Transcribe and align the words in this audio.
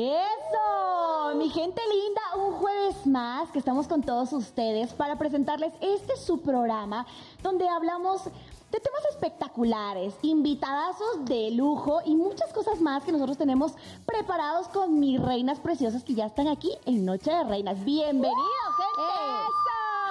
Eso, 0.00 1.34
mi 1.36 1.50
gente 1.50 1.82
linda, 1.92 2.46
un 2.46 2.54
jueves 2.54 3.06
más 3.06 3.50
que 3.50 3.58
estamos 3.58 3.86
con 3.86 4.00
todos 4.00 4.32
ustedes 4.32 4.94
para 4.94 5.16
presentarles 5.16 5.74
este 5.82 6.16
su 6.16 6.40
programa 6.40 7.04
donde 7.42 7.68
hablamos 7.68 8.24
de 8.24 8.80
temas 8.80 9.04
espectaculares, 9.10 10.14
invitadazos 10.22 11.26
de 11.26 11.50
lujo 11.50 12.00
y 12.06 12.16
muchas 12.16 12.50
cosas 12.54 12.80
más 12.80 13.04
que 13.04 13.12
nosotros 13.12 13.36
tenemos 13.36 13.74
preparados 14.06 14.68
con 14.68 14.98
mis 14.98 15.20
reinas 15.20 15.60
preciosas 15.60 16.02
que 16.02 16.14
ya 16.14 16.24
están 16.24 16.48
aquí 16.48 16.72
en 16.86 17.04
Noche 17.04 17.30
de 17.30 17.44
Reinas. 17.44 17.84
Bienvenidos, 17.84 18.74
gente. 18.78 19.02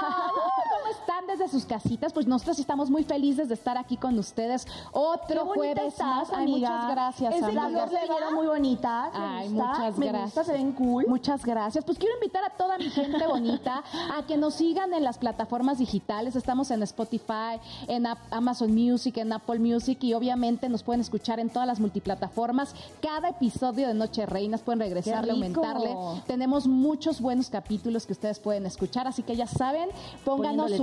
¿Cómo 0.69 0.91
están 0.91 1.18
desde 1.29 1.47
sus 1.47 1.65
casitas? 1.65 2.13
Pues 2.13 2.27
nosotros 2.27 2.59
estamos 2.59 2.89
muy 2.89 3.03
felices 3.03 3.47
de 3.47 3.53
estar 3.53 3.77
aquí 3.77 3.97
con 3.97 4.17
ustedes 4.19 4.67
otro 4.91 5.45
jueves 5.45 5.93
estás, 5.93 6.05
más. 6.05 6.29
Ay, 6.31 6.43
amiga. 6.43 6.69
muchas 6.69 6.91
gracias, 6.91 7.35
Ese 7.35 7.55
color 7.55 7.89
se 7.89 8.07
vieron 8.07 8.33
muy 8.33 8.47
bonitas. 8.47 9.13
me 9.13 9.19
Ay, 9.19 9.49
gusta, 9.49 9.67
muchas 9.67 9.97
me 9.97 10.07
gracias. 10.07 10.25
gusta, 10.25 10.43
se 10.43 10.53
ven 10.53 10.71
cool. 10.73 11.05
Muchas 11.07 11.45
gracias. 11.45 11.85
Pues 11.85 11.97
quiero 11.97 12.15
invitar 12.15 12.43
a 12.43 12.49
toda 12.49 12.77
mi 12.77 12.89
gente 12.89 13.25
bonita 13.27 13.83
a 14.17 14.25
que 14.25 14.37
nos 14.37 14.55
sigan 14.55 14.93
en 14.93 15.03
las 15.03 15.17
plataformas 15.17 15.77
digitales. 15.77 16.35
Estamos 16.35 16.71
en 16.71 16.83
Spotify, 16.83 17.59
en 17.87 18.05
Amazon 18.31 18.73
Music, 18.73 19.17
en 19.17 19.31
Apple 19.33 19.59
Music 19.59 20.03
y 20.03 20.13
obviamente 20.13 20.69
nos 20.69 20.83
pueden 20.83 21.01
escuchar 21.01 21.39
en 21.39 21.49
todas 21.49 21.67
las 21.67 21.79
multiplataformas. 21.79 22.73
Cada 23.01 23.29
episodio 23.29 23.87
de 23.87 23.93
Noche 23.93 24.25
Reinas 24.25 24.61
pueden 24.61 24.79
regresarle, 24.79 25.31
aumentarle. 25.31 25.95
Tenemos 26.27 26.67
muchos 26.67 27.21
buenos 27.21 27.49
capítulos 27.49 28.05
que 28.05 28.13
ustedes 28.13 28.39
pueden 28.39 28.65
escuchar, 28.65 29.07
así 29.07 29.23
que 29.23 29.35
ya 29.35 29.47
saben, 29.47 29.89
pónganos 30.25 30.71
Poniéndole, 30.71 30.77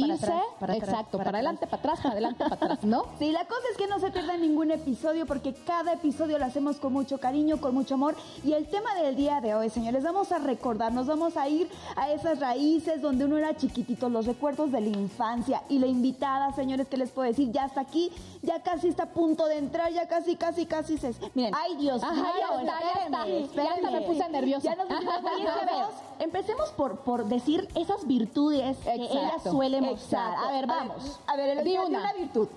para 0.00 0.14
atrás, 0.14 0.42
para 0.58 0.72
atrás, 0.74 0.88
Exacto, 0.88 1.18
para 1.18 1.24
para, 1.24 1.38
adelante, 1.38 1.66
para 1.66 1.76
atrás, 1.78 1.98
para 2.00 2.12
adelante, 2.12 2.44
para 2.44 2.54
atrás, 2.54 2.84
¿no? 2.84 3.06
Sí, 3.18 3.30
la 3.32 3.44
cosa 3.44 3.62
es 3.70 3.76
que 3.76 3.86
no 3.86 3.98
se 3.98 4.10
pierdan 4.10 4.40
ningún 4.40 4.70
episodio 4.70 5.26
porque 5.26 5.54
cada 5.54 5.92
episodio 5.92 6.38
lo 6.38 6.44
hacemos 6.44 6.76
con 6.76 6.92
mucho 6.92 7.18
cariño, 7.18 7.60
con 7.60 7.74
mucho 7.74 7.94
amor. 7.94 8.16
Y 8.44 8.52
el 8.52 8.66
tema 8.66 8.94
del 8.94 9.16
día 9.16 9.40
de 9.40 9.54
hoy, 9.54 9.70
señores, 9.70 10.02
vamos 10.02 10.32
a 10.32 10.38
recordar, 10.38 10.92
nos 10.92 11.06
vamos 11.06 11.36
a 11.36 11.48
ir 11.48 11.68
a 11.96 12.10
esas 12.10 12.40
raíces 12.40 13.00
donde 13.00 13.24
uno 13.24 13.38
era 13.38 13.56
chiquitito, 13.56 14.08
los 14.08 14.26
recuerdos 14.26 14.72
de 14.72 14.80
la 14.80 14.88
infancia. 14.88 15.62
Y 15.68 15.78
la 15.78 15.86
invitada, 15.86 16.52
señores, 16.54 16.88
¿qué 16.88 16.96
les 16.96 17.10
puedo 17.10 17.28
decir? 17.28 17.50
Ya 17.52 17.66
está 17.66 17.80
aquí, 17.82 18.10
ya 18.42 18.62
casi 18.62 18.88
está 18.88 19.04
a 19.04 19.10
punto 19.10 19.46
de 19.46 19.58
entrar, 19.58 19.92
ya 19.92 20.06
casi, 20.08 20.36
casi, 20.36 20.66
casi 20.66 20.98
se... 20.98 21.14
Miren, 21.34 21.54
Ay, 21.54 21.76
Dios 21.76 22.02
Ajá, 22.02 22.14
mío, 22.14 22.32
ya 22.32 22.62
está, 23.04 23.26
ya 23.26 23.36
está. 23.38 23.82
Ya 23.82 23.90
me 23.90 24.00
puse 24.02 24.28
nerviosa. 24.28 24.64
Ya 24.64 24.76
nos 24.76 24.88
a 26.18 26.22
empecemos 26.24 26.70
por, 26.70 26.98
por 26.98 27.26
decir 27.26 27.68
esas 27.74 28.06
virtudes 28.06 28.76
que 28.78 28.94
ella 28.94 29.38
suele 29.42 29.80
mostrar. 29.80 30.34
A 30.36 30.52
ver, 30.52 30.66
vamos. 30.66 31.20
A 31.26 31.36
ver, 31.36 31.50
Eloisa, 31.50 31.70
di 31.70 31.76
una. 31.76 32.00
una 32.00 32.12
virtud 32.12 32.48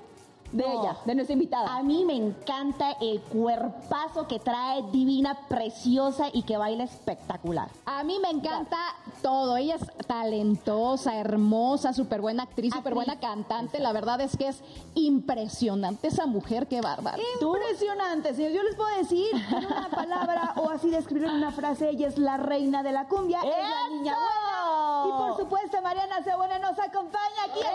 de 0.51 0.63
No. 0.63 0.81
ella, 0.81 0.97
de 1.05 1.15
nuestra 1.15 1.33
invitada. 1.33 1.75
A 1.75 1.83
mí 1.83 2.05
me 2.05 2.15
encanta 2.15 2.91
el 3.01 3.21
cuerpazo 3.21 4.27
que 4.27 4.39
trae 4.39 4.83
divina, 4.91 5.37
preciosa 5.47 6.27
y 6.31 6.43
que 6.43 6.57
baila 6.57 6.83
espectacular. 6.83 7.69
A 7.85 8.03
mí 8.03 8.17
me 8.19 8.29
encanta 8.29 8.77
todo. 9.21 9.57
Ella 9.57 9.75
es 9.75 9.85
talentosa, 10.07 11.15
hermosa, 11.17 11.93
súper 11.93 12.21
buena 12.21 12.43
actriz, 12.43 12.73
súper 12.73 12.93
buena 12.93 13.19
cantante. 13.19 13.79
La 13.79 13.91
verdad 13.91 14.21
es 14.21 14.37
que 14.37 14.47
es 14.47 14.61
impresionante 14.95 16.07
esa 16.07 16.25
mujer, 16.25 16.67
qué 16.67 16.81
bárbara. 16.81 17.17
Impresionante, 17.41 18.33
señor. 18.33 18.51
Yo 18.51 18.63
les 18.63 18.75
puedo 18.75 18.95
decir 18.97 19.27
en 19.51 19.65
una 19.65 19.89
palabra 19.95 20.53
o 20.57 20.69
así 20.69 20.89
describir 20.89 21.27
en 21.27 21.35
una 21.35 21.51
frase, 21.51 21.89
ella 21.89 22.07
es 22.07 22.17
la 22.17 22.37
reina 22.37 22.83
de 22.83 22.91
la 22.91 23.07
cumbia, 23.07 23.39
es 23.41 23.45
la 23.69 23.89
niña 23.89 24.15
buena. 24.15 25.07
Y 25.07 25.11
por 25.11 25.37
supuesto, 25.37 25.81
Mariana 25.81 26.23
Cebuena 26.23 26.59
nos 26.59 26.77
acompaña 26.79 27.43
aquí 27.49 27.59
en 27.59 27.67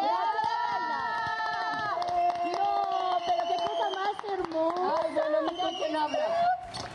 pero 3.26 3.42
qué 3.48 3.56
cosa 3.56 3.90
más 3.94 4.11
hermosa. 4.28 4.94
Ay, 5.02 5.10
bueno, 5.14 5.36
mira 5.50 5.68
quién 5.78 5.96
habla. 5.96 6.18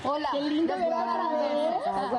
Hola. 0.03 0.29
Qué 0.31 0.41
lindo 0.41 0.73
vez. 0.75 0.87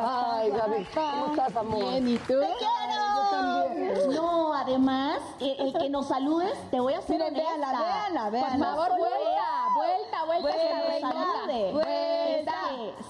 Ay, 0.01 0.51
Gaby, 0.51 0.85
¿cómo 0.95 1.27
estás, 1.35 1.57
amor? 1.57 1.79
Bien, 1.79 2.09
¿y 2.09 2.19
tú? 2.19 2.35
Yo 2.35 3.31
también. 3.31 4.15
No, 4.15 4.55
además, 4.55 5.19
el, 5.41 5.61
el 5.61 5.73
que 5.73 5.89
nos 5.91 6.09
saludes, 6.09 6.53
te 6.71 6.81
voy 6.81 6.95
a 6.95 6.99
hacer 6.99 7.17
Miren, 7.19 7.35
honesta. 7.35 7.51
véanla, 7.51 7.81
véanla, 7.81 8.31
véanla. 8.31 8.67
Por 8.67 8.77
favor, 8.77 8.99
vuelta, 8.99 9.75
vuelta, 9.75 10.25
vuelta, 10.25 10.81
Vuelta, 10.81 11.11
salude. 11.11 11.73
Vuelta, 11.73 12.55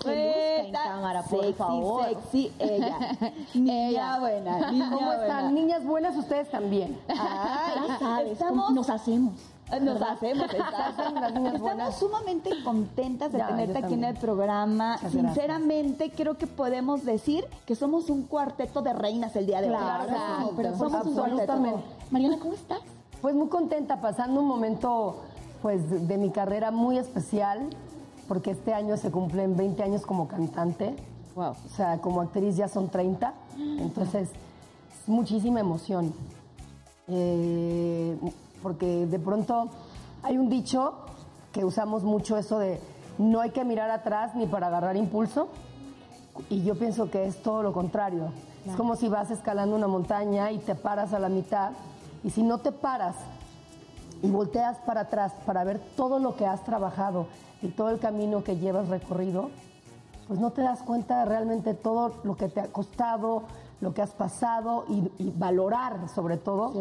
Se 0.02 0.62
luzca 0.62 0.66
en 0.66 0.72
cámara, 0.72 1.22
por 1.22 1.40
sexy, 1.40 1.52
favor. 1.54 2.04
sexy, 2.08 2.52
ella. 2.58 2.98
Niña 3.54 3.88
Ella. 3.88 4.18
buena, 4.20 4.58
niña 4.70 4.90
¿Cómo 4.90 5.06
buena. 5.06 5.22
están? 5.22 5.54
Niñas 5.54 5.84
buenas, 5.84 6.16
ustedes 6.16 6.50
también. 6.50 7.00
Ay, 7.08 7.88
sabes, 7.98 8.32
estamos... 8.32 8.70
nos 8.70 8.88
hacemos. 8.90 9.34
Nos 9.80 10.00
hacemos, 10.02 10.44
exacto. 10.52 11.02
las 11.14 11.34
niñas 11.34 11.54
Estamos 11.54 11.60
buenas. 11.60 11.98
sumamente 11.98 12.50
contentas 12.64 13.32
de 13.32 13.38
Ya, 13.38 13.48
tenerte 13.48 13.78
aquí 13.78 13.94
en 13.94 14.04
el 14.04 14.16
programa. 14.16 14.94
Muchas 14.94 15.12
Sinceramente, 15.12 16.10
creo 16.10 16.38
que 16.38 16.46
podemos 16.46 17.04
decir 17.04 17.44
que 17.66 17.74
somos 17.74 18.08
un 18.08 18.22
cuarteto 18.22 18.80
de 18.82 18.92
reinas 18.94 19.36
el 19.36 19.46
día 19.46 19.60
de 19.60 19.68
hoy. 19.68 19.76
Claro, 19.76 20.52
pero 20.56 20.76
somos 20.76 21.06
un 21.06 21.14
cuarteto. 21.14 21.82
Mariana, 22.10 22.38
¿cómo 22.38 22.54
estás? 22.54 22.80
Pues 23.20 23.34
muy 23.34 23.48
contenta, 23.48 24.00
pasando 24.00 24.40
un 24.40 24.46
momento 24.46 25.16
pues 25.60 26.08
de 26.08 26.18
mi 26.18 26.30
carrera 26.30 26.70
muy 26.70 26.98
especial, 26.98 27.68
porque 28.26 28.52
este 28.52 28.72
año 28.72 28.96
se 28.96 29.10
cumplen 29.10 29.56
20 29.56 29.82
años 29.82 30.06
como 30.06 30.28
cantante. 30.28 30.94
Wow. 31.34 31.50
O 31.50 31.68
sea, 31.76 31.98
como 31.98 32.20
actriz 32.20 32.56
ya 32.56 32.68
son 32.68 32.88
30, 32.88 33.32
entonces 33.78 34.28
es 35.02 35.08
muchísima 35.08 35.60
emoción. 35.60 36.12
Eh, 37.08 38.16
porque 38.62 39.06
de 39.06 39.18
pronto 39.18 39.68
hay 40.22 40.36
un 40.36 40.48
dicho 40.48 40.94
que 41.52 41.64
usamos 41.64 42.02
mucho 42.02 42.36
eso 42.36 42.58
de 42.58 42.80
no 43.18 43.40
hay 43.40 43.50
que 43.50 43.64
mirar 43.64 43.90
atrás 43.90 44.34
ni 44.34 44.46
para 44.46 44.68
agarrar 44.68 44.96
impulso. 44.96 45.48
Y 46.48 46.62
yo 46.62 46.78
pienso 46.78 47.10
que 47.10 47.26
es 47.26 47.42
todo 47.42 47.62
lo 47.62 47.72
contrario. 47.72 48.32
Es 48.64 48.76
como 48.76 48.96
si 48.96 49.08
vas 49.08 49.30
escalando 49.30 49.74
una 49.74 49.88
montaña 49.88 50.52
y 50.52 50.58
te 50.58 50.74
paras 50.74 51.12
a 51.12 51.18
la 51.18 51.28
mitad. 51.28 51.72
Y 52.22 52.30
si 52.30 52.42
no 52.42 52.58
te 52.58 52.70
paras 52.70 53.16
y 54.22 54.30
volteas 54.30 54.78
para 54.78 55.02
atrás 55.02 55.32
para 55.46 55.64
ver 55.64 55.80
todo 55.96 56.18
lo 56.18 56.36
que 56.36 56.46
has 56.46 56.62
trabajado 56.64 57.26
y 57.62 57.68
todo 57.68 57.90
el 57.90 57.98
camino 57.98 58.44
que 58.44 58.56
llevas 58.56 58.88
recorrido, 58.88 59.50
pues 60.28 60.38
no 60.38 60.50
te 60.50 60.62
das 60.62 60.82
cuenta 60.82 61.20
de 61.20 61.24
realmente 61.24 61.74
todo 61.74 62.12
lo 62.22 62.36
que 62.36 62.48
te 62.48 62.60
ha 62.60 62.66
costado, 62.68 63.44
lo 63.80 63.94
que 63.94 64.02
has 64.02 64.12
pasado 64.12 64.84
y, 64.88 65.10
y 65.18 65.30
valorar 65.36 66.08
sobre 66.08 66.36
todo 66.36 66.72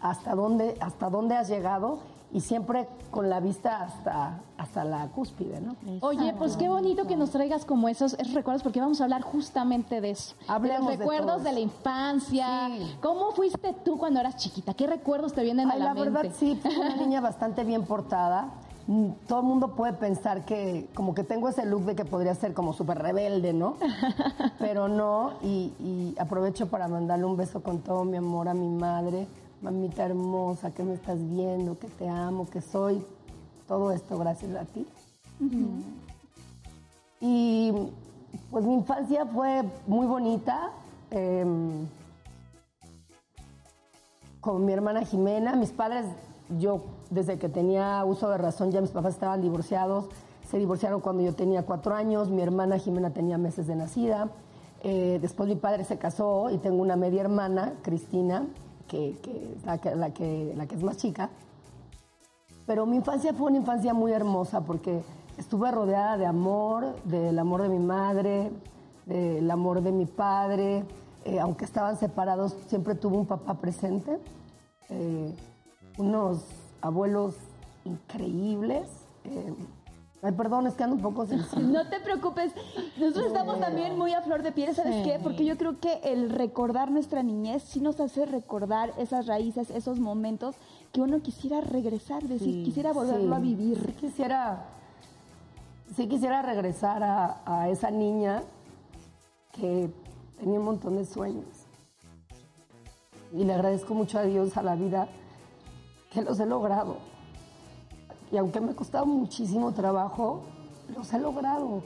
hasta 0.00 0.34
dónde 0.34 0.76
hasta 0.80 1.10
dónde 1.10 1.36
has 1.36 1.48
llegado 1.48 1.98
y 2.32 2.40
siempre 2.40 2.88
con 3.10 3.30
la 3.30 3.40
vista 3.40 3.82
hasta 3.82 4.40
hasta 4.58 4.84
la 4.84 5.08
cúspide, 5.08 5.60
¿no? 5.60 5.76
Oye, 6.00 6.34
pues 6.38 6.56
qué 6.56 6.68
bonito 6.68 7.06
que 7.06 7.16
nos 7.16 7.30
traigas 7.30 7.64
como 7.64 7.88
esos, 7.88 8.14
esos 8.14 8.34
recuerdos, 8.34 8.62
porque 8.62 8.80
vamos 8.80 9.00
a 9.00 9.04
hablar 9.04 9.22
justamente 9.22 10.00
de 10.00 10.10
eso. 10.10 10.34
Hablemos 10.48 10.86
de 10.86 10.92
los 10.92 10.98
recuerdos 10.98 11.44
de, 11.44 11.52
la 11.52 11.60
infancia. 11.60 12.68
Sí. 12.68 12.96
¿Cómo 13.02 13.32
fuiste 13.32 13.74
tú 13.84 13.98
cuando 13.98 14.20
eras 14.20 14.36
chiquita? 14.36 14.74
¿Qué 14.74 14.86
recuerdos 14.86 15.34
te 15.34 15.42
vienen 15.42 15.70
Ay, 15.70 15.76
a 15.76 15.78
la, 15.78 15.84
la 15.86 15.94
mente? 15.94 16.10
verdad 16.10 16.34
sí, 16.36 16.58
fui 16.62 16.74
una 16.76 16.96
niña 16.96 17.20
bastante 17.20 17.64
bien 17.64 17.84
portada. 17.84 18.48
Todo 19.26 19.40
el 19.40 19.46
mundo 19.46 19.74
puede 19.74 19.94
pensar 19.94 20.44
que 20.44 20.88
como 20.94 21.12
que 21.14 21.24
tengo 21.24 21.48
ese 21.48 21.66
look 21.66 21.84
de 21.84 21.96
que 21.96 22.04
podría 22.04 22.34
ser 22.36 22.54
como 22.54 22.72
súper 22.72 22.98
rebelde, 22.98 23.52
¿no? 23.52 23.76
Pero 24.60 24.86
no, 24.86 25.32
y, 25.42 25.72
y 25.80 26.14
aprovecho 26.18 26.68
para 26.68 26.86
mandarle 26.86 27.24
un 27.24 27.36
beso 27.36 27.62
con 27.62 27.80
todo 27.80 28.04
mi 28.04 28.16
amor 28.16 28.48
a 28.48 28.54
mi 28.54 28.68
madre. 28.68 29.26
Mamita 29.60 30.04
hermosa, 30.04 30.70
que 30.70 30.84
me 30.84 30.94
estás 30.94 31.18
viendo, 31.18 31.78
que 31.78 31.88
te 31.88 32.08
amo, 32.08 32.48
que 32.48 32.60
soy. 32.60 33.04
Todo 33.66 33.90
esto 33.90 34.16
gracias 34.18 34.54
a 34.54 34.64
ti. 34.64 34.86
Y 37.20 37.72
pues 38.50 38.64
mi 38.64 38.74
infancia 38.74 39.26
fue 39.26 39.64
muy 39.86 40.06
bonita. 40.06 40.70
em, 41.10 41.86
con 44.40 44.64
mi 44.64 44.72
hermana 44.72 45.04
Jimena. 45.04 45.56
Mis 45.56 45.70
padres, 45.70 46.06
yo 46.60 46.80
desde 47.10 47.38
que 47.38 47.48
tenía 47.48 48.04
uso 48.04 48.28
de 48.30 48.38
razón, 48.38 48.70
ya 48.72 48.80
mis 48.80 48.90
papás 48.90 49.14
estaban 49.14 49.40
divorciados. 49.40 50.06
Se 50.48 50.58
divorciaron 50.58 51.00
cuando 51.00 51.22
yo 51.22 51.34
tenía 51.34 51.64
cuatro 51.64 51.94
años. 51.94 52.30
Mi 52.30 52.42
hermana 52.42 52.78
Jimena 52.78 53.10
tenía 53.10 53.38
meses 53.38 53.66
de 53.66 53.76
nacida. 53.76 54.28
Eh, 54.82 55.18
después 55.20 55.48
mi 55.48 55.56
padre 55.56 55.84
se 55.84 55.98
casó 55.98 56.50
y 56.50 56.58
tengo 56.58 56.82
una 56.82 56.96
media 56.96 57.22
hermana, 57.22 57.74
Cristina, 57.82 58.46
que, 58.86 59.18
que 59.22 59.54
es 59.56 59.64
la 59.64 59.78
que, 59.78 59.94
la, 59.94 60.10
que, 60.10 60.52
la 60.56 60.66
que 60.66 60.74
es 60.76 60.82
más 60.82 60.96
chica. 60.96 61.30
Pero 62.66 62.86
mi 62.86 62.96
infancia 62.96 63.32
fue 63.32 63.48
una 63.48 63.58
infancia 63.58 63.94
muy 63.94 64.12
hermosa 64.12 64.60
porque 64.60 65.02
estuve 65.38 65.70
rodeada 65.70 66.16
de 66.16 66.26
amor, 66.26 66.94
del 67.04 67.38
amor 67.38 67.62
de 67.62 67.68
mi 67.68 67.78
madre, 67.78 68.50
del 69.06 69.50
amor 69.50 69.82
de 69.82 69.92
mi 69.92 70.06
padre. 70.06 70.84
Eh, 71.24 71.40
aunque 71.40 71.64
estaban 71.64 71.96
separados, 71.96 72.56
siempre 72.68 72.94
tuve 72.94 73.16
un 73.16 73.26
papá 73.26 73.54
presente. 73.54 74.18
Eh, 74.88 75.34
unos 75.98 76.44
abuelos 76.86 77.34
increíbles. 77.84 78.88
Eh, 79.24 79.54
ay, 80.22 80.32
perdón, 80.32 80.66
es 80.66 80.74
que 80.74 80.84
ando 80.84 80.96
un 80.96 81.02
poco 81.02 81.26
sensible. 81.26 81.66
No 81.66 81.88
te 81.88 82.00
preocupes, 82.00 82.52
nosotros 82.98 83.26
estamos 83.26 83.60
también 83.60 83.96
muy 83.98 84.12
a 84.12 84.22
flor 84.22 84.42
de 84.42 84.52
piel, 84.52 84.74
¿sabes 84.74 84.96
Sí. 84.96 85.02
qué? 85.04 85.18
Porque 85.22 85.44
yo 85.44 85.56
creo 85.56 85.78
que 85.80 86.00
el 86.04 86.30
recordar 86.30 86.90
nuestra 86.90 87.22
niñez 87.22 87.62
sí 87.62 87.80
nos 87.80 88.00
hace 88.00 88.24
recordar 88.26 88.92
esas 88.98 89.26
raíces, 89.26 89.70
esos 89.70 89.98
momentos 90.00 90.54
que 90.92 91.00
uno 91.00 91.20
quisiera 91.20 91.60
regresar, 91.60 92.22
decir, 92.22 92.64
quisiera 92.64 92.92
volverlo 92.92 93.28
Sí, 93.34 93.36
a 93.36 93.38
vivir. 93.40 93.82
Sí 93.86 93.92
quisiera, 93.92 94.64
sí 95.96 96.08
quisiera 96.08 96.42
regresar 96.42 97.02
a, 97.02 97.40
a 97.44 97.68
esa 97.68 97.90
niña 97.90 98.42
que 99.52 99.90
tenía 100.38 100.58
un 100.58 100.64
montón 100.66 100.96
de 100.96 101.04
sueños. 101.04 101.44
Y 103.32 103.44
le 103.44 103.52
agradezco 103.54 103.92
mucho 103.94 104.18
a 104.18 104.22
Dios, 104.22 104.56
a 104.56 104.62
la 104.62 104.76
vida, 104.76 105.08
los 106.22 106.38
he 106.40 106.46
logrado. 106.46 106.96
Y 108.32 108.36
aunque 108.36 108.60
me 108.60 108.72
ha 108.72 108.76
costado 108.76 109.06
muchísimo 109.06 109.72
trabajo, 109.72 110.42
los 110.96 111.12
he 111.12 111.18
logrado. 111.18 111.82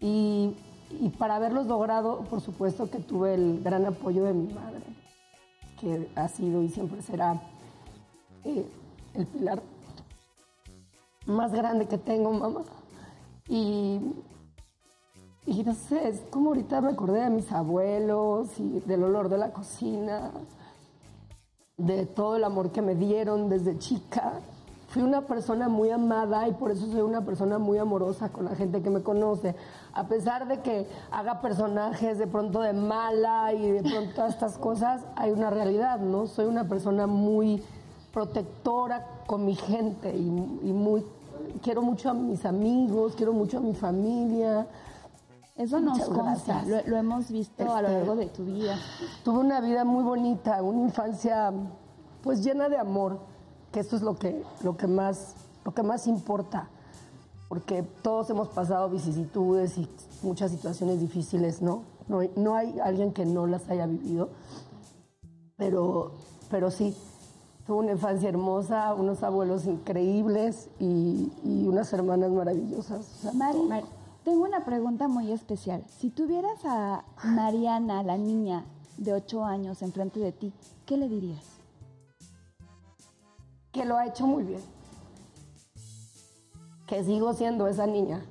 Y, 0.00 0.54
y 0.90 1.08
para 1.10 1.36
haberlos 1.36 1.66
logrado, 1.66 2.20
por 2.30 2.40
supuesto 2.40 2.90
que 2.90 2.98
tuve 2.98 3.34
el 3.34 3.62
gran 3.62 3.86
apoyo 3.86 4.24
de 4.24 4.34
mi 4.34 4.52
madre, 4.52 4.82
que 5.80 6.08
ha 6.14 6.28
sido 6.28 6.62
y 6.62 6.68
siempre 6.68 7.02
será 7.02 7.40
eh, 8.44 8.66
el 9.14 9.26
pilar 9.26 9.62
más 11.26 11.52
grande 11.52 11.86
que 11.86 11.98
tengo, 11.98 12.32
mamá. 12.32 12.62
Y, 13.48 14.00
y 15.46 15.62
no 15.64 15.74
sé, 15.74 16.08
es 16.08 16.20
como 16.30 16.50
ahorita 16.50 16.80
me 16.80 16.90
acordé 16.90 17.22
de 17.22 17.30
mis 17.30 17.50
abuelos 17.52 18.58
y 18.58 18.80
del 18.80 19.04
olor 19.04 19.28
de 19.28 19.38
la 19.38 19.52
cocina, 19.52 20.32
de 21.78 22.06
todo 22.06 22.36
el 22.36 22.44
amor 22.44 22.72
que 22.72 22.82
me 22.82 22.94
dieron 22.94 23.48
desde 23.48 23.78
chica. 23.78 24.34
Fui 24.88 25.02
una 25.02 25.22
persona 25.22 25.68
muy 25.68 25.90
amada 25.90 26.48
y 26.48 26.52
por 26.52 26.70
eso 26.70 26.86
soy 26.90 27.02
una 27.02 27.24
persona 27.24 27.58
muy 27.58 27.78
amorosa 27.78 28.30
con 28.30 28.46
la 28.46 28.56
gente 28.56 28.82
que 28.82 28.90
me 28.90 29.02
conoce. 29.02 29.54
A 29.92 30.08
pesar 30.08 30.48
de 30.48 30.60
que 30.60 30.88
haga 31.10 31.40
personajes 31.40 32.18
de 32.18 32.26
pronto 32.26 32.60
de 32.60 32.72
mala 32.72 33.52
y 33.52 33.70
de 33.70 33.82
pronto 33.82 34.14
todas 34.14 34.34
estas 34.34 34.58
cosas, 34.58 35.02
hay 35.14 35.30
una 35.30 35.50
realidad, 35.50 36.00
¿no? 36.00 36.26
Soy 36.26 36.46
una 36.46 36.68
persona 36.68 37.06
muy 37.06 37.62
protectora 38.12 39.06
con 39.26 39.44
mi 39.44 39.54
gente 39.54 40.16
y, 40.16 40.26
y 40.62 40.72
muy 40.72 41.04
quiero 41.62 41.82
mucho 41.82 42.10
a 42.10 42.14
mis 42.14 42.44
amigos, 42.44 43.14
quiero 43.14 43.32
mucho 43.32 43.58
a 43.58 43.60
mi 43.60 43.74
familia. 43.74 44.66
Eso 45.58 45.80
nos 45.80 45.98
consta, 46.08 46.62
lo, 46.66 46.86
lo 46.86 46.96
hemos 46.96 47.30
visto 47.30 47.62
a 47.74 47.82
lo 47.82 47.88
Este, 47.88 47.98
largo 47.98 48.16
de 48.16 48.26
tu 48.26 48.44
vida. 48.44 48.76
Tuve 49.24 49.38
una 49.40 49.60
vida 49.60 49.84
muy 49.84 50.04
bonita, 50.04 50.62
una 50.62 50.82
infancia 50.82 51.52
pues 52.22 52.42
llena 52.44 52.68
de 52.68 52.78
amor, 52.78 53.18
que 53.72 53.80
eso 53.80 53.96
es 53.96 54.02
lo 54.02 54.16
que, 54.16 54.42
lo 54.62 54.76
que, 54.76 54.86
más, 54.86 55.34
lo 55.64 55.74
que 55.74 55.82
más 55.82 56.06
importa, 56.06 56.68
porque 57.48 57.82
todos 57.82 58.30
hemos 58.30 58.48
pasado 58.48 58.88
vicisitudes 58.88 59.76
y 59.78 59.88
muchas 60.22 60.50
situaciones 60.52 61.00
difíciles, 61.00 61.60
¿no? 61.60 61.82
No, 62.06 62.20
hay- 62.20 62.30
no 62.36 62.54
hay 62.54 62.78
alguien 62.80 63.12
que 63.12 63.26
no 63.26 63.46
las 63.46 63.68
haya 63.68 63.86
vivido, 63.86 64.30
pero, 65.56 66.12
pero 66.50 66.70
sí, 66.70 66.96
tuve 67.66 67.78
una 67.78 67.92
infancia 67.92 68.28
hermosa, 68.28 68.94
unos 68.94 69.22
abuelos 69.22 69.66
increíbles 69.66 70.68
y, 70.78 71.32
y 71.44 71.66
unas 71.66 71.92
hermanas 71.92 72.30
maravillosas. 72.30 73.00
o 73.00 73.22
sea, 73.22 73.32
Mari, 73.32 73.58
todo. 73.58 73.97
Tengo 74.28 74.44
una 74.44 74.62
pregunta 74.62 75.08
muy 75.08 75.32
especial. 75.32 75.82
Si 75.88 76.10
tuvieras 76.10 76.62
a 76.66 77.02
Mariana, 77.24 78.02
la 78.02 78.18
niña 78.18 78.66
de 78.98 79.14
8 79.14 79.42
años, 79.42 79.80
enfrente 79.80 80.20
de 80.20 80.32
ti, 80.32 80.52
¿qué 80.84 80.98
le 80.98 81.08
dirías? 81.08 81.42
que 83.72 83.86
lo 83.86 83.96
ha 83.96 84.06
hecho 84.06 84.26
muy 84.26 84.42
bien. 84.42 84.60
Que 86.86 87.02
sigo 87.04 87.32
siendo 87.32 87.68
esa 87.68 87.86
niña. 87.86 88.22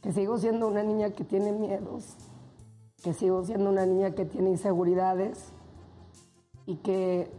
Que 0.00 0.12
sigo 0.12 0.38
siendo 0.38 0.66
una 0.68 0.82
niña 0.82 1.10
que 1.10 1.24
tiene 1.24 1.52
miedos. 1.52 2.14
Que 3.02 3.12
sigo 3.12 3.44
siendo 3.44 3.68
una 3.68 3.84
niña 3.84 4.12
que 4.12 4.24
tiene 4.24 4.48
inseguridades. 4.48 5.52
Y 6.64 6.76
que, 6.76 7.30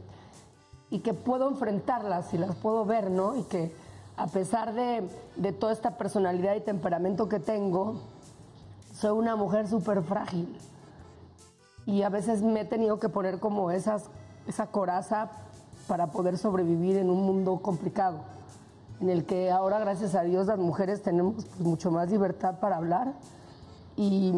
y 0.91 0.99
que 0.99 1.15
puedo 1.15 1.49
enfrentarlas 1.49 2.33
y 2.35 2.38
las 2.38 2.55
puedo 2.57 2.85
ver, 2.85 3.09
¿no? 3.09 3.35
Y 3.35 3.43
que 3.43 3.73
a 4.21 4.27
pesar 4.27 4.75
de, 4.75 5.09
de 5.35 5.51
toda 5.51 5.73
esta 5.73 5.97
personalidad 5.97 6.53
y 6.56 6.59
temperamento 6.59 7.27
que 7.27 7.39
tengo, 7.39 7.95
soy 8.94 9.18
una 9.18 9.35
mujer 9.35 9.68
súper 9.68 10.03
frágil 10.03 10.56
y 11.88 12.03
a 12.03 12.09
veces 12.09 12.44
me 12.44 12.62
he 12.62 12.65
tenido 12.65 13.00
que 13.00 13.09
poner 13.09 13.39
como 13.39 13.71
esas, 13.71 14.12
esa 14.45 14.68
coraza 14.68 15.31
para 15.88 16.12
poder 16.12 16.38
sobrevivir 16.38 16.97
en 16.97 17.09
un 17.09 17.23
mundo 17.23 17.63
complicado, 17.63 18.19
en 19.00 19.09
el 19.09 19.25
que 19.25 19.50
ahora, 19.50 19.79
gracias 19.79 20.13
a 20.13 20.21
Dios, 20.21 20.45
las 20.45 20.59
mujeres 20.59 21.01
tenemos 21.01 21.33
pues, 21.33 21.59
mucho 21.59 21.89
más 21.89 22.12
libertad 22.12 22.59
para 22.59 22.77
hablar 22.77 23.15
y, 23.97 24.31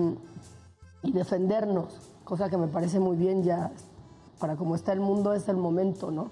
y 1.02 1.12
defendernos, 1.12 2.10
cosa 2.24 2.50
que 2.50 2.56
me 2.56 2.68
parece 2.68 3.02
muy 3.02 3.18
bien 3.18 3.44
ya, 3.44 3.72
para 4.40 4.56
como 4.56 4.76
está 4.76 4.94
el 4.94 5.02
mundo 5.02 5.34
es 5.34 5.50
el 5.50 5.58
momento, 5.58 6.10
¿no? 6.10 6.30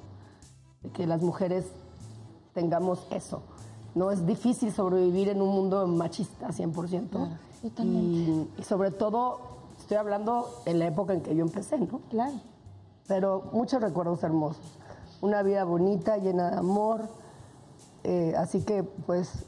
De 0.84 0.90
que 0.92 1.06
las 1.06 1.22
mujeres 1.22 1.66
tengamos 2.54 3.06
eso. 3.12 3.42
No 3.96 4.12
es 4.12 4.26
difícil 4.26 4.72
sobrevivir 4.72 5.30
en 5.30 5.42
un 5.42 5.50
mundo 5.50 5.86
machista 5.88 6.50
100%. 6.50 7.30
Y, 7.84 8.48
y 8.58 8.64
sobre 8.64 8.92
todo, 8.92 9.40
estoy 9.80 9.98
hablando 9.98 10.50
en 10.66 10.80
la 10.80 10.88
época 10.88 11.14
en 11.14 11.22
que 11.22 11.36
yo 11.36 11.44
empecé, 11.44 11.78
¿no? 11.78 12.00
Claro. 12.10 12.40
Pero 13.08 13.50
muchos 13.52 13.82
recuerdos 13.82 14.24
hermosos. 14.24 14.66
Una 15.22 15.44
vida 15.44 15.64
bonita, 15.64 16.18
llena 16.18 16.50
de 16.50 16.58
amor. 16.58 17.10
Eh, 18.04 18.34
así 18.38 18.62
que, 18.62 18.84
pues, 18.84 19.46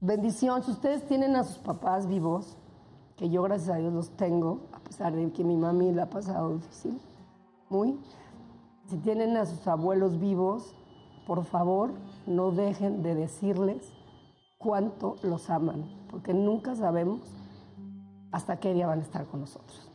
bendición. 0.00 0.62
Si 0.62 0.70
ustedes 0.70 1.06
tienen 1.06 1.36
a 1.36 1.44
sus 1.44 1.58
papás 1.58 2.06
vivos, 2.06 2.56
que 3.16 3.30
yo 3.30 3.42
gracias 3.42 3.70
a 3.70 3.78
Dios 3.78 3.92
los 3.92 4.10
tengo, 4.10 4.60
a 4.72 4.78
pesar 4.80 5.14
de 5.14 5.32
que 5.32 5.42
mi 5.42 5.56
mami 5.56 5.92
la 5.92 6.04
ha 6.04 6.10
pasado 6.10 6.54
difícil, 6.54 7.00
muy. 7.68 7.98
Si 8.88 8.96
tienen 8.98 9.36
a 9.36 9.44
sus 9.44 9.66
abuelos 9.66 10.18
vivos, 10.20 10.74
por 11.28 11.44
favor, 11.44 11.90
no 12.26 12.52
dejen 12.52 13.02
de 13.02 13.14
decirles 13.14 13.92
cuánto 14.56 15.16
los 15.22 15.50
aman, 15.50 15.84
porque 16.10 16.32
nunca 16.32 16.74
sabemos 16.74 17.20
hasta 18.32 18.56
qué 18.58 18.72
día 18.72 18.86
van 18.86 19.00
a 19.00 19.02
estar 19.02 19.26
con 19.26 19.40
nosotros. 19.40 19.90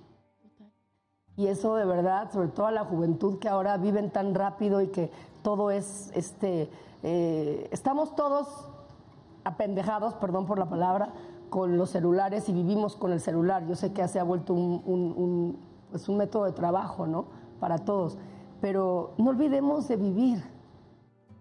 Y 1.35 1.47
eso 1.47 1.73
de 1.75 1.85
verdad, 1.85 2.31
sobre 2.31 2.49
todo 2.49 2.67
a 2.67 2.71
la 2.71 2.85
juventud 2.85 3.39
que 3.39 3.49
ahora 3.49 3.75
viven 3.77 4.11
tan 4.11 4.35
rápido 4.35 4.79
y 4.81 4.89
que 4.89 5.09
todo 5.41 5.71
es, 5.71 6.11
este, 6.13 6.69
eh, 7.01 7.67
estamos 7.71 8.15
todos 8.15 8.47
apendejados, 9.43 10.13
perdón 10.13 10.45
por 10.45 10.59
la 10.59 10.69
palabra, 10.69 11.13
con 11.49 11.77
los 11.79 11.89
celulares 11.89 12.47
y 12.47 12.53
vivimos 12.53 12.95
con 12.95 13.11
el 13.11 13.19
celular. 13.19 13.65
Yo 13.65 13.75
sé 13.75 13.91
que 13.91 14.07
se 14.07 14.19
ha 14.19 14.23
vuelto 14.23 14.53
un, 14.53 14.83
un- 14.85 15.57
pues 15.89 16.07
un 16.09 16.17
método 16.17 16.43
de 16.45 16.51
trabajo, 16.51 17.07
¿no? 17.07 17.25
Para 17.59 17.79
todos. 17.79 18.19
Pero 18.61 19.13
no 19.17 19.31
olvidemos 19.31 19.87
de 19.87 19.95
vivir. 19.95 20.52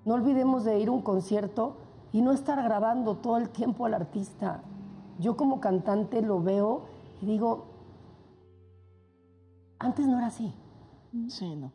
No 0.05 0.15
olvidemos 0.15 0.65
de 0.65 0.79
ir 0.79 0.89
a 0.89 0.93
un 0.93 1.03
concierto 1.03 1.77
y 2.13 2.23
no 2.23 2.33
estar 2.33 2.63
grabando 2.63 3.17
todo 3.17 3.37
el 3.37 3.49
tiempo 3.49 3.87
al 3.87 3.95
artista. 3.95 4.63
Yo 5.19 5.37
como 5.37 5.61
cantante 5.61 6.23
lo 6.23 6.43
veo 6.43 6.83
y 7.21 7.27
digo, 7.27 7.67
antes 9.79 10.07
no 10.07 10.19
era 10.19 10.27
así. 10.27 10.55
Sí, 11.29 11.55
no. 11.57 11.73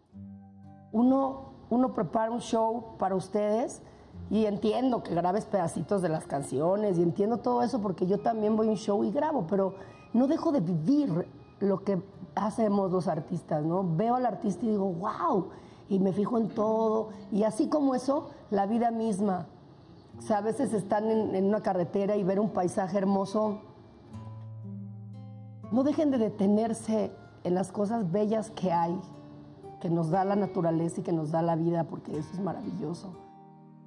Uno, 0.91 1.53
uno 1.69 1.93
prepara 1.93 2.31
un 2.31 2.39
show 2.39 2.97
para 2.97 3.15
ustedes 3.15 3.81
y 4.29 4.45
entiendo 4.45 5.03
que 5.03 5.15
grabes 5.15 5.45
pedacitos 5.45 6.01
de 6.01 6.09
las 6.09 6.25
canciones 6.25 6.97
y 6.97 7.03
entiendo 7.03 7.37
todo 7.37 7.63
eso 7.63 7.81
porque 7.81 8.07
yo 8.07 8.19
también 8.19 8.55
voy 8.55 8.67
a 8.67 8.71
un 8.71 8.77
show 8.77 9.03
y 9.03 9.11
grabo, 9.11 9.45
pero 9.47 9.75
no 10.13 10.27
dejo 10.27 10.51
de 10.51 10.59
vivir 10.59 11.27
lo 11.59 11.83
que 11.83 12.01
hacemos 12.35 12.91
los 12.91 13.07
artistas, 13.07 13.63
¿no? 13.63 13.83
Veo 13.95 14.15
al 14.15 14.25
artista 14.25 14.65
y 14.65 14.69
digo, 14.69 14.91
wow, 14.91 15.49
y 15.89 15.99
me 15.99 16.13
fijo 16.13 16.37
en 16.37 16.49
todo. 16.49 17.09
Y 17.31 17.43
así 17.43 17.67
como 17.67 17.95
eso, 17.95 18.29
la 18.49 18.65
vida 18.65 18.91
misma. 18.91 19.47
O 20.17 20.21
sea, 20.21 20.39
a 20.39 20.41
veces 20.41 20.73
están 20.73 21.09
en, 21.11 21.35
en 21.35 21.45
una 21.45 21.61
carretera 21.61 22.15
y 22.15 22.23
ver 22.23 22.39
un 22.39 22.49
paisaje 22.49 22.97
hermoso. 22.97 23.59
No 25.71 25.83
dejen 25.83 26.11
de 26.11 26.17
detenerse 26.17 27.11
en 27.43 27.55
las 27.55 27.71
cosas 27.71 28.11
bellas 28.11 28.51
que 28.51 28.71
hay, 28.71 28.99
que 29.79 29.89
nos 29.89 30.09
da 30.09 30.25
la 30.25 30.35
naturaleza 30.35 31.01
y 31.01 31.03
que 31.03 31.13
nos 31.13 31.31
da 31.31 31.41
la 31.41 31.55
vida, 31.55 31.83
porque 31.85 32.17
eso 32.17 32.29
es 32.33 32.39
maravilloso. 32.39 33.13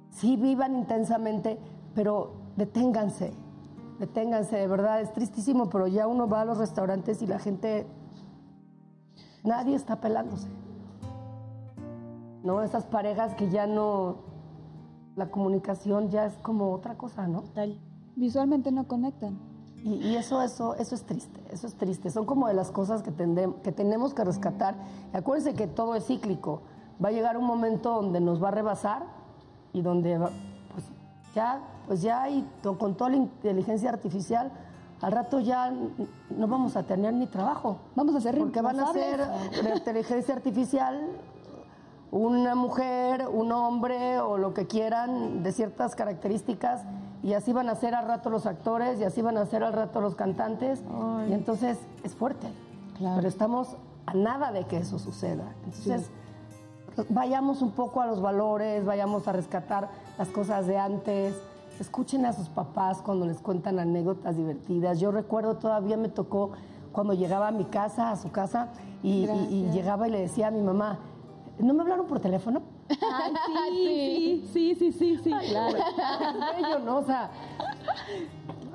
Sí, 0.09 0.35
vivan 0.35 0.75
intensamente, 0.75 1.57
pero 1.93 2.33
deténganse, 2.57 3.33
deténganse, 3.99 4.57
de 4.57 4.67
verdad, 4.67 5.01
es 5.01 5.13
tristísimo, 5.13 5.69
pero 5.69 5.87
ya 5.87 6.07
uno 6.07 6.27
va 6.27 6.41
a 6.41 6.45
los 6.45 6.57
restaurantes 6.57 7.21
y 7.21 7.27
la 7.27 7.39
gente, 7.39 7.87
nadie 9.43 9.75
está 9.75 10.01
pelándose. 10.01 10.47
¿No? 12.43 12.61
Esas 12.63 12.85
parejas 12.85 13.35
que 13.35 13.49
ya 13.49 13.67
no, 13.67 14.15
la 15.15 15.29
comunicación 15.29 16.09
ya 16.09 16.25
es 16.25 16.33
como 16.37 16.71
otra 16.73 16.97
cosa, 16.97 17.27
¿no? 17.27 17.43
Tal. 17.53 17.79
Visualmente 18.15 18.71
no 18.71 18.87
conectan. 18.87 19.37
Y, 19.83 19.93
y 19.95 20.15
eso, 20.15 20.41
eso, 20.41 20.75
eso 20.75 20.93
es 20.95 21.03
triste, 21.05 21.41
eso 21.49 21.65
es 21.67 21.75
triste. 21.75 22.09
Son 22.11 22.25
como 22.25 22.47
de 22.47 22.53
las 22.53 22.71
cosas 22.71 23.01
que, 23.01 23.11
tendem- 23.11 23.55
que 23.61 23.71
tenemos 23.71 24.13
que 24.13 24.23
rescatar. 24.23 24.75
Y 25.13 25.17
acuérdense 25.17 25.53
que 25.55 25.67
todo 25.67 25.95
es 25.95 26.05
cíclico. 26.05 26.61
Va 27.03 27.09
a 27.09 27.11
llegar 27.11 27.37
un 27.37 27.45
momento 27.45 27.93
donde 27.95 28.19
nos 28.21 28.41
va 28.43 28.49
a 28.49 28.51
rebasar 28.51 29.03
y 29.73 29.81
donde 29.81 30.17
va- 30.19 30.29
pues 30.73 30.85
ya, 31.33 31.61
pues 31.87 32.01
ya 32.01 32.29
y 32.29 32.47
con 32.77 32.95
toda 32.95 33.09
la 33.11 33.15
inteligencia 33.17 33.89
artificial, 33.89 34.51
al 35.01 35.11
rato 35.11 35.39
ya 35.39 35.71
no 36.29 36.47
vamos 36.47 36.75
a 36.75 36.83
tener 36.83 37.13
ni 37.15 37.25
trabajo. 37.25 37.77
Vamos 37.95 38.13
a 38.15 38.21
ser 38.21 38.37
Porque 38.37 38.61
van 38.61 38.79
a 38.79 38.93
ser 38.93 39.19
de 39.63 39.75
inteligencia 39.75 40.35
artificial 40.35 41.01
una 42.11 42.55
mujer, 42.55 43.27
un 43.31 43.51
hombre 43.51 44.19
o 44.19 44.37
lo 44.37 44.53
que 44.53 44.67
quieran 44.67 45.43
de 45.43 45.51
ciertas 45.51 45.95
características 45.95 46.81
y 47.23 47.33
así 47.33 47.53
van 47.53 47.69
a 47.69 47.75
ser 47.75 47.95
al 47.95 48.05
rato 48.07 48.29
los 48.29 48.45
actores 48.45 48.99
y 48.99 49.03
así 49.05 49.21
van 49.21 49.37
a 49.37 49.45
ser 49.45 49.63
al 49.63 49.73
rato 49.73 50.01
los 50.01 50.15
cantantes. 50.15 50.83
Y 51.29 51.33
entonces 51.33 51.77
es 52.03 52.15
fuerte. 52.15 52.47
Pero 53.15 53.27
estamos 53.27 53.75
a 54.05 54.13
nada 54.13 54.51
de 54.51 54.65
que 54.65 54.77
eso 54.77 54.99
suceda. 54.99 55.53
Entonces, 55.65 56.09
vayamos 57.09 57.61
un 57.61 57.71
poco 57.71 58.01
a 58.01 58.05
los 58.07 58.21
valores, 58.21 58.85
vayamos 58.85 59.27
a 59.27 59.31
rescatar 59.31 59.89
las 60.17 60.27
cosas 60.29 60.67
de 60.67 60.77
antes. 60.77 61.35
Escuchen 61.79 62.25
a 62.25 62.33
sus 62.33 62.49
papás 62.49 63.01
cuando 63.01 63.25
les 63.25 63.39
cuentan 63.39 63.79
anécdotas 63.79 64.35
divertidas. 64.35 64.99
Yo 64.99 65.11
recuerdo 65.11 65.55
todavía 65.55 65.95
me 65.97 66.09
tocó 66.09 66.51
cuando 66.91 67.13
llegaba 67.13 67.47
a 67.47 67.51
mi 67.51 67.63
casa, 67.65 68.11
a 68.11 68.17
su 68.17 68.31
casa, 68.31 68.67
y, 69.01 69.25
y- 69.49 69.65
y 69.69 69.71
llegaba 69.71 70.07
y 70.07 70.11
le 70.11 70.19
decía 70.19 70.47
a 70.47 70.51
mi 70.51 70.61
mamá, 70.61 70.99
¿no 71.63 71.73
me 71.73 71.81
hablaron 71.81 72.05
por 72.07 72.19
teléfono? 72.19 72.61
Ay, 72.89 73.33
sí, 74.53 74.75
sí, 74.75 74.75
sí, 74.75 74.91
sí, 74.91 75.17
sí, 75.23 75.31
claro. 75.49 75.77
Es 75.77 76.61
bello, 76.61 76.79
¿no? 76.79 76.97
O 76.97 77.03
sea, 77.03 77.29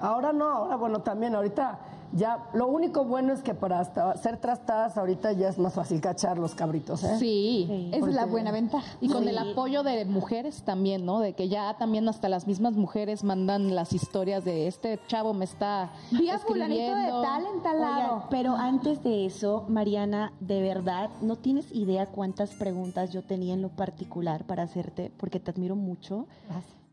ahora 0.01 0.33
no, 0.33 0.47
ahora 0.47 0.77
bueno, 0.77 1.01
también 1.01 1.35
ahorita 1.35 1.79
ya, 2.13 2.49
lo 2.55 2.67
único 2.67 3.05
bueno 3.05 3.33
es 3.33 3.43
que 3.43 3.55
para 3.55 3.81
hasta 3.81 4.17
ser 4.17 4.37
trastadas 4.39 4.97
ahorita 4.97 5.33
ya 5.33 5.49
es 5.49 5.59
más 5.59 5.75
fácil 5.75 6.01
cachar 6.01 6.39
los 6.39 6.55
cabritos, 6.55 7.03
¿eh? 7.05 7.17
Sí. 7.19 7.91
Esa 7.93 8.09
es 8.09 8.15
la 8.15 8.27
buena 8.27 8.53
ventaja. 8.53 8.87
Y 9.01 9.09
con 9.09 9.25
Sí. 9.25 9.31
el 9.31 9.39
apoyo 9.39 9.83
de 9.83 10.05
mujeres 10.05 10.63
también, 10.63 11.05
¿no? 11.05 11.21
De 11.21 11.33
que 11.35 11.49
ya 11.49 11.75
también 11.79 12.09
hasta 12.09 12.29
las 12.29 12.47
mismas 12.47 12.75
mujeres 12.75 13.25
mandan 13.25 13.75
las 13.75 13.93
historias 13.93 14.45
de 14.45 14.67
este 14.67 14.99
chavo 15.09 15.35
me 15.35 15.45
está 15.45 15.91
Vi 16.11 16.29
a 16.31 16.39
fulanito 16.39 16.81
de 16.81 16.87
escribiendo. 16.89 17.23
tal 17.23 17.47
en 17.47 17.63
tal 17.63 17.77
Oigan, 17.77 17.99
lado. 17.99 18.25
pero 18.31 18.55
antes 18.55 19.03
de 19.03 19.27
eso, 19.27 19.65
Mariana, 19.69 20.33
de 20.41 20.63
verdad, 20.63 21.11
no 21.23 21.37
tienes 21.37 21.71
idea 21.73 22.07
cuántas 22.07 22.51
preguntas 22.55 23.11
yo 23.13 23.23
tenía 23.23 23.55
en 23.55 23.63
lo 23.63 23.69
particular 23.71 24.45
para 24.45 24.63
hacerte, 24.65 25.13
porque 25.17 25.41
te 25.41 25.51
admiro 25.51 25.77
mucho, 25.77 26.27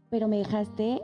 pero 0.09 0.27
me 0.27 0.37
dejaste 0.37 1.01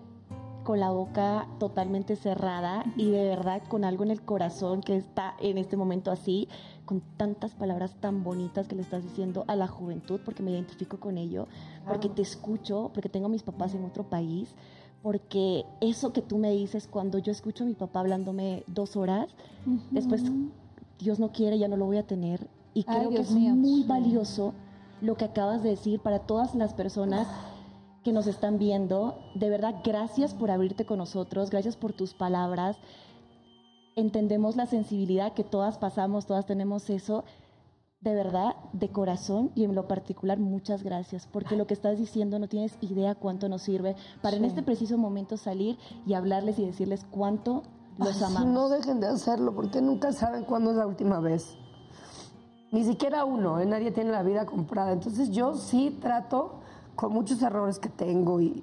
con 0.69 0.79
la 0.79 0.91
boca 0.91 1.47
totalmente 1.57 2.15
cerrada 2.15 2.85
y 2.95 3.09
de 3.09 3.27
verdad 3.27 3.63
con 3.67 3.83
algo 3.83 4.03
en 4.03 4.11
el 4.11 4.21
corazón 4.21 4.81
que 4.81 4.95
está 4.95 5.33
en 5.39 5.57
este 5.57 5.77
momento 5.77 6.11
así, 6.11 6.47
con 6.85 7.01
tantas 7.17 7.55
palabras 7.55 7.95
tan 7.99 8.23
bonitas 8.23 8.67
que 8.67 8.75
le 8.75 8.83
estás 8.83 9.01
diciendo 9.01 9.45
a 9.47 9.55
la 9.55 9.65
juventud, 9.65 10.19
porque 10.23 10.43
me 10.43 10.51
identifico 10.51 10.99
con 10.99 11.17
ello, 11.17 11.47
porque 11.87 12.07
te 12.07 12.21
escucho, 12.21 12.91
porque 12.93 13.09
tengo 13.09 13.25
a 13.25 13.29
mis 13.29 13.41
papás 13.41 13.73
en 13.73 13.83
otro 13.83 14.03
país, 14.11 14.53
porque 15.01 15.65
eso 15.81 16.13
que 16.13 16.21
tú 16.21 16.37
me 16.37 16.51
dices 16.51 16.87
cuando 16.87 17.17
yo 17.17 17.31
escucho 17.31 17.63
a 17.63 17.67
mi 17.67 17.73
papá 17.73 18.01
hablándome 18.01 18.63
dos 18.67 18.95
horas, 18.95 19.27
después 19.89 20.23
Dios 20.99 21.17
no 21.17 21.31
quiere, 21.31 21.57
ya 21.57 21.67
no 21.67 21.77
lo 21.77 21.87
voy 21.87 21.97
a 21.97 22.05
tener. 22.05 22.47
Y 22.75 22.85
Ay, 22.87 22.99
creo 22.99 23.09
que 23.09 23.21
es 23.21 23.31
mío. 23.31 23.55
muy 23.55 23.81
valioso 23.85 24.53
lo 25.01 25.15
que 25.15 25.25
acabas 25.25 25.63
de 25.63 25.69
decir 25.69 25.99
para 25.99 26.19
todas 26.19 26.53
las 26.53 26.75
personas 26.75 27.27
que 28.09 28.13
nos 28.13 28.25
están 28.25 28.57
viendo. 28.57 29.19
De 29.35 29.51
verdad, 29.51 29.75
gracias 29.83 30.33
por 30.33 30.49
abrirte 30.49 30.83
con 30.83 30.97
nosotros, 30.97 31.51
gracias 31.51 31.75
por 31.75 31.93
tus 31.93 32.15
palabras. 32.15 32.75
Entendemos 33.95 34.55
la 34.55 34.65
sensibilidad 34.65 35.33
que 35.33 35.43
todas 35.43 35.77
pasamos, 35.77 36.25
todas 36.25 36.47
tenemos 36.47 36.89
eso. 36.89 37.23
De 38.01 38.15
verdad, 38.15 38.55
de 38.73 38.89
corazón 38.89 39.51
y 39.53 39.63
en 39.63 39.75
lo 39.75 39.87
particular, 39.87 40.39
muchas 40.39 40.81
gracias, 40.81 41.27
porque 41.27 41.55
lo 41.55 41.67
que 41.67 41.75
estás 41.75 41.99
diciendo 41.99 42.39
no 42.39 42.47
tienes 42.47 42.79
idea 42.81 43.13
cuánto 43.13 43.47
nos 43.47 43.61
sirve 43.61 43.95
para 44.23 44.37
en 44.37 44.45
este 44.45 44.63
preciso 44.63 44.97
momento 44.97 45.37
salir 45.37 45.77
y 46.07 46.15
hablarles 46.15 46.57
y 46.57 46.65
decirles 46.65 47.05
cuánto 47.11 47.61
los 47.99 48.23
Ay, 48.23 48.23
amamos. 48.23 48.51
No 48.51 48.69
dejen 48.69 49.01
de 49.01 49.07
hacerlo 49.07 49.53
porque 49.53 49.83
nunca 49.83 50.13
saben 50.13 50.45
cuándo 50.45 50.71
es 50.71 50.77
la 50.77 50.87
última 50.87 51.19
vez. 51.19 51.55
Ni 52.71 52.83
siquiera 52.85 53.23
uno, 53.23 53.59
¿eh? 53.59 53.67
nadie 53.67 53.91
tiene 53.91 54.09
la 54.09 54.23
vida 54.23 54.47
comprada. 54.47 54.93
Entonces 54.93 55.29
yo 55.29 55.53
sí 55.53 55.95
trato 56.01 56.61
con 56.99 57.13
muchos 57.13 57.41
errores 57.41 57.79
que 57.79 57.87
tengo 57.87 58.41
y 58.41 58.61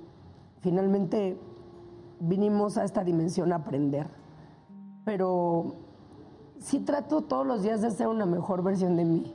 finalmente 0.61 1.41
vinimos 2.21 2.77
a 2.77 2.85
esta 2.85 3.03
dimensión 3.03 3.51
a 3.51 3.57
aprender. 3.57 4.09
Pero 5.07 5.77
sí 6.59 6.81
trato 6.81 7.23
todos 7.23 7.47
los 7.47 7.63
días 7.63 7.81
de 7.81 7.91
ser 7.91 8.09
una 8.09 8.27
mejor 8.27 8.63
versión 8.63 8.95
de 8.99 9.07
mí. 9.07 9.35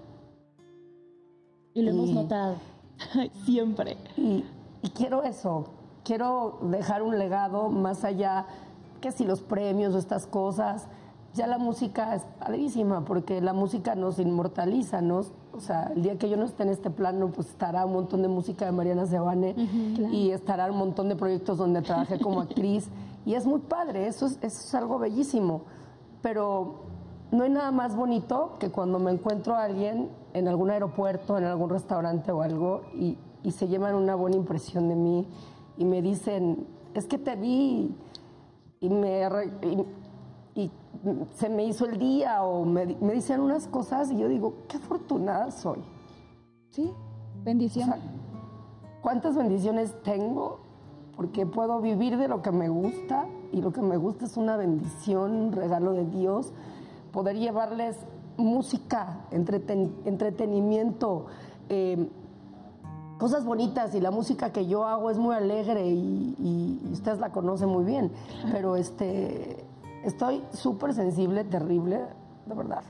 Y 1.74 1.82
lo 1.82 1.90
hemos 1.90 2.12
notado. 2.12 2.58
Siempre. 3.46 3.98
Y, 4.18 4.46
y 4.84 4.90
quiero 4.90 5.24
eso, 5.24 5.66
quiero 6.04 6.60
dejar 6.62 7.02
un 7.02 7.18
legado 7.18 7.70
más 7.70 8.04
allá 8.04 8.46
que 9.00 9.12
si 9.12 9.26
los 9.26 9.42
premios 9.42 9.96
o 9.96 9.98
estas 9.98 10.28
cosas. 10.28 10.88
Ya 11.34 11.48
la 11.48 11.58
música 11.58 12.14
es 12.14 12.22
padrísima 12.40 13.04
porque 13.04 13.42
la 13.42 13.54
música 13.54 13.96
nos 13.96 14.20
inmortaliza, 14.20 15.02
¿no? 15.02 15.22
O 15.54 15.60
sea, 15.60 15.92
el 15.96 16.02
día 16.02 16.18
que 16.18 16.30
yo 16.30 16.38
no 16.38 16.46
esté 16.46 16.64
en 16.64 16.70
este 16.70 16.90
plano, 16.90 17.32
pues 17.32 17.50
estará 17.50 17.86
un 17.86 17.94
montón 17.94 18.22
de 18.22 18.28
música 18.28 18.66
de 18.66 18.72
Mariana 18.72 19.06
Sebane 19.06 19.56
y 20.12 20.32
estará 20.32 20.72
un 20.72 20.78
montón 20.78 21.10
de 21.10 21.16
proyectos 21.16 21.58
donde 21.58 21.82
trabajé 21.82 22.20
como 22.20 22.42
actriz. 22.42 22.90
Y 23.24 23.36
es 23.36 23.46
muy 23.46 23.60
padre, 23.60 24.08
eso 24.08 24.26
es, 24.26 24.40
eso 24.42 24.62
es 24.66 24.74
algo 24.74 24.98
bellísimo. 24.98 25.62
Pero 26.24 26.86
no 27.30 27.44
hay 27.44 27.52
nada 27.52 27.70
más 27.70 27.96
bonito 27.96 28.56
que 28.60 28.72
cuando 28.72 28.98
me 28.98 29.12
encuentro 29.12 29.54
a 29.54 29.66
alguien 29.66 30.10
en 30.34 30.48
algún 30.48 30.72
aeropuerto, 30.72 31.38
en 31.38 31.44
algún 31.44 31.70
restaurante 31.70 32.32
o 32.32 32.42
algo, 32.42 32.82
y, 32.96 33.20
y 33.44 33.52
se 33.52 33.68
llevan 33.68 33.94
una 33.94 34.16
buena 34.16 34.38
impresión 34.38 34.90
de 34.90 34.96
mí 34.96 35.28
y 35.78 35.86
me 35.86 36.02
dicen, 36.02 36.66
es 36.94 37.06
que 37.06 37.18
te 37.18 37.36
vi 37.36 37.96
y 38.80 38.90
me, 38.90 39.22
y 39.62 39.86
se 41.36 41.50
me 41.50 41.66
hizo 41.66 41.86
el 41.86 41.98
día 41.98 42.44
o 42.44 42.66
me, 42.66 42.86
me 43.02 43.14
dicen 43.14 43.40
unas 43.42 43.68
cosas 43.68 44.12
y 44.12 44.18
yo 44.18 44.28
digo, 44.28 44.54
qué 44.68 44.78
afortunada 44.78 45.52
soy. 45.52 45.80
Sí, 46.72 46.92
O 46.92 47.44
bendición. 47.44 47.86
sea, 47.90 48.00
¿Cuántas 49.02 49.36
bendiciones 49.36 49.96
tengo? 50.04 50.60
Porque 51.16 51.46
puedo 51.46 51.82
vivir 51.82 52.18
de 52.18 52.28
lo 52.28 52.42
que 52.42 52.52
me 52.52 52.70
gusta 52.70 53.26
y 53.52 53.62
lo 53.62 53.72
que 53.74 53.82
me 53.82 53.98
gusta 53.98 54.26
es 54.26 54.38
una 54.38 54.58
bendición, 54.58 55.32
un 55.34 55.52
regalo 55.52 55.94
de 55.94 56.06
Dios. 56.06 56.54
Poder 57.12 57.36
llevarles 57.38 57.98
música, 58.38 59.26
entreten- 59.32 59.92
entretenimiento, 60.06 61.26
eh, 61.70 62.08
cosas 63.18 63.44
bonitas 63.46 63.94
y 63.96 64.00
la 64.02 64.12
música 64.12 64.52
que 64.52 64.66
yo 64.68 64.86
hago 64.86 65.10
es 65.10 65.18
muy 65.18 65.36
alegre 65.36 65.88
y, 65.88 66.36
y- 66.40 66.82
y 66.88 66.94
ustedes 66.94 67.20
la 67.20 67.32
conocen 67.32 67.70
muy 67.70 67.84
bien. 67.84 68.12
Pero 68.52 68.76
este, 68.76 69.66
estoy 70.04 70.44
súper 70.54 70.94
sensible, 70.94 71.44
terrible, 71.44 72.02
de 72.46 72.56
verdad. 72.56 72.84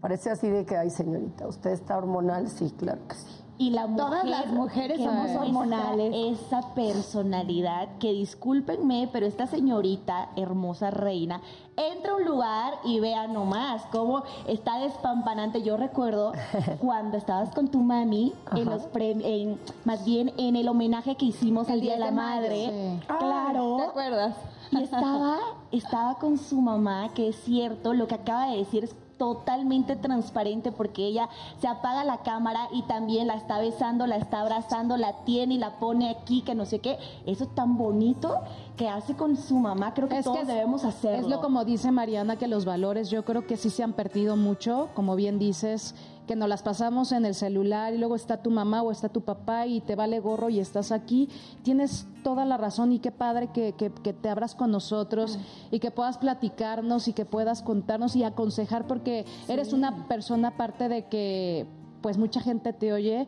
Parece 0.00 0.30
así 0.30 0.48
de 0.48 0.64
que, 0.64 0.76
ay 0.76 0.90
señorita, 0.90 1.46
¿usted 1.46 1.70
está 1.70 1.98
hormonal? 1.98 2.48
Sí, 2.48 2.72
claro 2.78 3.06
que 3.06 3.14
sí. 3.14 3.44
Y 3.58 3.68
la 3.68 3.86
mujer, 3.86 4.06
Todas 4.06 4.24
las 4.24 4.46
mujeres 4.46 4.98
somos 5.02 5.30
hormonales. 5.32 6.40
Esa 6.40 6.74
personalidad 6.74 7.98
que 7.98 8.10
discúlpenme, 8.10 9.10
pero 9.12 9.26
esta 9.26 9.46
señorita, 9.46 10.30
hermosa 10.34 10.90
reina, 10.90 11.42
entra 11.76 12.12
a 12.12 12.14
un 12.16 12.24
lugar 12.24 12.72
y 12.84 13.00
vea 13.00 13.26
nomás 13.26 13.82
cómo 13.92 14.22
está 14.48 14.78
despampanante. 14.78 15.60
Yo 15.60 15.76
recuerdo 15.76 16.32
cuando 16.80 17.18
estabas 17.18 17.50
con 17.54 17.68
tu 17.68 17.80
mami 17.80 18.32
en 18.56 18.64
los 18.64 18.88
en, 18.94 19.58
más 19.84 20.06
bien 20.06 20.32
en 20.38 20.56
el 20.56 20.66
homenaje 20.66 21.16
que 21.16 21.26
hicimos 21.26 21.68
al 21.68 21.82
Día 21.82 21.92
de 21.92 22.00
la 22.00 22.12
Madre. 22.12 22.70
sí. 22.70 23.06
Claro. 23.18 23.76
¿Te 23.76 23.82
acuerdas? 23.82 24.36
Y 24.72 24.82
estaba, 24.82 25.38
estaba 25.72 26.18
con 26.18 26.38
su 26.38 26.60
mamá, 26.60 27.10
que 27.14 27.28
es 27.28 27.36
cierto, 27.42 27.92
lo 27.94 28.06
que 28.06 28.14
acaba 28.14 28.46
de 28.50 28.58
decir 28.58 28.84
es 28.84 28.94
totalmente 29.18 29.96
transparente 29.96 30.72
porque 30.72 31.04
ella 31.06 31.28
se 31.60 31.68
apaga 31.68 32.04
la 32.04 32.22
cámara 32.22 32.68
y 32.72 32.82
también 32.84 33.26
la 33.26 33.34
está 33.34 33.58
besando, 33.58 34.06
la 34.06 34.16
está 34.16 34.40
abrazando, 34.40 34.96
la 34.96 35.24
tiene 35.26 35.54
y 35.54 35.58
la 35.58 35.78
pone 35.78 36.08
aquí, 36.08 36.40
que 36.40 36.54
no 36.54 36.64
sé 36.64 36.78
qué. 36.78 36.96
Eso 37.26 37.44
tan 37.46 37.76
bonito 37.76 38.34
que 38.78 38.88
hace 38.88 39.14
con 39.16 39.36
su 39.36 39.56
mamá, 39.58 39.92
creo 39.92 40.08
que 40.08 40.18
Es 40.18 40.24
todos 40.24 40.36
que 40.38 40.42
es- 40.44 40.48
debemos 40.48 40.84
hacerlo. 40.84 41.18
Es 41.20 41.26
lo 41.26 41.42
como 41.42 41.66
dice 41.66 41.90
Mariana, 41.92 42.36
que 42.36 42.48
los 42.48 42.64
valores 42.64 43.10
yo 43.10 43.22
creo 43.26 43.46
que 43.46 43.58
sí 43.58 43.68
se 43.68 43.82
han 43.82 43.92
perdido 43.92 44.36
mucho, 44.36 44.88
como 44.94 45.14
bien 45.16 45.38
dices, 45.38 45.94
que 46.30 46.36
nos 46.36 46.48
las 46.48 46.62
pasamos 46.62 47.10
en 47.10 47.24
el 47.24 47.34
celular 47.34 47.92
y 47.92 47.98
luego 47.98 48.14
está 48.14 48.36
tu 48.40 48.52
mamá 48.52 48.82
o 48.84 48.92
está 48.92 49.08
tu 49.08 49.22
papá 49.22 49.66
y 49.66 49.80
te 49.80 49.96
vale 49.96 50.20
gorro 50.20 50.48
y 50.48 50.60
estás 50.60 50.92
aquí. 50.92 51.28
Tienes 51.64 52.06
toda 52.22 52.44
la 52.44 52.56
razón 52.56 52.92
y 52.92 53.00
qué 53.00 53.10
padre 53.10 53.48
que, 53.48 53.72
que- 53.72 53.90
que 53.90 54.12
te 54.12 54.28
abras 54.28 54.54
con 54.54 54.70
nosotros 54.70 55.40
y 55.72 55.80
que 55.80 55.90
puedas 55.90 56.18
platicarnos 56.18 57.08
y 57.08 57.14
que 57.14 57.24
puedas 57.24 57.62
contarnos 57.62 58.14
y 58.14 58.22
aconsejar 58.22 58.86
porque 58.86 59.24
eres 59.48 59.72
una 59.72 60.06
persona 60.06 60.48
aparte 60.54 60.88
de 60.88 61.06
que 61.08 61.66
pues 62.00 62.16
mucha 62.16 62.40
gente 62.40 62.72
te 62.72 62.92
oye. 62.92 63.26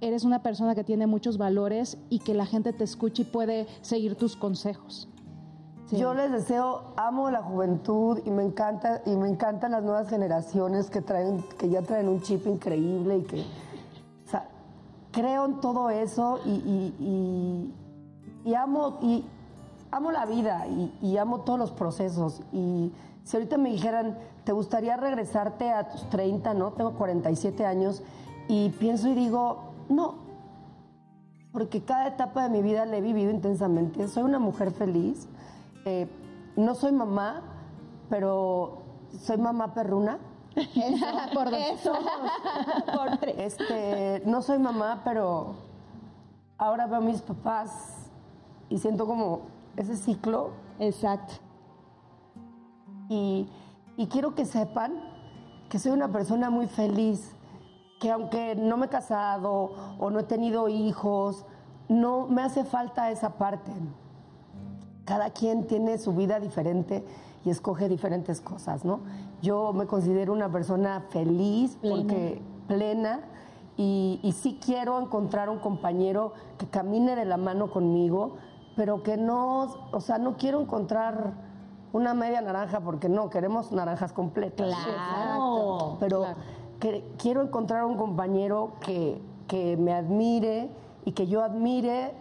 Eres 0.00 0.24
una 0.24 0.42
persona 0.42 0.74
que 0.74 0.82
tiene 0.82 1.06
muchos 1.06 1.36
valores 1.36 1.98
y 2.08 2.20
que 2.20 2.32
la 2.32 2.46
gente 2.46 2.72
te 2.72 2.84
escucha 2.84 3.20
y 3.20 3.26
puede 3.26 3.66
seguir 3.82 4.14
tus 4.14 4.34
consejos. 4.34 5.08
Yo 5.92 6.14
les 6.14 6.32
deseo, 6.32 6.82
amo 6.96 7.30
la 7.30 7.42
juventud 7.42 8.18
y 8.24 8.30
me 8.30 8.42
encanta 8.42 9.02
y 9.06 9.16
me 9.16 9.28
encantan 9.28 9.72
las 9.72 9.82
nuevas 9.84 10.08
generaciones 10.08 10.90
que 10.90 11.00
traen, 11.02 11.44
que 11.58 11.68
ya 11.68 11.82
traen 11.82 12.08
un 12.08 12.20
chip 12.22 12.46
increíble 12.46 13.18
y 13.18 13.22
que, 13.22 13.40
o 13.42 14.28
sea, 14.30 14.48
creo 15.12 15.44
en 15.44 15.60
todo 15.60 15.90
eso 15.90 16.40
y, 16.44 16.50
y- 16.50 16.94
y- 18.44 18.50
y 18.50 18.54
amo 18.54 18.98
y 19.02 19.24
amo 19.90 20.10
la 20.10 20.26
vida 20.26 20.66
y 21.00 21.16
amo 21.18 21.40
todos 21.42 21.58
los 21.58 21.70
procesos 21.70 22.40
y 22.52 22.90
si 23.22 23.36
ahorita 23.36 23.56
me 23.58 23.70
dijeran, 23.70 24.18
¿te 24.44 24.52
gustaría 24.52 24.96
regresarte 24.96 25.70
a 25.70 25.88
tus 25.88 26.08
30, 26.10 26.52
no? 26.54 26.72
Tengo 26.72 26.92
47 26.94 27.64
años 27.64 28.02
y 28.48 28.70
pienso 28.70 29.08
y 29.08 29.14
digo, 29.14 29.58
no, 29.88 30.16
porque 31.52 31.82
cada 31.82 32.08
etapa 32.08 32.42
de 32.42 32.48
mi 32.50 32.62
vida 32.62 32.84
la 32.84 32.96
he 32.96 33.00
vivido 33.00 33.30
intensamente. 33.30 34.08
Soy 34.08 34.24
una 34.24 34.38
mujer 34.38 34.72
feliz. 34.72 35.28
Eh, 35.84 36.08
no 36.56 36.74
soy 36.74 36.92
mamá, 36.92 37.42
pero 38.08 38.82
soy 39.20 39.38
mamá 39.38 39.74
perruna. 39.74 40.18
Por 41.34 41.50
dos. 41.50 41.60
Por 42.94 43.18
tres. 43.18 43.34
Este, 43.38 44.22
no 44.24 44.40
soy 44.42 44.58
mamá, 44.58 45.02
pero 45.04 45.54
ahora 46.58 46.86
veo 46.86 46.98
a 46.98 47.00
mis 47.00 47.20
papás 47.20 48.10
y 48.68 48.78
siento 48.78 49.06
como 49.06 49.42
ese 49.76 49.96
ciclo 49.96 50.50
Exacto. 50.78 51.34
y, 53.08 53.48
y 53.96 54.06
quiero 54.06 54.34
que 54.34 54.44
sepan 54.44 54.92
que 55.68 55.78
soy 55.78 55.92
una 55.92 56.08
persona 56.08 56.50
muy 56.50 56.68
feliz, 56.68 57.34
que 58.00 58.12
aunque 58.12 58.54
no 58.54 58.76
me 58.76 58.86
he 58.86 58.88
casado 58.88 59.96
o 59.98 60.10
no 60.10 60.20
he 60.20 60.24
tenido 60.24 60.68
hijos, 60.68 61.44
no 61.88 62.26
me 62.28 62.42
hace 62.42 62.64
falta 62.64 63.10
esa 63.10 63.30
parte. 63.36 63.72
Cada 65.04 65.30
quien 65.30 65.66
tiene 65.66 65.98
su 65.98 66.12
vida 66.14 66.40
diferente 66.40 67.04
y 67.44 67.50
escoge 67.50 67.88
diferentes 67.88 68.40
cosas, 68.40 68.84
¿no? 68.84 69.00
Yo 69.42 69.72
me 69.72 69.86
considero 69.86 70.32
una 70.32 70.50
persona 70.50 71.02
feliz 71.10 71.76
porque 71.82 72.40
plena 72.68 73.20
y, 73.76 74.18
y 74.22 74.32
sí 74.32 74.58
quiero 74.64 74.98
encontrar 75.00 75.50
un 75.50 75.58
compañero 75.58 76.32
que 76.56 76.66
camine 76.66 77.16
de 77.16 77.26
la 77.26 77.36
mano 77.36 77.70
conmigo, 77.70 78.36
pero 78.76 79.02
que 79.02 79.16
no, 79.18 79.88
o 79.92 80.00
sea, 80.00 80.16
no 80.18 80.36
quiero 80.36 80.60
encontrar 80.62 81.32
una 81.92 82.14
media 82.14 82.40
naranja 82.40 82.80
porque 82.80 83.08
no, 83.10 83.28
queremos 83.28 83.72
naranjas 83.72 84.12
completas. 84.12 84.74
Claro. 84.74 85.96
Pero 86.00 86.20
Claro. 86.20 86.36
que- 86.80 87.04
quiero 87.18 87.42
encontrar 87.42 87.84
un 87.84 87.96
compañero 87.96 88.72
que, 88.80 89.20
que 89.48 89.76
me 89.76 89.92
admire 89.92 90.70
y 91.04 91.12
que 91.12 91.26
yo 91.26 91.42
admire 91.42 92.14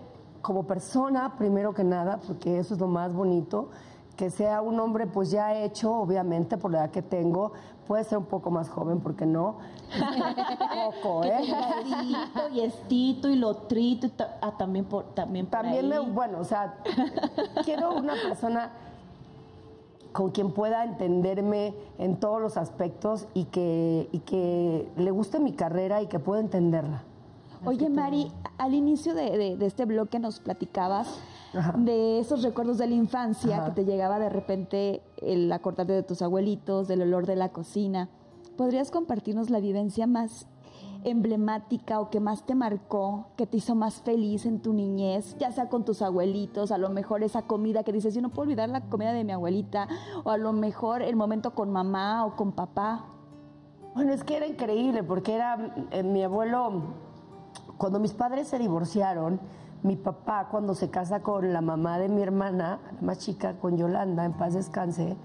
como 0.43 0.63
persona, 0.67 1.33
primero 1.37 1.73
que 1.73 1.83
nada, 1.83 2.19
porque 2.27 2.59
eso 2.59 2.75
es 2.75 2.79
lo 2.79 2.87
más 2.87 3.13
bonito, 3.13 3.69
que 4.17 4.29
sea 4.29 4.61
un 4.61 4.79
hombre 4.79 5.07
pues 5.07 5.31
ya 5.31 5.55
hecho, 5.55 5.91
obviamente, 5.95 6.57
por 6.57 6.69
la 6.71 6.79
edad 6.83 6.91
que 6.91 7.01
tengo, 7.01 7.53
puede 7.87 8.03
ser 8.03 8.17
un 8.19 8.25
poco 8.25 8.51
más 8.51 8.69
joven, 8.69 8.99
porque 8.99 9.25
no? 9.25 9.55
poco, 11.01 11.23
¿eh? 11.23 11.39
Y 12.53 12.59
estito 12.59 13.29
y 13.29 13.35
lotrito 13.37 14.05
y 14.05 14.09
ta- 14.09 14.37
ah, 14.41 14.53
también 14.57 14.85
por 14.85 15.05
también 15.15 15.45
por 15.47 15.61
También 15.61 15.87
me, 15.89 15.95
ahí. 15.95 16.11
bueno, 16.11 16.39
o 16.39 16.43
sea, 16.43 16.75
quiero 17.65 17.95
una 17.95 18.13
persona 18.13 18.71
con 20.11 20.29
quien 20.31 20.51
pueda 20.51 20.83
entenderme 20.83 21.73
en 21.97 22.17
todos 22.19 22.39
los 22.41 22.57
aspectos 22.57 23.27
y 23.33 23.45
que, 23.45 24.09
y 24.11 24.19
que 24.19 24.87
le 24.97 25.09
guste 25.11 25.39
mi 25.39 25.53
carrera 25.53 26.01
y 26.01 26.07
que 26.07 26.19
pueda 26.19 26.39
entenderla. 26.41 27.01
Oye, 27.65 27.89
Mari, 27.89 28.29
al 28.57 28.73
inicio 28.73 29.13
de, 29.13 29.37
de- 29.37 29.57
de 29.57 29.65
este 29.65 29.85
bloque 29.85 30.19
nos 30.19 30.39
platicabas 30.39 31.19
Ajá. 31.53 31.73
de 31.77 32.19
esos 32.19 32.43
recuerdos 32.43 32.77
de 32.77 32.87
la 32.87 32.95
infancia 32.95 33.57
Ajá. 33.57 33.65
que 33.65 33.71
te 33.83 33.85
llegaba 33.85 34.19
de 34.19 34.29
repente 34.29 35.01
el 35.17 35.51
acordarte 35.51 35.93
de 35.93 36.03
tus 36.03 36.21
abuelitos, 36.21 36.87
del 36.87 37.01
olor 37.01 37.25
de 37.25 37.35
la 37.35 37.49
cocina. 37.49 38.09
¿Podrías 38.57 38.91
compartirnos 38.91 39.49
la 39.49 39.59
vivencia 39.59 40.05
más 40.07 40.47
emblemática 41.03 41.99
o 41.99 42.09
que 42.09 42.19
más 42.21 42.45
te 42.45 42.55
marcó, 42.55 43.25
que 43.35 43.45
te 43.45 43.57
hizo 43.57 43.75
más 43.75 44.01
feliz 44.01 44.45
en 44.45 44.61
tu 44.61 44.71
niñez, 44.73 45.35
ya 45.37 45.51
sea 45.51 45.67
con 45.67 45.83
tus 45.83 46.01
abuelitos, 46.01 46.71
a 46.71 46.77
lo 46.77 46.89
mejor 46.89 47.23
esa 47.23 47.41
comida 47.41 47.83
que 47.83 47.91
dices, 47.91 48.13
yo 48.15 48.21
no 48.21 48.29
puedo 48.29 48.43
olvidar 48.43 48.69
la 48.69 48.81
comida 48.81 49.11
de 49.11 49.23
mi 49.25 49.33
abuelita, 49.33 49.87
o 50.23 50.29
a 50.31 50.37
lo 50.37 50.53
mejor 50.53 51.01
el 51.01 51.15
momento 51.17 51.53
con 51.55 51.71
mamá 51.71 52.25
o 52.25 52.35
con 52.37 52.53
papá? 52.53 53.05
Bueno, 53.95 54.13
es 54.13 54.23
que 54.23 54.37
era 54.37 54.47
increíble 54.47 55.03
porque 55.03 55.33
era 55.35 55.75
eh, 55.91 56.03
mi 56.03 56.23
abuelo, 56.23 56.83
cuando 57.77 57.99
mis 57.99 58.13
padres 58.13 58.47
se 58.47 58.59
divorciaron, 58.59 59.39
mi 59.83 59.95
papá 59.95 60.47
cuando 60.49 60.75
se 60.75 60.89
casa 60.89 61.21
con 61.21 61.51
la 61.51 61.61
mamá 61.61 61.99
de 61.99 62.07
mi 62.07 62.21
hermana, 62.21 62.79
la 62.95 63.01
más 63.01 63.19
chica, 63.19 63.59
con 63.59 63.77
Yolanda, 63.77 64.25
en 64.25 64.33
paz 64.33 64.53
descanse, 64.53 65.17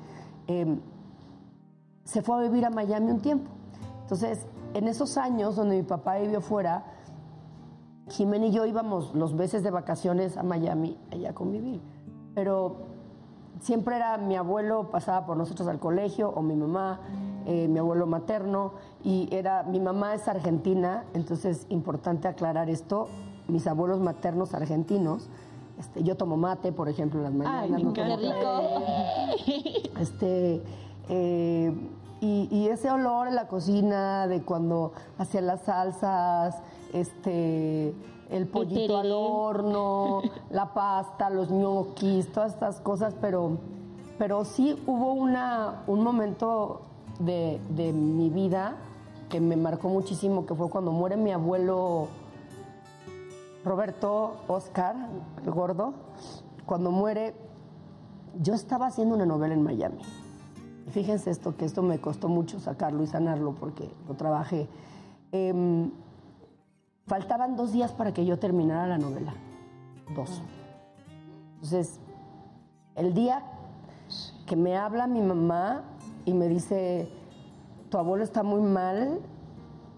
eh, 0.48 0.78
se 2.04 2.22
fue 2.22 2.36
a 2.36 2.40
vivir 2.40 2.64
a 2.64 2.70
Miami 2.70 3.10
un 3.10 3.20
tiempo. 3.20 3.50
Entonces, 4.02 4.46
en 4.74 4.88
esos 4.88 5.16
años 5.16 5.56
donde 5.56 5.76
mi 5.76 5.82
papá 5.82 6.16
vivió 6.16 6.40
fuera, 6.40 6.84
Jimena 8.08 8.46
y 8.46 8.52
yo 8.52 8.64
íbamos 8.64 9.14
los 9.14 9.34
meses 9.34 9.62
de 9.62 9.70
vacaciones 9.70 10.36
a 10.36 10.42
Miami, 10.42 10.96
a 11.28 11.34
convivir. 11.34 11.80
Pero 12.34 12.76
siempre 13.60 13.96
era 13.96 14.16
mi 14.18 14.36
abuelo 14.36 14.90
pasaba 14.90 15.26
por 15.26 15.36
nosotros 15.36 15.68
al 15.68 15.78
colegio 15.78 16.30
o 16.30 16.42
mi 16.42 16.54
mamá, 16.54 17.00
eh, 17.46 17.68
mi 17.68 17.78
abuelo 17.78 18.06
materno 18.06 18.72
y 19.04 19.28
era 19.30 19.62
mi 19.62 19.80
mamá 19.80 20.14
es 20.14 20.28
argentina, 20.28 21.04
entonces 21.14 21.66
importante 21.68 22.28
aclarar 22.28 22.68
esto, 22.68 23.08
mis 23.46 23.66
abuelos 23.66 24.00
maternos 24.00 24.54
argentinos. 24.54 25.28
Este, 25.78 26.02
yo 26.02 26.16
tomo 26.16 26.36
mate, 26.36 26.72
por 26.72 26.88
ejemplo, 26.88 27.20
en 27.20 27.24
las 27.24 27.32
mañanas. 27.32 27.82
no 27.82 27.92
qué 27.92 28.04
rico. 28.16 28.62
este 30.00 30.62
eh, 31.08 31.72
y, 32.20 32.48
y 32.50 32.68
ese 32.68 32.90
olor 32.90 33.28
en 33.28 33.36
la 33.36 33.46
cocina 33.46 34.26
de 34.26 34.42
cuando 34.42 34.92
hacía 35.18 35.40
las 35.40 35.62
salsas, 35.62 36.56
este 36.92 37.94
el 38.30 38.46
pollito 38.46 38.98
al 38.98 39.12
horno, 39.12 40.22
la 40.50 40.74
pasta, 40.74 41.30
los 41.30 41.50
ñoquis, 41.50 42.30
todas 42.32 42.52
estas 42.52 42.80
cosas, 42.80 43.14
pero, 43.20 43.58
pero 44.18 44.44
sí 44.44 44.76
hubo 44.86 45.12
una, 45.12 45.82
un 45.86 46.02
momento 46.02 46.82
de, 47.20 47.60
de 47.70 47.92
mi 47.92 48.28
vida 48.30 48.76
que 49.28 49.40
me 49.40 49.56
marcó 49.56 49.88
muchísimo, 49.88 50.46
que 50.46 50.54
fue 50.54 50.70
cuando 50.70 50.92
muere 50.92 51.16
mi 51.16 51.32
abuelo 51.32 52.08
Roberto 53.64 54.36
Oscar, 54.48 54.96
el 55.44 55.50
gordo, 55.50 55.94
cuando 56.64 56.90
muere, 56.90 57.34
yo 58.40 58.54
estaba 58.54 58.86
haciendo 58.86 59.14
una 59.14 59.26
novela 59.26 59.54
en 59.54 59.62
Miami. 59.62 60.02
Fíjense 60.90 61.30
esto, 61.30 61.56
que 61.56 61.64
esto 61.64 61.82
me 61.82 61.98
costó 61.98 62.28
mucho 62.28 62.60
sacarlo 62.60 63.02
y 63.02 63.06
sanarlo 63.06 63.54
porque 63.54 63.90
lo 64.06 64.14
trabajé. 64.14 64.68
Em, 65.32 65.90
faltaban 67.06 67.56
dos 67.56 67.72
días 67.72 67.92
para 67.92 68.12
que 68.12 68.24
yo 68.24 68.38
terminara 68.38 68.86
la 68.86 68.98
novela. 68.98 69.34
Dos. 70.14 70.42
Entonces, 71.56 72.00
el 72.94 73.12
día 73.12 73.42
que 74.46 74.56
me 74.56 74.76
habla 74.76 75.06
mi 75.06 75.20
mamá 75.20 75.82
y 76.24 76.32
me 76.32 76.48
dice, 76.48 77.10
tu 77.90 77.98
abuelo 77.98 78.24
está 78.24 78.42
muy 78.42 78.60
mal, 78.60 79.20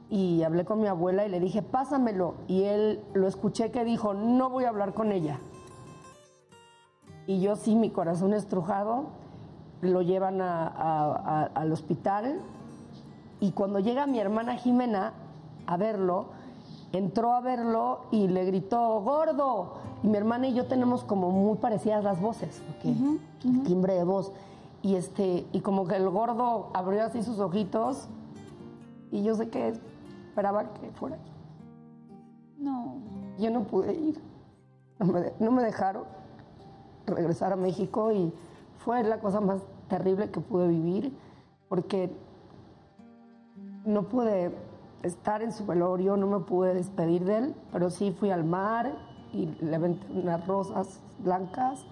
y 0.08 0.42
hablé 0.42 0.64
con 0.64 0.80
mi 0.80 0.88
abuela 0.88 1.24
y 1.24 1.28
le 1.30 1.38
dije, 1.38 1.62
pásamelo. 1.62 2.34
Y 2.48 2.64
él 2.64 3.00
lo 3.14 3.28
escuché 3.28 3.70
que 3.70 3.84
dijo, 3.84 4.12
no 4.14 4.50
voy 4.50 4.64
a 4.64 4.70
hablar 4.70 4.92
con 4.92 5.12
ella. 5.12 5.38
Y 7.26 7.40
yo 7.40 7.54
sí, 7.54 7.76
mi 7.76 7.90
corazón 7.90 8.32
estrujado, 8.34 9.04
lo 9.82 10.02
llevan 10.02 10.40
a- 10.40 10.66
a- 10.66 11.42
a- 11.42 11.50
al 11.54 11.72
hospital. 11.72 12.40
Y 13.38 13.52
cuando 13.52 13.78
llega 13.78 14.06
mi 14.06 14.18
hermana 14.18 14.56
Jimena 14.56 15.12
a 15.66 15.76
verlo, 15.76 16.26
entró 16.92 17.32
a 17.32 17.40
verlo 17.40 18.00
y 18.10 18.26
le 18.26 18.44
gritó, 18.46 19.00
gordo. 19.02 19.74
Y 20.02 20.08
mi 20.08 20.16
hermana 20.16 20.48
y 20.48 20.54
yo 20.54 20.66
tenemos 20.66 21.04
como 21.04 21.30
muy 21.30 21.56
parecidas 21.58 22.02
las 22.02 22.20
voces, 22.20 22.60
porque 22.66 22.88
el 23.44 23.62
timbre 23.62 23.94
de 23.94 24.02
voz. 24.04 24.32
Y, 24.82 24.94
este, 24.94 25.46
y 25.52 25.60
como 25.60 25.86
que 25.86 25.96
el 25.96 26.08
gordo 26.08 26.70
abrió 26.72 27.04
así 27.04 27.22
sus 27.22 27.38
ojitos 27.38 28.08
y 29.10 29.22
yo 29.22 29.34
sé 29.34 29.48
que 29.48 29.68
esperaba 30.28 30.72
que 30.74 30.90
fuera. 30.92 31.18
No. 32.58 32.94
Yo 33.38 33.50
no 33.50 33.64
pude 33.64 33.94
ir. 33.94 34.20
No 34.98 35.06
me, 35.06 35.32
no 35.38 35.50
me 35.50 35.62
dejaron 35.62 36.04
regresar 37.06 37.52
a 37.52 37.56
México 37.56 38.12
y 38.12 38.32
fue 38.78 39.02
la 39.02 39.20
cosa 39.20 39.40
más 39.40 39.60
terrible 39.88 40.30
que 40.30 40.40
pude 40.40 40.68
vivir 40.68 41.12
porque 41.68 42.10
no 43.84 44.02
pude 44.04 44.54
estar 45.02 45.42
en 45.42 45.52
su 45.52 45.66
velorio, 45.66 46.16
no 46.16 46.26
me 46.26 46.40
pude 46.40 46.74
despedir 46.74 47.24
de 47.24 47.38
él, 47.38 47.54
pero 47.72 47.90
sí 47.90 48.12
fui 48.12 48.30
al 48.30 48.44
mar 48.44 48.92
y 49.32 49.46
le 49.60 49.76
aventé 49.76 50.06
unas 50.12 50.46
rosas 50.46 51.00
blancas. 51.18 51.84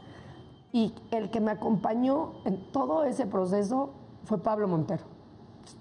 Y 0.73 0.95
el 1.11 1.31
que 1.31 1.41
me 1.41 1.51
acompañó 1.51 2.33
en 2.45 2.71
todo 2.73 3.05
ese 3.05 3.27
proceso 3.27 3.91
fue 4.25 4.39
Pablo 4.39 4.69
Montero. 4.69 5.05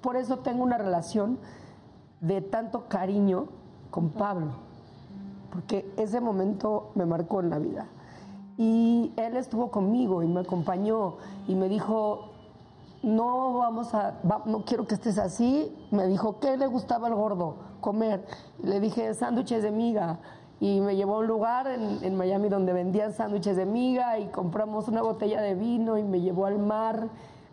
Por 0.02 0.15
eso 0.15 0.38
tengo 0.39 0.63
una 0.63 0.78
relación 0.78 1.38
de 2.21 2.41
tanto 2.41 2.88
cariño 2.88 3.47
con 3.91 4.10
Pablo, 4.10 4.47
porque 5.52 5.91
ese 5.97 6.19
momento 6.21 6.91
me 6.95 7.06
marcó 7.06 7.41
en 7.41 7.50
la 7.50 7.60
vida. 7.60 7.88
Y 8.58 9.13
él 9.17 9.38
estuvo 9.38 9.69
conmigo 9.71 10.23
y 10.23 10.28
me 10.28 10.39
acompañó 10.41 11.15
y 11.47 11.56
me 11.56 11.69
dijo, 11.69 12.30
no 13.04 13.54
vamos 13.60 13.93
a, 13.93 14.19
va- 14.30 14.41
no 14.45 14.63
quiero 14.65 14.88
que 14.88 14.95
estés 14.95 15.19
así. 15.19 15.71
Me 15.91 16.08
dijo, 16.08 16.39
¿qué 16.39 16.58
le 16.58 16.65
gustaba 16.67 17.08
al 17.08 17.13
gordo? 17.15 17.56
Comer. 17.82 18.26
Le 18.63 18.80
dije, 18.80 19.13
sándwiches 19.13 19.62
de 19.62 19.71
miga. 19.71 20.19
Y 20.59 20.81
me 20.81 20.95
llevó 20.95 21.15
a 21.15 21.19
un 21.19 21.27
lugar 21.27 21.67
en, 21.67 22.03
en 22.03 22.15
Miami 22.15 22.49
donde 22.49 22.73
vendían 22.73 23.13
sándwiches 23.13 23.55
de 23.55 23.65
miga 23.65 24.17
y 24.19 24.27
compramos 24.27 24.87
una 24.87 25.01
botella 25.01 25.41
de 25.41 25.53
vino 25.53 25.97
y 25.97 26.03
me 26.03 26.19
llevó 26.21 26.45
al 26.45 26.57
mar 26.57 27.09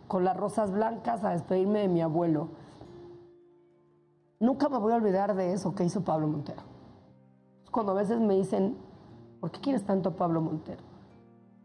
con 0.07 0.23
las 0.23 0.35
rosas 0.37 0.71
blancas 0.71 1.23
a 1.23 1.31
despedirme 1.31 1.79
de 1.79 1.87
mi 1.87 2.01
abuelo. 2.01 2.49
Nunca 4.39 4.69
me 4.69 4.77
voy 4.77 4.93
a 4.93 4.97
olvidar 4.97 5.35
de 5.35 5.53
eso 5.53 5.73
que 5.73 5.83
hizo 5.83 6.03
Pablo 6.03 6.27
Montero. 6.27 6.61
cuando 7.71 7.91
a 7.91 7.95
veces 7.95 8.19
me 8.19 8.35
dicen, 8.35 8.77
¿por 9.39 9.51
qué 9.51 9.59
quieres 9.59 9.83
tanto 9.83 10.09
a 10.09 10.15
Pablo 10.15 10.41
Montero? 10.41 10.81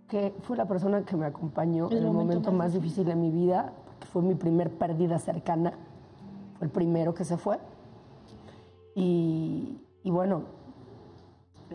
Que 0.08 0.34
fue 0.42 0.56
la 0.56 0.66
persona 0.66 1.04
que 1.04 1.16
me 1.16 1.26
acompañó 1.26 1.90
en 1.90 1.98
el 1.98 2.10
momento, 2.10 2.50
más 2.52 2.72
difícil 2.72 3.04
de 3.04 3.14
mi 3.14 3.30
vida, 3.30 3.72
que 4.00 4.06
fue 4.06 4.22
mi 4.22 4.34
primer 4.34 4.70
pérdida 4.76 5.18
cercana, 5.18 5.74
fue 6.58 6.66
el 6.66 6.72
primero 6.72 7.14
que 7.14 7.24
se 7.24 7.36
fue. 7.36 7.58
Y, 8.94 9.80
y 10.02 10.10
bueno, 10.10 10.42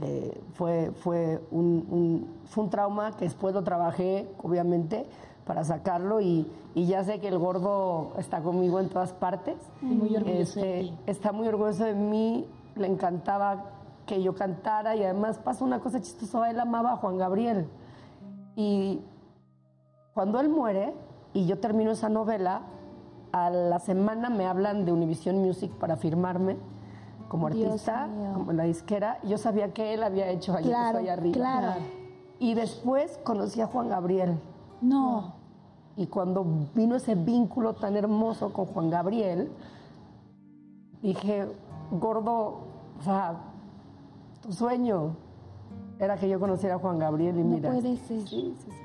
eh, 0.02 0.42
fue, 0.54 0.92
fue, 0.92 1.42
un, 1.52 1.86
un- 1.90 2.28
fue 2.48 2.64
un 2.66 2.70
trauma 2.70 3.12
que 3.16 3.26
después 3.26 3.54
lo 3.54 3.64
trabajé, 3.64 4.28
obviamente, 4.44 5.06
para 5.46 5.64
sacarlo 5.64 6.20
y, 6.22 6.52
y 6.74 6.86
ya 6.88 7.04
sé 7.04 7.20
que 7.20 7.28
el 7.28 7.38
gordo 7.38 8.14
está 8.18 8.42
conmigo 8.42 8.80
en 8.80 8.90
todas 8.90 9.14
partes. 9.14 9.56
Muy 9.82 10.16
orgulloso 10.16 10.60
Este, 10.60 10.92
está 11.06 11.32
muy 11.32 11.48
orgulloso 11.48 11.84
de 11.86 11.94
mí, 11.94 12.46
le 12.76 12.88
encantaba 12.88 13.66
que 14.06 14.22
yo 14.22 14.36
cantara 14.36 14.96
y 14.96 15.04
además 15.04 15.38
pasa 15.40 15.64
una 15.64 15.80
cosa 15.80 16.02
chistosa, 16.02 16.50
él 16.50 16.60
amaba 16.60 16.94
a 16.94 16.98
Juan 16.98 17.18
Gabriel. 17.18 17.68
Y 18.56 19.02
cuando 20.14 20.40
él 20.40 20.50
muere 20.50 20.94
y 21.34 21.46
yo 21.46 21.60
termino 21.60 21.92
esa 21.92 22.10
novela, 22.10 22.62
a 23.32 23.50
la 23.50 23.80
semana 23.80 24.30
me 24.30 24.46
hablan 24.46 24.86
de 24.86 24.92
Univision 24.94 25.38
Music 25.42 25.72
para 25.74 25.98
firmarme 25.98 26.56
como 27.28 27.48
artista, 27.48 28.08
como 28.34 28.52
en 28.52 28.58
la 28.58 28.64
disquera. 28.64 29.20
Yo 29.24 29.38
sabía 29.38 29.74
que 29.74 29.94
él 29.94 30.04
había 30.04 30.30
hecho 30.30 30.54
allá, 30.54 30.68
Claro, 30.68 31.00
allá 31.00 31.14
arriba. 31.14 31.34
claro. 31.34 31.74
Y 32.40 32.54
después 32.54 33.18
conocí 33.24 33.62
a 33.62 33.68
Juan 33.68 33.90
Gabriel. 33.90 34.38
No. 34.82 35.34
Y 35.98 36.08
cuando 36.08 36.46
vino 36.74 36.96
ese 36.96 37.16
vínculo 37.16 37.74
tan 37.74 37.96
hermoso 37.96 38.52
con 38.52 38.66
Juan 38.66 38.90
Gabriel, 38.90 39.50
dije, 41.02 41.48
gordo, 41.92 42.60
o 43.00 43.04
sea, 43.04 43.36
tu 44.42 44.52
sueño 44.52 45.16
era 46.00 46.18
que 46.18 46.28
yo 46.28 46.40
conociera 46.40 46.76
a 46.76 46.80
Juan 46.80 47.00
Gabriel 47.00 47.38
y 47.38 47.44
No 47.44 47.56
mira. 47.56 47.72
puede 47.72 47.96
ser. 47.98 48.22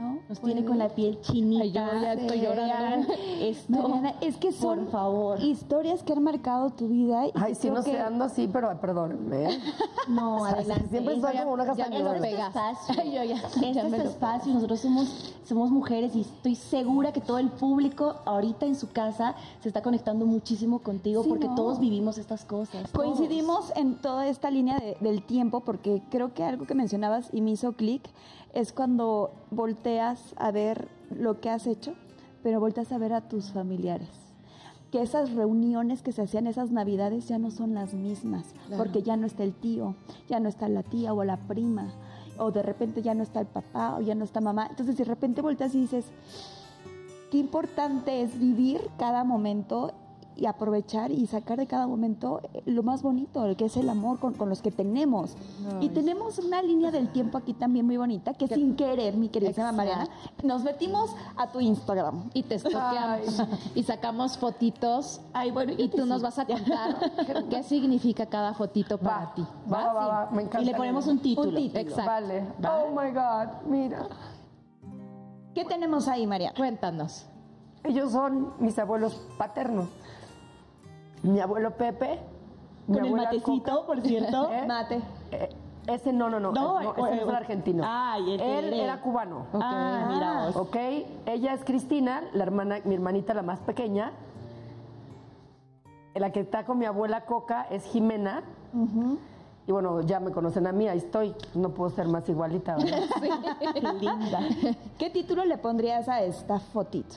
¿no? 0.01 0.19
Nos 0.29 0.41
tiene 0.41 0.65
con 0.65 0.79
la 0.79 0.89
piel 0.89 1.21
chinita. 1.21 1.63
Ay, 1.63 1.73
yo 1.73 2.01
ya 2.03 2.13
estoy 2.15 2.41
llorando. 2.41 3.13
Esto, 3.41 3.73
Mariana, 3.89 4.15
es 4.21 4.37
que 4.37 4.53
son 4.53 4.81
por 4.85 4.91
favor. 4.91 5.41
historias 5.41 6.03
que 6.03 6.13
han 6.13 6.23
marcado 6.23 6.71
tu 6.71 6.89
vida. 6.89 7.27
Y 7.27 7.33
Ay, 7.35 7.55
sí, 7.55 7.69
no 7.69 7.77
que- 7.83 7.91
sé, 7.93 7.99
ando 8.01 8.25
así, 8.25 8.49
pero 8.53 8.71
perdónenme. 8.81 9.51
¿eh? 9.51 9.59
No, 10.09 10.39
O 10.39 10.47
sea, 10.47 10.55
adelante. 10.57 10.89
siempre 10.89 11.15
estoy 11.15 11.37
como 11.39 11.53
una 11.53 11.65
me 11.65 11.71
Este 11.73 12.41
espacio. 12.41 13.05
Yo 13.05 13.25
ya- 13.25 13.35
este 13.37 13.73
ya 13.75 13.83
es 13.83 13.91
lo- 13.91 13.97
espacio. 13.99 14.53
Nosotros 14.55 14.81
somos, 14.81 15.35
somos 15.45 15.71
mujeres 15.71 16.17
y 16.17 16.23
estoy 16.23 16.55
segura 16.57 17.13
que 17.13 17.21
todo 17.21 17.39
el 17.39 17.49
público 17.51 18.17
ahorita 18.25 18.67
en 18.67 18.75
su 18.75 18.91
casa 18.91 19.35
se 19.63 19.69
está 19.69 19.83
conectando 19.83 20.27
muchísimo 20.27 20.79
contigo 20.81 21.23
Sí, 21.23 21.29
porque 21.29 21.49
¿no? 21.49 21.55
todos 21.55 21.79
vivimos 21.79 22.19
estas 22.19 22.45
cosas. 22.45 22.91
todos. 22.91 22.93
Coincidimos 22.93 23.73
en 23.77 23.97
toda 23.97 24.27
esta 24.27 24.51
línea 24.51 24.79
de- 24.79 24.97
del 25.01 25.23
tiempo 25.23 25.61
porque 25.61 26.03
creo 26.11 26.33
que 26.35 26.45
algo 26.45 26.67
que 26.67 26.75
mencionabas 27.01 27.31
y 27.33 27.41
me 27.41 27.53
hizo 27.53 27.73
clic 27.73 28.03
es 28.53 28.73
cuando 28.73 29.33
volteas 29.51 30.35
a 30.37 30.51
ver 30.51 30.89
lo 31.11 31.41
que 31.41 31.49
has 31.49 31.67
hecho, 31.67 31.95
pero 32.43 32.61
volteas 32.61 32.93
a 32.93 32.99
ver 32.99 33.15
a 33.15 33.23
tus 33.23 33.53
familiares. 33.53 34.11
Que 34.91 35.01
esas 35.01 35.33
reuniones 35.33 36.03
que 36.03 36.13
se 36.13 36.23
hacían 36.23 36.47
esas 36.47 36.73
navidades 36.73 37.29
ya 37.29 37.39
no 37.39 37.51
son 37.51 37.75
las 37.75 37.95
mismas, 37.95 38.55
porque 38.77 39.03
ya 39.03 39.17
no 39.17 39.27
está 39.27 39.45
el 39.45 39.55
tío, 39.55 39.95
ya 40.29 40.41
no 40.41 40.49
está 40.49 40.69
la 40.69 40.83
tía 40.83 41.15
o 41.15 41.25
la 41.25 41.37
prima, 41.37 41.93
o 42.39 42.51
de 42.51 42.63
repente 42.63 43.01
ya 43.01 43.15
no 43.15 43.23
está 43.23 43.41
el 43.41 43.47
papá 43.47 43.97
o 43.97 44.01
ya 44.03 44.15
no 44.15 44.25
está 44.25 44.41
mamá. 44.41 44.67
Entonces 44.69 44.97
de 44.97 45.05
repente 45.05 45.43
volteas 45.43 45.75
y 45.75 45.81
dices, 45.81 46.05
qué 47.31 47.39
importante 47.39 48.21
es 48.21 48.39
vivir 48.39 48.81
cada 48.99 49.25
momento 49.25 49.93
y 50.37 50.47
aprovechar 50.47 51.11
y 51.11 51.27
sacar 51.27 51.59
de 51.59 51.67
cada 51.67 51.87
momento 51.87 52.41
eh, 52.55 52.63
lo 52.67 52.83
más 52.83 53.03
bonito, 53.03 53.45
el 53.45 53.57
que 53.57 53.67
es 53.67 53.77
el 53.77 53.89
amor 53.89 54.19
con, 54.19 54.35
con 54.35 54.49
los 54.49 54.63
que 54.63 54.71
tenemos. 54.71 55.37
y 55.81 55.89
tenemos 55.91 56.39
una 56.39 56.63
línea 56.63 56.91
del 56.91 57.13
tiempo 57.13 57.39
aquí 57.39 57.53
también 57.53 57.87
muy 57.87 57.97
bonita, 57.97 58.35
que 58.35 58.49
sin 58.49 58.77
querer, 58.77 59.17
mi 59.17 59.29
querida. 59.29 59.73
Mariana, 59.73 60.09
nos 60.43 60.63
metimos 60.63 61.15
a 61.37 61.49
tu 61.49 61.61
Instagram. 61.61 62.31
Y 62.35 62.43
te 62.45 62.57
estoqueamos 62.57 63.43
y 63.75 63.83
sacamos 63.83 64.39
fotitos. 64.39 65.21
Ay, 65.33 65.51
bueno, 65.51 65.73
y 65.77 65.89
tú 65.89 66.07
nos 66.07 66.23
vas 66.23 66.39
a 66.39 66.47
contar 66.47 66.97
qué 67.49 67.63
significa 67.63 68.27
cada 68.27 68.55
fotito 68.55 68.99
para 68.99 69.27
Va, 69.27 69.35
ti. 69.35 69.47
va, 69.73 69.93
va, 69.93 70.07
va, 70.07 70.31
me 70.31 70.43
encanta. 70.43 70.63
Y 70.63 70.65
le 70.67 70.75
ponemos 70.75 71.07
un 71.07 71.19
título. 71.19 71.49
Un 71.51 71.57
título. 71.57 71.81
Exacto. 71.81 72.11
Vale. 72.11 72.47
Va. 72.65 72.83
Oh 72.83 72.91
my 72.91 73.11
God, 73.11 73.67
mira. 73.67 74.09
¿Qué 75.55 75.65
tenemos 75.65 76.09
ahí, 76.09 76.27
Mariana? 76.27 76.55
Cuéntanos. 76.57 77.27
Ellos 77.83 78.13
son 78.13 78.53
mis 78.59 78.79
abuelos 78.79 79.21
paternos. 79.39 79.89
Mi 81.23 81.41
abuelo 81.41 81.71
Pepe. 81.73 82.19
mi 82.87 82.95
Con 82.97 83.05
el 83.05 83.09
abuela 83.11 83.25
matecito, 83.27 83.73
Coca. 83.73 83.87
por 83.87 84.01
cierto. 84.01 84.51
¿Eh? 84.53 84.65
Mate. 84.67 85.01
Eh, 85.33 85.49
ese 85.87 86.13
no, 86.13 86.29
no, 86.31 86.39
no. 86.41 86.53
No, 86.53 86.81
No, 86.81 86.91
eh, 86.91 86.95
ese 87.11 87.17
es 87.17 87.23
el 87.29 87.35
argentino. 87.35 87.83
ay, 87.87 88.35
el 88.35 88.41
Él 88.41 88.75
era 88.75 89.01
cubano. 89.01 89.47
Ah, 89.55 90.07
mira 90.09 90.47
vos. 90.47 90.57
Ok, 90.57 90.77
ella 91.27 91.55
es 91.55 91.65
Cristina, 91.65 92.23
la 92.33 92.43
hermana, 92.45 92.79
mi 92.85 92.95
hermanita 92.95 93.35
la 93.35 93.43
más 93.43 93.59
pequeña. 93.61 94.13
La 96.15 96.31
que 96.33 96.41
está 96.41 96.65
con 96.65 96.79
mi 96.79 96.85
abuela 96.87 97.25
Coca 97.25 97.67
es 97.71 97.85
Jimena. 97.85 98.43
Y 99.67 99.73
bueno, 99.73 100.01
ya 100.03 100.19
me 100.21 100.33
conocen 100.33 100.67
a 100.67 100.73
mí, 100.73 100.89
ahí 100.89 100.99
estoy. 100.99 101.35
No 101.55 101.71
puedo 101.71 101.91
ser 101.91 102.09
más 102.09 102.29
igualita. 102.29 102.77
¿verdad? 102.77 102.99
Qué 103.75 103.81
linda. 103.81 104.41
¿Qué 104.99 105.11
título 105.11 105.45
le 105.45 105.57
pondrías 105.59 106.09
a 106.09 106.23
esta 106.23 106.59
fotito? 106.59 107.17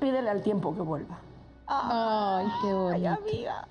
Pídele 0.00 0.28
al 0.30 0.42
tiempo 0.42 0.74
que 0.74 0.82
vuelva. 0.82 1.18
Ay, 1.66 2.46
qué 2.62 2.72
bonito. 2.72 3.08
amiga. 3.10 3.68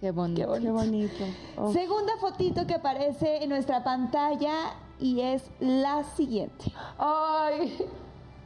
Qué 0.00 0.10
bonito. 0.10 0.52
Qué 0.60 0.70
bonito. 0.70 1.24
Segunda 1.72 2.12
fotito 2.20 2.66
que 2.66 2.74
aparece 2.74 3.42
en 3.42 3.48
nuestra 3.48 3.82
pantalla 3.82 4.74
y 5.00 5.20
es 5.20 5.50
la 5.60 6.04
siguiente. 6.04 6.72
Ay, 6.98 7.76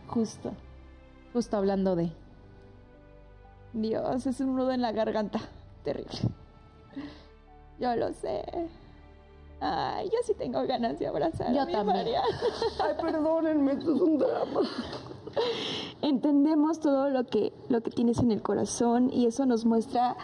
Justo. 0.07 0.53
Justo 1.33 1.57
hablando 1.57 1.95
de. 1.97 2.11
Dios, 3.75 4.27
es 4.27 4.41
un 4.41 4.57
nudo 4.57 4.71
en 4.73 4.81
la 4.81 4.93
garganta. 4.93 5.41
Terrible. 5.85 6.19
Yo 7.79 7.95
lo 7.97 8.13
sé. 8.13 8.45
Ay, 9.61 10.07
yo 10.07 10.19
sí 10.25 10.35
tengo 10.35 10.65
ganas 10.67 10.99
de 10.99 11.09
abrazar 11.09 11.53
Yo 11.53 11.63
a 11.63 11.67
mi 11.67 11.73
también. 11.73 11.97
María. 11.99 12.23
ay, 12.83 12.95
perdónenme, 13.01 13.73
esto 13.73 13.95
es 13.95 14.01
un 14.01 14.19
drama. 14.19 14.61
Entendemos 16.03 16.81
todo 16.81 17.09
lo 17.11 17.25
que, 17.25 17.53
lo 17.69 17.81
que 17.83 17.91
tienes 17.91 18.19
en 18.19 18.31
el 18.31 18.43
corazón 18.43 19.11
y 19.13 19.27
eso 19.27 19.47
nos 19.47 19.65
muestra 19.65 20.17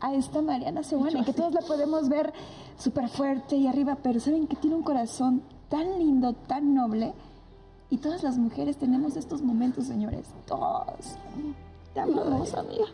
a 0.00 0.14
esta 0.14 0.42
Mariana 0.42 0.82
Seguana, 0.82 1.24
que 1.24 1.32
todos 1.32 1.52
la 1.52 1.60
podemos 1.62 2.08
ver 2.08 2.32
súper 2.76 3.08
fuerte 3.08 3.56
y 3.56 3.66
arriba, 3.66 3.96
pero 4.02 4.20
saben 4.20 4.46
que 4.46 4.56
tiene 4.56 4.76
un 4.76 4.82
corazón 4.82 5.42
tan 5.68 5.98
lindo, 5.98 6.32
tan 6.32 6.74
noble. 6.74 7.14
Y 7.90 7.98
todas 7.98 8.22
las 8.22 8.36
mujeres 8.36 8.76
tenemos 8.76 9.16
estos 9.16 9.42
momentos, 9.42 9.86
señores. 9.86 10.28
Todos. 10.46 11.16
Te 11.94 12.00
amamos, 12.00 12.54
amiga. 12.54 12.84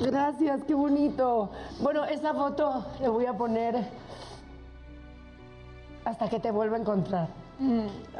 Gracias, 0.00 0.64
qué 0.64 0.74
bonito. 0.74 1.50
Bueno, 1.82 2.04
esa 2.04 2.32
foto 2.34 2.86
le 3.00 3.08
voy 3.08 3.26
a 3.26 3.36
poner 3.36 3.86
hasta 6.04 6.28
que 6.28 6.40
te 6.40 6.50
vuelva 6.50 6.76
a 6.76 6.80
encontrar. 6.80 7.43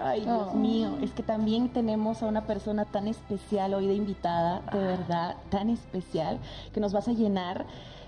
Ay, 0.00 0.20
Dios 0.20 0.54
mío, 0.54 0.96
es 1.02 1.12
que 1.12 1.22
también 1.22 1.68
tenemos 1.72 2.22
a 2.22 2.26
una 2.26 2.46
persona 2.46 2.84
tan 2.84 3.08
especial 3.08 3.74
hoy 3.74 3.86
de 3.86 3.94
invitada, 3.94 4.60
de 4.72 4.78
verdad, 4.78 5.36
tan 5.50 5.70
especial, 5.70 6.38
que 6.72 6.80
nos 6.80 6.92
vas 6.92 7.08
a 7.08 7.12
llenar 7.12 7.66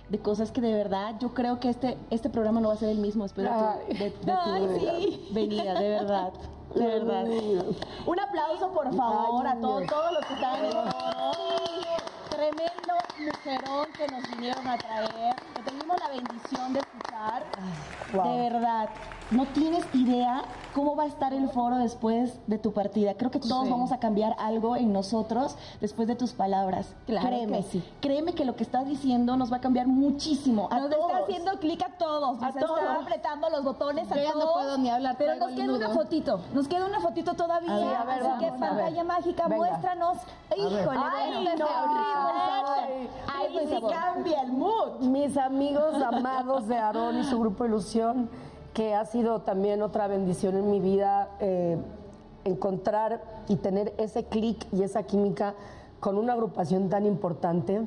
de 0.09 0.19
cosas 0.21 0.53
que 0.53 0.61
de 0.61 0.73
verdad 0.73 1.17
yo 1.19 1.35
creo 1.35 1.59
que 1.59 1.69
este, 1.69 1.99
este 2.11 2.31
programa 2.31 2.61
no 2.61 2.69
va 2.69 2.75
a 2.75 2.77
ser 2.77 2.91
el 2.91 2.99
mismo 2.99 3.25
después 3.25 3.49
de 3.49 3.53
tu, 3.53 3.89
de- 3.89 3.95
de 4.05 4.11
tu 4.12 4.31
Ay, 4.31 5.29
venida, 5.33 5.75
de 5.75 5.89
verdad, 5.89 6.33
de 6.75 6.87
verdad. 6.87 7.25
Un 8.07 8.21
aplauso, 8.21 8.73
por 8.73 8.95
favor, 8.95 9.47
a 9.49 9.61
todos, 9.61 9.87
todos 9.89 10.12
los 10.12 10.27
que 10.27 10.35
están 10.35 10.61
en 10.61 10.65
el. 10.67 10.73
Tremendo 12.31 12.95
mujerón 13.19 13.87
que 13.97 14.07
nos 14.09 14.31
vinieron 14.31 14.69
a 14.69 14.77
traer, 14.77 15.35
que 15.57 15.62
tuvimos 15.71 15.99
la 15.99 16.09
bendición 16.11 16.73
de 16.73 16.83
escuchar. 16.97 17.43
Wow. 18.13 18.23
De 18.37 18.51
verdad, 18.51 18.89
no 19.31 19.45
tienes 19.47 19.85
idea 19.95 20.43
cómo 20.75 20.95
va 20.95 21.05
a 21.05 21.07
estar 21.07 21.33
el 21.33 21.49
foro 21.49 21.77
después 21.79 22.39
de 22.47 22.59
tu 22.59 22.73
partida. 22.73 23.15
Creo 23.15 23.31
que 23.31 23.41
todos 23.41 23.65
Sí. 23.65 23.71
vamos 23.71 23.91
a 23.93 23.99
cambiar 23.99 24.37
algo 24.39 24.77
en 24.77 24.93
nosotros 24.93 25.57
después 25.81 26.07
de 26.07 26.15
tus 26.15 26.33
palabras. 26.33 26.95
Claro 27.07 27.27
créeme, 27.27 27.57
que 27.59 27.63
sí. 27.65 27.85
créeme 28.01 28.35
que 28.35 28.45
lo 28.45 28.55
que 28.57 28.63
estás 28.63 28.87
diciendo 28.87 29.37
nos 29.37 29.51
va 29.53 29.57
a 29.57 29.61
cambiar 29.61 29.87
muchísimo. 29.89 30.69
A 30.71 30.79
Nos 30.81 30.91
todos. 30.91 31.07
está 31.11 31.23
haciendo 31.25 31.59
clic 31.59 31.83
a 31.83 31.97
todos. 31.99 32.41
A 32.43 32.47
Nos 32.53 32.55
todos. 32.57 32.79
está 32.79 32.95
apretando 33.01 33.51
los 33.51 33.65
botones 33.65 34.11
a 34.13 34.17
Yo 34.17 34.23
ya 34.23 34.35
no 34.35 34.53
puedo 34.53 34.79
ni 34.79 34.91
hablar, 34.91 35.17
Pero 35.19 35.35
nos 35.37 35.51
queda 35.53 35.73
una 35.75 35.89
fotito. 35.91 36.41
Nos 36.55 36.69
queda 36.69 36.87
una 36.87 37.01
fotito 37.01 37.35
todavía. 37.35 37.73
A 37.75 37.79
ver, 37.79 37.95
a 37.97 38.05
ver, 38.05 38.23
Así 38.27 38.39
que 38.45 38.51
vamos, 38.51 38.63
a 38.63 38.69
pantalla 38.69 38.97
ver. 38.97 39.05
mágica, 39.05 39.49
Venga. 39.49 39.57
muéstranos. 39.57 40.19
Híjole, 40.57 40.79
Ay, 40.79 40.85
bueno, 41.45 41.57
no. 41.59 41.67
Ay, 41.67 43.09
Ahí 43.37 43.57
Ay, 43.59 43.67
sí 43.69 43.83
cambia 43.91 44.43
el 44.43 44.53
mood. 44.53 45.01
Mis 45.01 45.37
amigos 45.37 45.95
amados 46.03 46.67
de 46.69 46.77
Aarón 46.87 47.18
y 47.18 47.25
su 47.25 47.38
grupo 47.38 47.64
Ilusión, 47.64 48.29
que 48.75 48.94
ha 48.94 49.05
sido 49.05 49.40
también 49.40 49.83
otra 49.83 50.07
bendición 50.07 50.57
en 50.57 50.70
mi 50.70 50.81
vida, 50.81 51.31
eh, 51.40 51.79
encontrar 52.44 53.22
y 53.49 53.57
tener 53.57 53.94
ese 53.99 54.25
clic 54.25 54.66
y 54.72 54.83
esa 54.83 55.03
química 55.05 55.55
con 56.01 56.18
una 56.18 56.33
agrupación 56.35 56.88
tan 56.88 57.07
importante. 57.07 57.83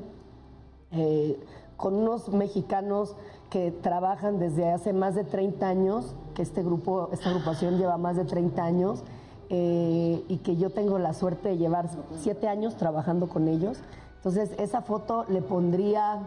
eh, 0.92 1.38
con 1.76 1.94
unos 1.94 2.28
mexicanos 2.28 3.16
que 3.48 3.70
trabajan 3.70 4.38
desde 4.38 4.70
hace 4.70 4.92
más 4.92 5.14
de 5.14 5.24
30 5.24 5.66
años, 5.66 6.14
que 6.34 6.42
este 6.42 6.62
grupo, 6.62 7.08
esta 7.10 7.30
agrupación 7.30 7.78
lleva 7.78 7.96
más 7.96 8.16
de 8.16 8.24
30 8.26 8.62
años, 8.62 9.02
eh, 9.48 10.22
y 10.28 10.36
que 10.38 10.56
yo 10.56 10.70
tengo 10.70 10.98
la 10.98 11.14
suerte 11.14 11.48
de 11.48 11.56
llevar 11.56 11.88
siete 12.16 12.48
años 12.48 12.76
trabajando 12.76 13.28
con 13.30 13.48
ellos. 13.48 13.78
Entonces, 14.16 14.50
esa 14.58 14.82
foto 14.82 15.24
le 15.28 15.40
pondría 15.40 16.18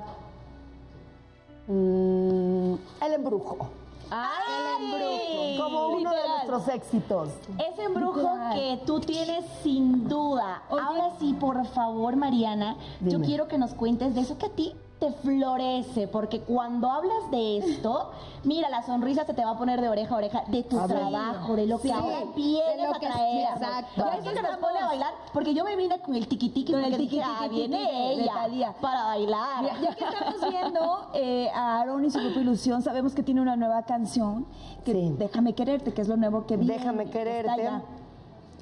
mm, 1.67 2.73
el 3.01 3.13
embrujo. 3.13 3.69
¡Ay! 4.09 4.77
El 4.79 4.83
embrujo, 4.85 5.63
como 5.63 5.87
uno 5.87 6.11
de 6.11 6.27
nuestros 6.27 6.67
éxitos. 6.67 7.29
Ese 7.57 7.83
embrujo 7.83 8.29
que 8.53 8.79
tú 8.85 8.99
tienes 8.99 9.45
sin 9.63 10.07
duda. 10.07 10.63
Ahora 10.69 11.11
sí, 11.19 11.33
por 11.33 11.65
favor, 11.67 12.15
Mariana, 12.15 12.75
yo 13.01 13.21
quiero 13.21 13.47
que 13.47 13.57
nos 13.57 13.73
cuentes 13.73 14.13
de 14.13 14.21
eso 14.21 14.37
que 14.37 14.47
a 14.47 14.49
ti 14.49 14.75
te 15.03 15.11
florece, 15.11 16.07
porque 16.07 16.39
cuando 16.41 16.89
hablas 16.89 17.29
de 17.29 17.57
esto, 17.57 18.11
mira, 18.45 18.69
la 18.69 18.83
sonrisa 18.83 19.25
se 19.25 19.33
te 19.33 19.43
va 19.43 19.51
a 19.51 19.57
poner 19.57 19.81
de 19.81 19.89
oreja 19.89 20.15
a 20.15 20.17
oreja, 20.17 20.43
de 20.47 20.63
tu 20.63 20.79
A 20.79 20.87
ver. 20.87 20.97
trabajo, 20.97 21.55
de 21.57 21.67
lo 21.67 21.77
que 21.81 21.89
Sí, 21.89 21.93
ahora 21.93 22.19
vienes 22.35 22.89
a 22.95 22.99
traer. 22.99 23.47
exacto. 23.53 24.05
Es 24.17 24.23
que 24.33 24.41
nos 24.41 24.57
pone 24.57 24.79
a 24.79 24.85
bailar, 24.85 25.13
porque 25.33 25.53
yo 25.53 25.65
me 25.65 25.75
vine 25.75 25.99
con 25.99 26.15
el 26.15 26.27
tiquitiqui, 26.27 26.71
Con 26.71 26.81
el 26.83 26.91
porque 26.91 26.97
dije, 27.03 27.17
tiqui, 27.17 27.27
ah, 27.27 27.47
viene 27.49 28.13
ella 28.13 28.73
para 28.79 29.03
bailar. 29.03 29.61
Mira, 29.63 29.75
ya 29.81 29.95
que 29.95 30.03
estamos 30.05 30.49
viendo 30.49 31.09
eh, 31.13 31.49
a 31.53 31.81
Aaron 31.81 32.05
y 32.05 32.09
su 32.09 32.19
grupo 32.19 32.39
Ilusión, 32.39 32.81
sabemos 32.81 33.13
que 33.13 33.23
tiene 33.23 33.41
una 33.41 33.55
nueva 33.57 33.83
canción, 33.83 34.45
que 34.85 34.93
Sí. 34.93 35.15
Déjame 35.17 35.53
quererte, 35.53 35.93
que 35.93 36.01
es 36.01 36.07
lo 36.07 36.15
nuevo 36.15 36.45
que 36.45 36.55
viene. 36.55 36.75
Déjame 36.77 37.09
quererte, 37.09 37.69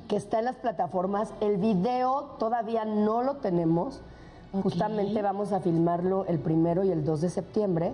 que 0.07 0.15
está 0.15 0.39
en 0.39 0.45
las 0.45 0.55
plataformas. 0.55 1.33
El 1.39 1.57
video 1.57 2.35
todavía 2.39 2.83
no 2.85 3.21
lo 3.21 3.35
tenemos. 3.37 4.01
Justamente 4.51 5.21
vamos 5.21 5.51
a 5.53 5.59
filmarlo 5.61 6.25
el 6.25 6.39
primero 6.39 6.83
y 6.83 6.91
el 6.91 7.05
2 7.05 7.21
de 7.21 7.29
septiembre. 7.29 7.93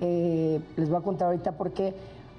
Eh, 0.00 0.60
les 0.76 0.88
voy 0.90 0.98
a 0.98 1.02
contar 1.02 1.26
ahorita 1.26 1.52
porque 1.52 1.94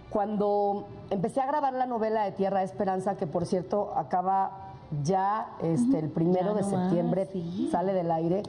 cuando 0.10 0.86
empecé 1.10 1.40
a 1.42 1.46
grabar 1.48 1.74
la 1.74 1.86
novela 1.86 2.24
de 2.26 2.32
Tierra 2.34 2.60
de 2.60 2.66
Esperanza, 2.66 3.16
que 3.16 3.26
por 3.26 3.46
cierto 3.46 3.94
acaba 3.96 4.52
ya 5.04 5.48
este, 5.62 6.00
el 6.00 6.10
primero 6.10 6.50
Ya 6.50 6.54
de 6.56 6.62
no 6.62 6.68
más, 6.70 6.82
septiembre, 6.90 7.30
sí. 7.32 7.70
sale 7.72 7.94
del 7.94 8.12
aire. 8.12 8.44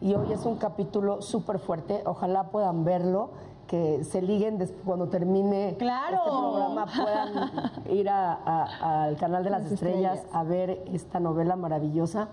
Y 0.00 0.14
hoy 0.14 0.32
es 0.32 0.44
un 0.44 0.56
capítulo 0.56 1.22
súper 1.22 1.58
fuerte. 1.58 2.02
Ojalá 2.04 2.44
puedan 2.50 2.84
verlo, 2.84 3.30
que 3.66 4.04
se 4.04 4.22
liguen 4.22 4.58
después 4.58 4.82
cuando 4.84 5.08
termine 5.08 5.74
¡Claro! 5.78 6.18
este 6.18 6.30
programa, 6.30 6.86
puedan 6.86 7.94
ir 7.96 8.08
a- 8.08 8.32
a- 8.34 9.02
al 9.04 9.16
canal 9.16 9.42
de 9.44 9.50
las, 9.50 9.62
Las 9.64 9.72
estrellas, 9.72 10.14
estrellas. 10.18 10.36
a 10.36 10.44
ver 10.44 10.82
esta 10.92 11.20
novela 11.20 11.56
maravillosa. 11.56 12.28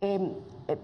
Eh, 0.00 0.32
eh, 0.66 0.78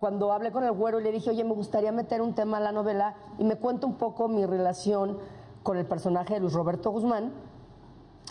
cuando 0.00 0.32
hablé 0.32 0.50
con 0.50 0.64
el 0.64 0.72
güero 0.72 0.98
y 0.98 1.04
le 1.04 1.12
dije, 1.12 1.30
oye, 1.30 1.44
me 1.44 1.52
gustaría 1.52 1.92
meter 1.92 2.22
un 2.22 2.34
tema 2.34 2.56
a 2.56 2.60
la 2.60 2.72
novela 2.72 3.14
y 3.38 3.44
me 3.44 3.56
cuenta 3.56 3.86
un 3.86 3.94
poco 3.94 4.28
mi 4.28 4.46
relación 4.46 5.18
con 5.62 5.76
el 5.76 5.84
personaje 5.84 6.34
de 6.34 6.40
Luis 6.40 6.54
Roberto 6.54 6.90
Guzmán, 6.90 7.32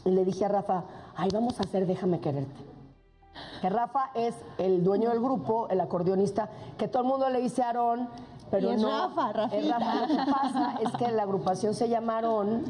y 0.04 0.10
le 0.10 0.26
dije 0.26 0.46
a 0.46 0.48
Rafa, 0.48 0.86
ay, 1.16 1.30
vamos 1.32 1.60
a 1.60 1.64
hacer 1.64 1.86
Déjame 1.86 2.20
quererte. 2.20 2.66
Que 3.62 3.70
Rafa 3.70 4.10
es 4.16 4.34
el 4.58 4.84
dueño 4.84 5.10
del 5.10 5.20
grupo, 5.20 5.68
el 5.70 5.80
acordeonista, 5.80 6.50
que 6.78 6.88
todo 6.88 7.04
el 7.04 7.10
mundo 7.10 7.30
le 7.30 7.40
dice 7.40 7.62
Aarón, 7.62 8.10
pero 8.50 8.72
Y 8.72 8.74
es 8.74 8.82
no. 8.82 8.90
Rafa, 8.90 9.32
Rafita. 9.32 9.58
es 9.58 9.70
Rafa. 9.70 9.96
Lo 10.02 10.08
que 10.08 10.32
pasa 10.32 10.76
es 10.82 10.92
que 10.94 11.12
la 11.12 11.24
agrupación 11.24 11.76
se 11.76 11.88
llama 11.88 12.16
Aarón 12.16 12.64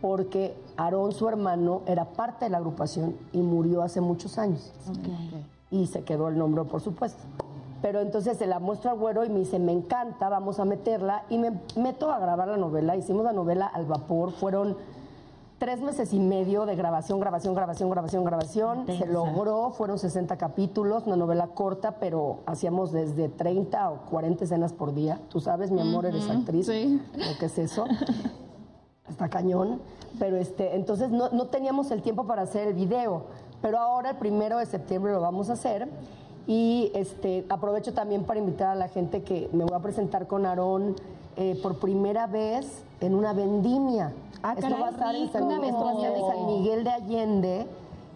porque 0.00 0.56
Aarón, 0.76 1.12
su 1.12 1.28
hermano, 1.28 1.82
era 1.86 2.06
parte 2.06 2.46
de 2.46 2.50
la 2.50 2.58
agrupación 2.58 3.16
y 3.32 3.38
murió 3.38 3.82
hace 3.82 4.00
muchos 4.00 4.38
años. 4.38 4.72
Y 5.70 5.86
se 5.86 6.02
quedó 6.02 6.28
el 6.28 6.36
nombre, 6.36 6.64
por 6.64 6.80
supuesto. 6.80 7.22
Pero 7.82 8.00
entonces 8.00 8.36
se 8.36 8.46
la 8.46 8.58
muestro 8.58 8.90
al 8.90 8.98
güero 8.98 9.24
y 9.24 9.30
me 9.30 9.40
dice, 9.40 9.58
me 9.58 9.72
encanta, 9.72 10.28
vamos 10.28 10.60
a 10.60 10.64
meterla. 10.64 11.24
Y 11.30 11.38
me 11.38 11.52
meto 11.76 12.12
a 12.12 12.18
grabar 12.18 12.48
la 12.48 12.56
novela. 12.56 12.96
Hicimos 12.96 13.24
la 13.24 13.32
novela 13.32 13.66
al 13.66 13.86
vapor. 13.86 14.32
Fueron 14.32 14.76
tres 15.58 15.80
meses 15.80 16.12
y 16.12 16.20
medio 16.20 16.66
de 16.66 16.74
grabación, 16.74 17.20
grabación, 17.20 17.54
grabación, 17.54 17.90
grabación, 17.90 18.24
grabación. 18.24 18.86
Se 18.86 19.06
logró, 19.06 19.70
fueron 19.70 19.98
60 19.98 20.36
capítulos, 20.36 21.06
una 21.06 21.16
novela 21.16 21.48
corta, 21.48 21.96
pero 22.00 22.40
hacíamos 22.46 22.92
desde 22.92 23.28
30 23.28 23.90
o 23.90 23.96
40 24.10 24.44
escenas 24.44 24.72
por 24.72 24.94
día. 24.94 25.20
Tú 25.28 25.40
sabes, 25.40 25.70
mi 25.70 25.80
amor, 25.80 26.06
eres 26.06 26.28
actriz. 26.28 26.66
sí. 26.66 27.00
Que 27.38 27.46
es 27.46 27.58
eso. 27.58 27.84
Está 29.08 29.28
cañón. 29.28 29.80
Pero 30.18 30.36
este, 30.36 30.76
entonces 30.76 31.10
no, 31.10 31.30
no 31.30 31.46
teníamos 31.46 31.90
el 31.90 32.02
tiempo 32.02 32.26
para 32.26 32.42
hacer 32.42 32.68
el 32.68 32.74
video. 32.74 33.24
Pero 33.60 33.78
ahora, 33.78 34.10
el 34.10 34.16
primero 34.16 34.58
de 34.58 34.66
septiembre, 34.66 35.12
lo 35.12 35.20
vamos 35.20 35.50
a 35.50 35.54
hacer. 35.54 35.88
Y 36.46 36.90
este, 36.94 37.44
aprovecho 37.48 37.92
también 37.92 38.24
para 38.24 38.40
invitar 38.40 38.68
a 38.68 38.74
la 38.74 38.88
gente 38.88 39.22
que 39.22 39.48
me 39.52 39.64
voy 39.64 39.74
a 39.74 39.80
presentar 39.80 40.26
con 40.26 40.46
Aarón 40.46 40.96
eh, 41.36 41.58
por 41.62 41.78
primera 41.78 42.26
vez 42.26 42.82
en 43.00 43.14
una 43.14 43.32
vendimia. 43.32 44.12
Ah, 44.42 44.54
esto, 44.54 44.62
caray, 44.62 44.80
va 44.80 44.88
a 44.88 44.90
estar 44.90 45.14
en 45.14 45.32
San, 45.32 45.48
rico. 45.48 45.64
esto 45.64 45.84
va 45.84 45.90
a 45.90 45.94
estar 45.94 46.16
en 46.16 46.26
San 46.26 46.46
Miguel 46.46 46.84
de 46.84 46.90
Allende 46.90 47.66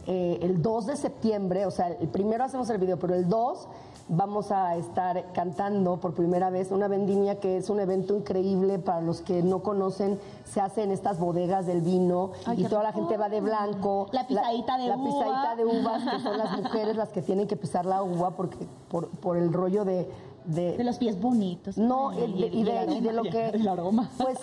eh, 0.06 0.38
el 0.42 0.60
2 0.60 0.86
de 0.86 0.96
septiembre. 0.96 1.66
O 1.66 1.70
sea, 1.70 1.88
el 1.88 2.08
primero 2.08 2.44
hacemos 2.44 2.68
el 2.70 2.78
video, 2.78 2.98
pero 2.98 3.14
el 3.14 3.28
2 3.28 3.68
vamos 4.08 4.50
a 4.52 4.76
estar 4.76 5.32
cantando 5.32 5.98
por 5.98 6.12
primera 6.14 6.50
vez 6.50 6.70
una 6.70 6.88
vendimia 6.88 7.40
que 7.40 7.56
es 7.56 7.70
un 7.70 7.80
evento 7.80 8.14
increíble 8.16 8.78
para 8.78 9.00
los 9.00 9.20
que 9.22 9.42
no 9.42 9.62
conocen. 9.62 10.18
Se 10.44 10.60
hace 10.60 10.82
en 10.82 10.90
estas 10.90 11.18
bodegas 11.18 11.66
del 11.66 11.80
vino 11.80 12.32
y 12.56 12.64
toda 12.64 12.82
la 12.82 12.92
gente 12.92 13.16
va 13.16 13.28
de 13.28 13.40
blanco. 13.40 14.08
La 14.12 14.26
pisadita 14.26 14.76
de 14.78 14.88
la, 14.88 14.96
uva. 14.96 15.04
pisadita 15.06 15.56
de 15.56 15.64
uvas, 15.64 16.02
que 16.04 16.20
son 16.20 16.38
las 16.38 16.56
mujeres 16.62 16.96
las 16.96 17.08
que 17.10 17.22
tienen 17.22 17.46
que 17.46 17.56
pisar 17.56 17.86
la 17.86 18.02
uva 18.02 18.30
porque 18.32 18.66
por, 18.90 19.08
por 19.08 19.36
el 19.38 19.52
rollo 19.52 19.84
de, 19.84 20.08
de, 20.44 20.76
De 20.76 20.84
los 20.84 20.98
pies 20.98 21.18
bonitos. 21.20 21.78
no, 21.78 22.12
y 22.12 22.16
de, 22.20 22.46
y 22.48 22.62
de- 22.64 22.94
y 22.96 23.00
de 23.00 23.12
lo 23.12 23.22
que. 23.22 23.48
el 23.48 23.66
aroma. 23.66 24.10
Pues, 24.18 24.38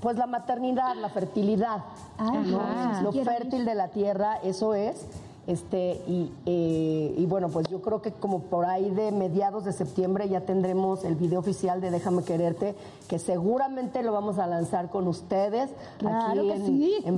pues 0.00 0.18
la 0.18 0.26
maternidad, 0.26 0.94
la 0.96 1.08
fertilidad. 1.08 1.78
Ajá. 2.18 3.00
Lo 3.02 3.12
fértil 3.12 3.64
de 3.64 3.74
la 3.74 3.88
tierra, 3.88 4.36
eso 4.42 4.74
es. 4.74 5.06
Este, 5.46 6.00
y, 6.08 6.32
eh, 6.44 7.14
y 7.16 7.24
bueno, 7.26 7.48
pues 7.50 7.68
yo 7.68 7.80
creo 7.80 8.02
que 8.02 8.10
como 8.10 8.40
por 8.40 8.64
ahí 8.64 8.90
de 8.90 9.12
mediados 9.12 9.64
de 9.64 9.72
septiembre 9.72 10.28
ya 10.28 10.40
tendremos 10.40 11.04
el 11.04 11.14
video 11.14 11.38
oficial 11.38 11.80
de 11.80 11.92
Déjame 11.92 12.24
Quererte, 12.24 12.74
que 13.08 13.20
seguramente 13.20 14.02
lo 14.02 14.10
vamos 14.12 14.38
a 14.40 14.46
lanzar 14.48 14.90
con 14.90 15.06
ustedes 15.06 15.70
Claro 15.98 16.40
aquí 16.40 16.48
que 16.48 16.54
en, 16.54 16.66
sí. 16.66 16.94
en. 17.04 17.16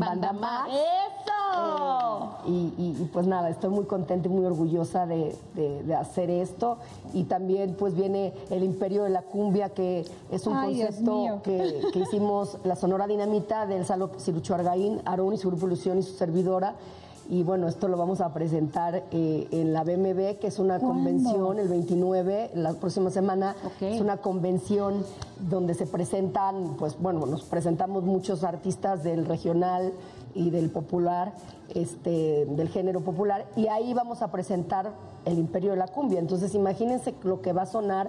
¡Eso! 0.68 2.36
Y, 2.46 2.50
y- 2.78 2.96
y, 3.00 3.04
pues 3.12 3.26
nada, 3.26 3.48
estoy 3.48 3.70
muy 3.70 3.84
contenta 3.84 4.28
y 4.28 4.30
muy 4.30 4.44
orgullosa 4.44 5.06
de, 5.06 5.34
de- 5.54 5.82
de 5.82 5.94
hacer 5.94 6.30
esto. 6.30 6.76
Y 7.14 7.24
también 7.24 7.74
pues 7.78 7.94
viene 7.94 8.32
el 8.50 8.62
Imperio 8.62 9.04
de 9.04 9.10
la 9.10 9.22
Cumbia, 9.22 9.70
que 9.70 10.04
es 10.30 10.46
un 10.46 10.56
Ay, 10.56 10.80
concepto 10.82 11.40
que, 11.42 11.80
que 11.92 11.98
hicimos 12.00 12.58
la 12.64 12.76
Sonora 12.76 13.06
Dinamita 13.06 13.66
del 13.66 13.86
Salo 13.86 14.10
Cirucho 14.18 14.54
Argaín, 14.54 15.00
Aarón 15.04 15.32
y 15.32 15.38
su 15.38 15.48
grupo 15.48 15.66
Ilusión 15.66 15.98
y 15.98 16.02
su 16.02 16.12
servidora. 16.14 16.74
Y 17.30 17.42
bueno, 17.42 17.68
esto 17.68 17.88
lo 17.88 17.98
vamos 17.98 18.22
a 18.22 18.32
presentar 18.32 19.04
eh, 19.10 19.48
en 19.50 19.74
la 19.74 19.84
BMB, 19.84 20.38
que 20.38 20.46
es 20.46 20.58
una 20.58 20.80
convención 20.80 21.58
el 21.58 21.68
29, 21.68 22.52
la 22.54 22.72
próxima 22.72 23.10
semana. 23.10 23.54
Es 23.82 24.00
una 24.00 24.16
convención 24.16 25.04
donde 25.38 25.74
se 25.74 25.86
presentan, 25.86 26.76
pues 26.78 26.98
bueno, 26.98 27.26
nos 27.26 27.42
presentamos 27.42 28.04
muchos 28.04 28.44
artistas 28.44 29.04
del 29.04 29.26
regional 29.26 29.92
y 30.34 30.48
del 30.48 30.70
popular, 30.70 31.34
este, 31.74 32.46
del 32.46 32.68
género 32.70 33.02
popular, 33.02 33.44
y 33.56 33.66
ahí 33.66 33.92
vamos 33.92 34.22
a 34.22 34.30
presentar 34.30 34.92
el 35.26 35.38
Imperio 35.38 35.72
de 35.72 35.76
la 35.76 35.88
Cumbia. 35.88 36.20
Entonces 36.20 36.54
imagínense 36.54 37.14
lo 37.24 37.42
que 37.42 37.52
va 37.52 37.62
a 37.62 37.66
sonar 37.66 38.08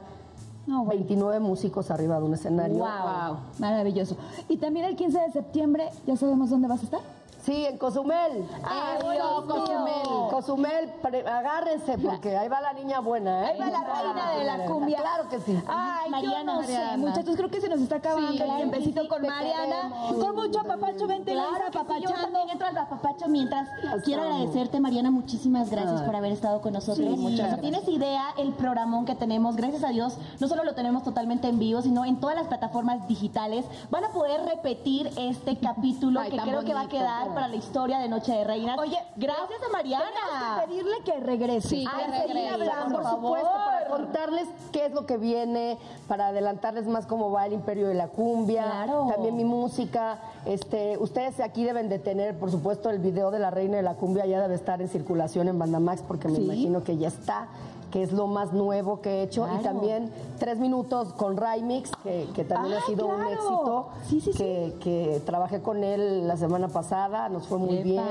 No, 0.66 0.86
bueno. 0.86 0.92
29 0.92 1.42
músicos 1.42 1.92
arriba 1.92 2.18
de 2.20 2.26
un 2.26 2.36
escenario. 2.36 2.78
Wow. 2.78 3.38
Maravilloso. 3.60 4.16
Y 4.48 4.56
también 4.56 4.86
el 4.86 4.96
15 4.96 5.20
de 5.20 5.32
septiembre, 5.34 5.90
¿ya 6.08 6.16
sabemos 6.16 6.50
dónde 6.50 6.70
vas 6.70 6.80
a 6.80 6.84
estar? 6.86 7.19
Sí, 7.44 7.66
en 7.66 7.78
Cozumel. 7.78 8.46
Ay, 8.64 8.98
Eso. 9.18 9.46
Cozumel. 9.48 10.30
Cozumel, 10.30 10.90
pre- 11.02 11.28
agárrense 11.28 11.98
porque 11.98 12.38
ahí 12.38 12.48
va 12.50 12.60
la 12.62 12.74
niña 12.74 13.00
buena, 13.00 13.46
¿eh? 13.48 13.54
Ahí 13.54 13.60
va 13.60 13.66
la 13.70 13.84
reina 13.84 14.32
de 14.32 14.44
la 14.44 14.66
cumbia. 14.66 15.00
Claro 15.00 15.30
que 15.30 15.40
sí. 15.40 15.58
Ay, 15.68 16.10
Mariana, 16.12 16.38
yo 16.40 16.44
no 16.62 16.64
sé, 16.64 16.74
Mariana. 16.74 16.98
muchachos, 16.98 17.36
creo 17.36 17.50
que 17.50 17.62
se 17.62 17.70
nos 17.70 17.80
está 17.82 17.96
acabando 17.96 18.32
Sí, 18.32 18.38
el 18.38 18.44
claro 18.44 18.58
tiempecito 18.58 19.02
sí, 19.04 19.08
con 19.08 19.22
te 19.22 19.28
Mariana. 19.30 19.66
queremos. 20.10 20.26
Con 20.26 20.36
mucho 20.36 20.60
apapacho, 20.60 21.08
vente 21.08 21.32
Claro 21.32 21.52
Laura, 21.52 21.66
que 21.66 21.72
sí, 21.72 21.74
yo 21.78 21.82
apapachando. 21.82 22.22
también 22.22 22.50
entro 22.50 22.68
al 22.68 22.88
papacho 22.88 23.28
mientras 23.30 23.70
quiero 24.04 24.24
amo. 24.24 24.32
agradecerte 24.36 24.80
Mariana 24.80 25.12
muchísimas 25.12 25.70
gracias 25.70 26.02
por 26.02 26.16
haber 26.16 26.32
estado 26.32 26.62
con 26.62 26.74
nosotros 26.74 26.98
Sí, 26.98 27.16
muchas 27.18 27.52
no 27.52 27.58
tienes 27.60 27.88
idea 27.88 28.26
el 28.38 28.54
programón 28.54 29.06
que 29.06 29.16
tenemos 29.16 29.56
gracias 29.56 29.84
a 29.84 29.90
Dios 29.90 30.18
no 30.40 30.48
solo 30.48 30.64
lo 30.64 30.74
tenemos 30.76 31.04
totalmente 31.04 31.48
en 31.48 31.60
vivo 31.60 31.82
sino 31.82 32.06
en 32.06 32.20
todas 32.20 32.36
las 32.36 32.48
plataformas 32.48 33.08
digitales 33.08 33.66
van 33.90 34.04
a 34.06 34.10
poder 34.10 34.42
repetir 34.46 35.10
este 35.18 35.58
capítulo 35.58 36.20
Ay, 36.20 36.32
que 36.32 36.38
tan 36.38 36.48
creo 36.50 36.62
que 36.64 36.74
va 36.74 36.82
a 36.82 36.84
bonito. 36.84 36.98
quedar 37.00 37.29
para 37.34 37.48
la 37.48 37.56
historia 37.56 38.00
de 38.00 38.08
Noche 38.10 38.32
de 38.34 38.44
Reinas 38.44 38.78
Oye, 38.78 38.98
gracias 39.16 39.60
a 39.68 39.72
Mariana 39.72 40.06
Tenemos 40.30 40.60
que 40.62 40.68
pedirle 40.68 40.96
que 41.06 41.20
regrese. 41.20 41.68
Sí, 41.70 41.86
que 41.86 42.04
Ay, 42.04 42.22
regrese, 42.28 42.50
hablando, 42.50 42.96
por 42.96 43.04
por 43.04 43.12
supuesto, 43.12 43.50
favor. 43.50 43.66
para 43.72 43.88
contarles 43.90 44.48
qué 44.72 44.86
es 44.86 44.92
lo 44.94 45.06
que 45.06 45.18
viene, 45.18 45.78
para 46.08 46.28
adelantarles 46.28 46.88
más 46.88 47.06
cómo 47.06 47.32
va 47.32 47.46
el 47.46 47.54
Imperio 47.54 47.88
de 47.88 47.94
la 47.96 48.08
Cumbia, 48.08 48.64
Claro. 48.64 49.08
también 49.12 49.36
mi 49.36 49.46
música. 49.46 50.20
Este, 50.46 50.98
ustedes 50.98 51.40
aquí 51.40 51.64
deben 51.64 51.90
de 51.90 52.00
tener, 52.00 52.38
por 52.38 52.52
supuesto, 52.52 52.90
el 52.90 53.00
video 53.00 53.32
de 53.32 53.40
la 53.40 53.50
Reina 53.52 53.78
de 53.78 53.84
la 53.84 53.96
Cumbia 53.96 54.26
ya 54.26 54.42
debe 54.42 54.56
estar 54.56 54.82
en 54.82 54.88
circulación 54.90 55.48
en 55.48 55.58
Bandamax 55.60 56.02
porque 56.04 56.28
me 56.28 56.36
Sí. 56.38 56.44
imagino 56.44 56.84
que 56.84 56.98
ya 56.98 57.08
está. 57.10 57.48
Que 57.92 58.04
es 58.04 58.12
lo 58.12 58.28
más 58.28 58.54
nuevo 58.54 59.02
que 59.02 59.10
he 59.10 59.24
hecho. 59.24 59.48
Y 59.60 59.64
también 59.64 60.12
tres 60.40 60.58
minutos 60.60 61.14
con 61.14 61.38
Rymix, 61.38 61.92
que, 62.04 62.28
que 62.36 62.44
también 62.44 62.76
ha 62.76 62.78
Ay, 62.78 62.84
sido 62.96 63.08
un 63.08 63.24
éxito. 63.26 63.88
Sí, 64.08 64.22
sí, 64.22 64.32
sí. 64.32 64.38
que, 64.38 64.76
que 64.80 65.22
trabajé 65.26 65.62
con 65.62 65.84
él 65.84 66.28
la 66.28 66.38
semana 66.38 66.68
pasada, 66.68 67.30
nos 67.30 67.48
fue 67.48 67.58
muy 67.58 67.78
Epa. 67.78 67.84
bien. 67.84 68.10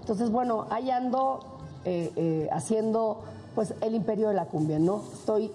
Entonces, 0.00 0.30
bueno, 0.30 0.66
ahí 0.70 0.90
ando 0.90 1.40
eh, 1.84 2.12
eh, 2.16 2.48
haciendo 2.52 3.20
pues 3.54 3.74
el 3.80 3.94
imperio 3.94 4.28
de 4.28 4.34
la 4.34 4.44
cumbia, 4.46 4.78
¿no? 4.78 5.02
Estoy 5.12 5.50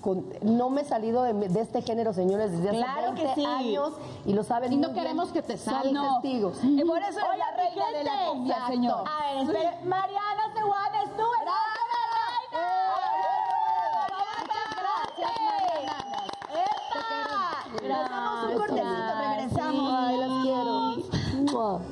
con- 0.00 0.24
no 0.42 0.68
me 0.70 0.80
he 0.80 0.84
salido 0.84 1.22
de, 1.22 1.32
de 1.34 1.60
este 1.60 1.80
género, 1.82 2.12
señores, 2.12 2.50
desde 2.50 2.70
hace 2.70 2.78
Claro 2.78 3.14
que 3.14 3.22
20 3.24 3.34
sí. 3.40 3.44
años 3.46 3.92
y 4.24 4.32
lo 4.32 4.42
saben 4.42 4.72
Y 4.72 4.76
no 4.76 4.88
muy 4.88 4.94
bien. 4.94 5.04
queremos 5.04 5.30
que 5.30 5.42
te 5.42 5.56
Son 5.56 5.74
salgas. 5.74 6.14
testigos. 6.22 6.58
Y 6.64 6.82
por 6.84 6.98
eso 6.98 7.20
es 7.20 7.38
la 7.38 7.56
reina 7.56 7.84
mi 7.92 7.98
de 7.98 8.04
la 8.04 8.28
cumbia, 8.30 8.66
señor. 8.66 9.04
A 9.06 9.42
ver. 9.46 9.84
Mariana 9.84 10.46
estuvo 10.48 10.74
en 10.74 11.08
Nos 17.92 18.50
un 18.50 18.58
cortecito, 18.58 19.12
regresamos. 19.20 19.94
Ay, 19.94 20.16
las 20.18 20.42
quiero. 20.42 21.91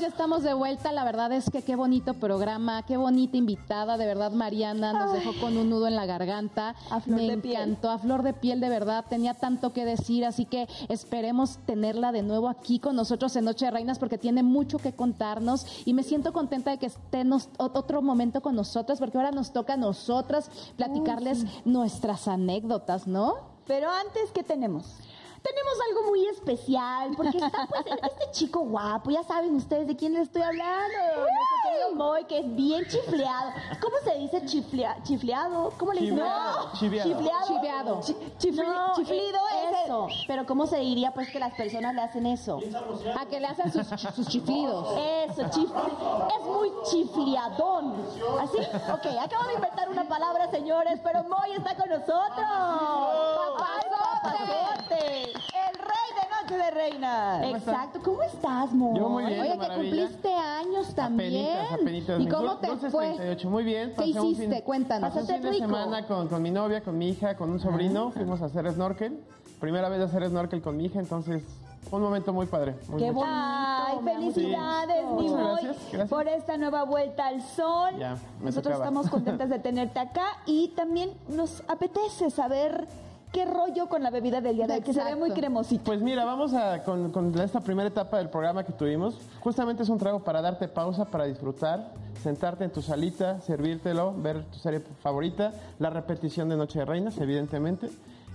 Ya 0.00 0.08
estamos 0.08 0.42
de 0.42 0.54
vuelta. 0.54 0.92
La 0.92 1.04
verdad 1.04 1.30
es 1.32 1.50
que 1.50 1.62
qué 1.62 1.76
bonito 1.76 2.14
programa, 2.14 2.82
qué 2.84 2.96
bonita 2.96 3.36
invitada. 3.36 3.96
De 3.98 4.06
verdad, 4.06 4.32
Mariana 4.32 4.92
nos 4.92 5.12
dejó 5.12 5.32
con 5.40 5.56
un 5.56 5.68
nudo 5.70 5.86
en 5.86 5.96
la 5.96 6.06
garganta. 6.06 6.74
A 6.90 7.00
flor 7.00 7.20
Me 7.20 7.28
de 7.28 7.38
piel. 7.38 7.54
encantó, 7.56 7.90
a 7.90 7.98
flor 7.98 8.22
de 8.22 8.32
piel, 8.32 8.60
de 8.60 8.68
verdad. 8.68 9.04
Tenía 9.08 9.34
tanto 9.34 9.72
que 9.72 9.84
decir, 9.84 10.24
así 10.24 10.46
que 10.46 10.66
esperemos 10.88 11.58
tenerla 11.66 12.12
de 12.12 12.22
nuevo 12.22 12.48
aquí 12.48 12.78
con 12.78 12.96
nosotros 12.96 13.36
en 13.36 13.44
Noche 13.44 13.66
de 13.66 13.70
Reinas 13.72 13.98
porque 13.98 14.18
tiene 14.18 14.42
mucho 14.42 14.78
que 14.78 14.92
contarnos 14.94 15.66
y 15.84 15.92
me 15.94 16.02
siento 16.02 16.32
contenta 16.32 16.70
de 16.70 16.78
que 16.78 16.86
esté 16.86 17.24
nos- 17.24 17.48
otro 17.58 18.02
momento 18.02 18.40
con 18.40 18.56
nosotras 18.56 18.98
porque 18.98 19.18
ahora 19.18 19.30
nos 19.32 19.52
toca 19.52 19.74
a 19.74 19.76
nosotras 19.76 20.50
platicarles 20.76 21.44
nuestras 21.64 22.26
anécdotas, 22.28 23.06
¿no? 23.06 23.34
Pero 23.66 23.88
antes, 23.90 24.30
¿qué 24.32 24.42
tenemos? 24.42 24.96
Tenemos 25.42 25.74
algo 25.88 26.02
muy 26.08 26.26
especial, 26.26 27.10
porque 27.16 27.38
está 27.38 27.66
pues 27.66 27.84
este 27.86 28.30
chico 28.32 28.60
guapo, 28.60 29.10
ya 29.10 29.22
saben 29.22 29.54
ustedes 29.56 29.86
de 29.86 29.96
quién 29.96 30.12
les 30.12 30.22
estoy 30.24 30.42
hablando. 30.42 30.96
Nuestro 31.16 31.96
Moy, 31.96 32.24
que 32.24 32.38
es 32.40 32.54
bien 32.54 32.84
chifleado. 32.86 33.50
¿Cómo 33.80 33.96
se 34.04 34.18
dice 34.18 34.44
chiflea- 34.44 35.02
chifleado? 35.02 35.72
¿Cómo 35.78 35.92
le 35.92 36.02
dicen? 36.02 36.16
No. 36.18 36.72
Chifleado. 36.74 37.46
Chiveado. 37.46 38.00
Chi- 38.02 38.16
chifli- 38.38 38.64
No, 38.66 38.92
chiflido 38.94 39.38
es- 39.48 39.70
es 39.76 39.84
eso. 39.86 40.08
Pero 40.26 40.46
¿cómo 40.46 40.66
se 40.66 40.76
diría 40.78 41.12
pues 41.12 41.30
que 41.30 41.38
las 41.38 41.54
personas 41.54 41.94
le 41.94 42.02
hacen 42.02 42.26
eso? 42.26 42.58
A 43.18 43.26
que 43.26 43.40
le 43.40 43.46
hacen 43.46 43.72
sus, 43.72 43.86
sus 43.86 44.26
chiflidos. 44.28 44.88
Eso, 44.98 45.48
chif 45.50 45.70
es 45.70 46.46
muy 46.46 46.70
chifliadón. 46.90 47.94
¿Así? 48.40 48.58
Ok, 48.92 49.06
acabo 49.20 49.46
de 49.48 49.54
inventar 49.54 49.88
una 49.88 50.04
palabra, 50.06 50.50
señores, 50.50 51.00
pero 51.02 51.22
Moy 51.24 51.52
está 51.56 51.74
con 51.76 51.88
nosotros. 51.88 52.46
¡Ay, 52.46 53.89
El 54.22 55.78
rey 55.78 56.08
de 56.14 56.42
Noche 56.42 56.56
de 56.56 56.70
Reinas. 56.70 57.42
Exacto. 57.44 58.00
¿Cómo 58.04 58.22
estás, 58.22 58.72
Moy? 58.72 58.98
Yo 58.98 59.08
muy 59.08 59.24
bien. 59.24 59.40
Oye, 59.40 59.50
que 59.52 59.56
maravilla. 59.56 59.96
cumpliste 60.06 60.34
años 60.34 60.94
también. 60.94 61.46
Apenitas, 61.56 61.72
apenitas. 61.80 62.20
¿Y 62.20 62.28
cómo 62.28 62.56
te 62.58 62.66
dulces 62.68 62.92
fue? 62.92 63.06
38. 63.14 63.50
Muy 63.50 63.64
bien. 63.64 63.88
¿Qué 63.90 63.94
pasé 63.96 64.20
un 64.20 64.26
hiciste? 64.28 64.54
fin- 64.56 64.64
Cuéntanos. 64.64 65.08
Pasé 65.10 65.20
un 65.22 65.26
fin 65.26 65.42
de 65.42 65.50
rico. 65.50 65.64
semana 65.66 66.06
con, 66.06 66.28
con 66.28 66.42
mi 66.42 66.50
novia, 66.50 66.82
con 66.82 66.98
mi 66.98 67.08
hija, 67.08 67.36
con 67.36 67.50
un 67.50 67.60
sobrino. 67.60 68.10
Fuimos 68.10 68.42
a 68.42 68.46
hacer 68.46 68.70
snorkel. 68.72 69.20
Primera 69.58 69.88
vez 69.88 69.98
de 70.00 70.04
hacer 70.06 70.26
snorkel 70.28 70.60
con 70.62 70.76
mi 70.76 70.86
hija, 70.86 70.98
entonces 71.00 71.42
fue 71.88 71.98
un 71.98 72.04
momento 72.04 72.32
muy 72.32 72.46
padre. 72.46 72.76
muy, 72.88 72.98
Qué 73.02 73.10
bonito. 73.10 73.26
Ay, 73.34 73.98
felicidades, 74.04 75.04
gusto. 75.06 75.22
mi 75.22 75.28
gracias, 75.42 75.76
gracias. 75.92 76.08
por 76.08 76.28
esta 76.28 76.56
nueva 76.56 76.84
vuelta 76.84 77.26
al 77.26 77.42
sol. 77.42 77.90
Ya, 77.98 78.16
me 78.38 78.46
Nosotros 78.46 78.74
tocaba. 78.74 78.84
estamos 78.84 79.10
contentas 79.10 79.48
de 79.50 79.58
tenerte 79.60 79.98
acá 79.98 80.24
y 80.46 80.68
también 80.68 81.12
nos 81.28 81.62
apetece 81.68 82.30
saber 82.30 82.86
qué 83.32 83.44
rollo 83.44 83.88
con 83.88 84.02
la 84.02 84.10
bebida 84.10 84.40
del 84.40 84.56
día 84.56 84.66
de 84.66 84.74
hoy, 84.74 84.80
que 84.82 84.92
se 84.92 85.02
ve 85.04 85.14
muy 85.16 85.30
cremosita. 85.30 85.84
Pues 85.84 86.00
mira, 86.02 86.24
vamos 86.24 86.52
a 86.54 86.82
con, 86.82 87.10
con 87.12 87.38
esta 87.40 87.60
primera 87.60 87.88
etapa 87.88 88.18
del 88.18 88.28
programa 88.28 88.64
que 88.64 88.72
tuvimos. 88.72 89.16
Justamente 89.40 89.82
es 89.84 89.88
un 89.88 89.98
trago 89.98 90.20
para 90.20 90.42
darte 90.42 90.66
pausa, 90.68 91.04
para 91.04 91.24
disfrutar, 91.24 91.92
sentarte 92.22 92.64
en 92.64 92.72
tu 92.72 92.82
salita, 92.82 93.40
servírtelo, 93.40 94.12
ver 94.16 94.44
tu 94.46 94.58
serie 94.58 94.80
favorita, 95.02 95.52
la 95.78 95.90
repetición 95.90 96.48
de 96.48 96.56
Noche 96.56 96.80
de 96.80 96.84
Reinas, 96.84 97.16
evidentemente. 97.18 97.88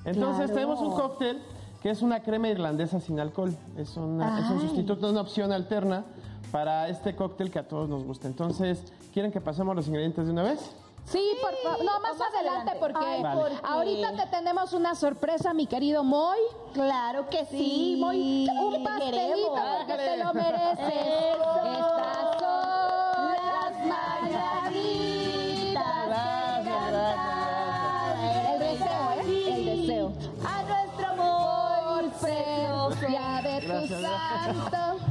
Entonces 0.06 0.54
tenemos 0.54 0.80
un 0.82 0.92
cóctel 0.94 1.42
que 1.82 1.90
es 1.92 2.02
una 2.02 2.22
crema 2.24 2.48
irlandesa 2.48 3.00
sin 3.00 3.20
alcohol. 3.20 3.56
Es, 3.78 3.96
una- 3.98 4.40
es 4.40 4.50
un 4.50 4.62
sustituto, 4.62 5.10
una 5.10 5.22
opción 5.22 5.52
alterna 5.52 6.04
para 6.52 6.88
este 6.90 7.16
cóctel 7.16 7.52
que 7.52 7.60
a 7.60 7.68
todos 7.68 7.90
nos 7.90 8.04
gusta. 8.04 8.28
Entonces, 8.28 8.82
¿quieren 9.14 9.32
que 9.32 9.42
pasemos 9.42 9.76
los 9.76 9.88
ingredientes 9.88 10.26
de 10.26 10.32
una 10.32 10.44
vez? 10.44 10.74
Sí, 11.06 11.22
por 11.42 11.56
favor. 11.64 11.86
No, 11.86 12.00
más, 12.00 12.18
más 12.18 12.28
adelante, 12.34 12.72
adelante. 12.72 12.80
porque 12.80 13.06
Ay, 13.06 13.22
Vale. 13.22 13.60
ahorita 13.64 14.16
te 14.16 14.26
tenemos 14.28 14.74
una 14.74 14.96
sorpresa, 14.96 15.54
mi 15.54 15.68
querido 15.68 16.04
Moy. 16.04 16.40
Claro 16.74 17.30
que 17.30 17.46
sí, 17.46 17.58
Sí. 17.58 17.98
Moy. 18.00 18.48
Un 18.60 18.74
Te 18.74 18.80
pastelito 18.80 19.18
queremos. 19.18 19.60
porque 19.78 19.94
te 20.04 20.18
lo 20.18 20.34
mereces. 20.34 20.80
Estas 20.80 22.40
son 22.40 23.32
las 23.32 23.86
mañanitas. 24.66 25.86
Gracias, 26.08 26.92
gracias, 26.92 28.52
El 28.52 28.60
deseo, 28.60 29.12
¿eh? 29.12 29.54
El 29.54 29.66
deseo. 29.66 30.12
A 30.48 30.64
nuestro 30.64 31.06
amor 31.12 32.04
precioso. 32.20 33.08
Ya 33.12 33.42
de 33.42 33.62
tu 33.62 33.68
Gracias, 33.68 34.02
santo 34.02 35.05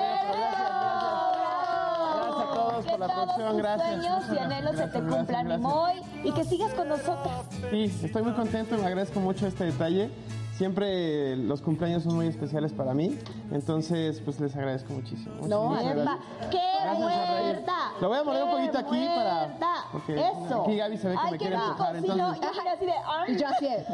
a 2.40 2.54
todos 2.54 2.86
Que 2.86 2.92
por 2.92 3.00
la 3.00 3.08
todos 3.08 3.26
producción, 3.26 3.52
tus 3.52 3.58
gracias. 3.58 3.90
sueños 3.90 4.24
y 4.34 4.38
anhelos 4.38 4.72
se 4.72 4.88
te 4.88 5.00
Gracias, 5.00 5.16
cumplan, 5.16 5.46
gracias. 5.48 5.60
Moy, 5.62 6.02
y 6.24 6.32
que 6.32 6.44
sigas 6.44 6.74
con 6.74 6.88
nosotras. 6.90 7.46
Sí, 7.72 7.84
estoy 8.04 8.24
muy 8.24 8.34
contento, 8.34 8.78
me 8.78 8.86
agradezco 8.86 9.20
mucho 9.20 9.48
este 9.48 9.66
detalle. 9.66 10.10
Siempre 10.58 11.36
los 11.36 11.62
cumpleaños 11.62 12.04
son 12.04 12.16
muy 12.16 12.28
especiales 12.28 12.72
para 12.72 12.94
mí, 12.94 13.20
entonces 13.52 14.22
pues 14.24 14.40
les 14.40 14.56
agradezco 14.56 14.94
muchísimo. 14.94 15.46
No, 15.48 15.72
gracias. 15.72 16.08
¡Qué 16.50 16.62
Gracias 16.82 17.10
muerta! 17.42 17.74
Lo 18.00 18.08
voy 18.08 18.18
a 18.20 18.24
mover 18.24 18.44
un 18.44 18.50
¡Qué 18.50 18.56
poquito 18.56 18.78
aquí 18.78 19.06
para... 19.06 19.34
muerta! 19.34 19.68
Porque 19.92 20.14
Eso. 20.16 20.62
aquí 20.62 20.78
Gaby 20.78 20.98
se 20.98 21.08
ve 21.10 21.14
que 21.16 21.20
Ay, 21.22 21.32
me 21.32 21.38
qué 21.38 21.46
quiere 21.46 21.56
empujar, 21.62 21.96
entonces... 21.98 22.18
yo 22.42 22.52
así 22.72 22.86
de... 22.86 23.34
Y 23.34 23.38
yo 23.38 23.48
así 23.50 23.68
es. 23.68 23.86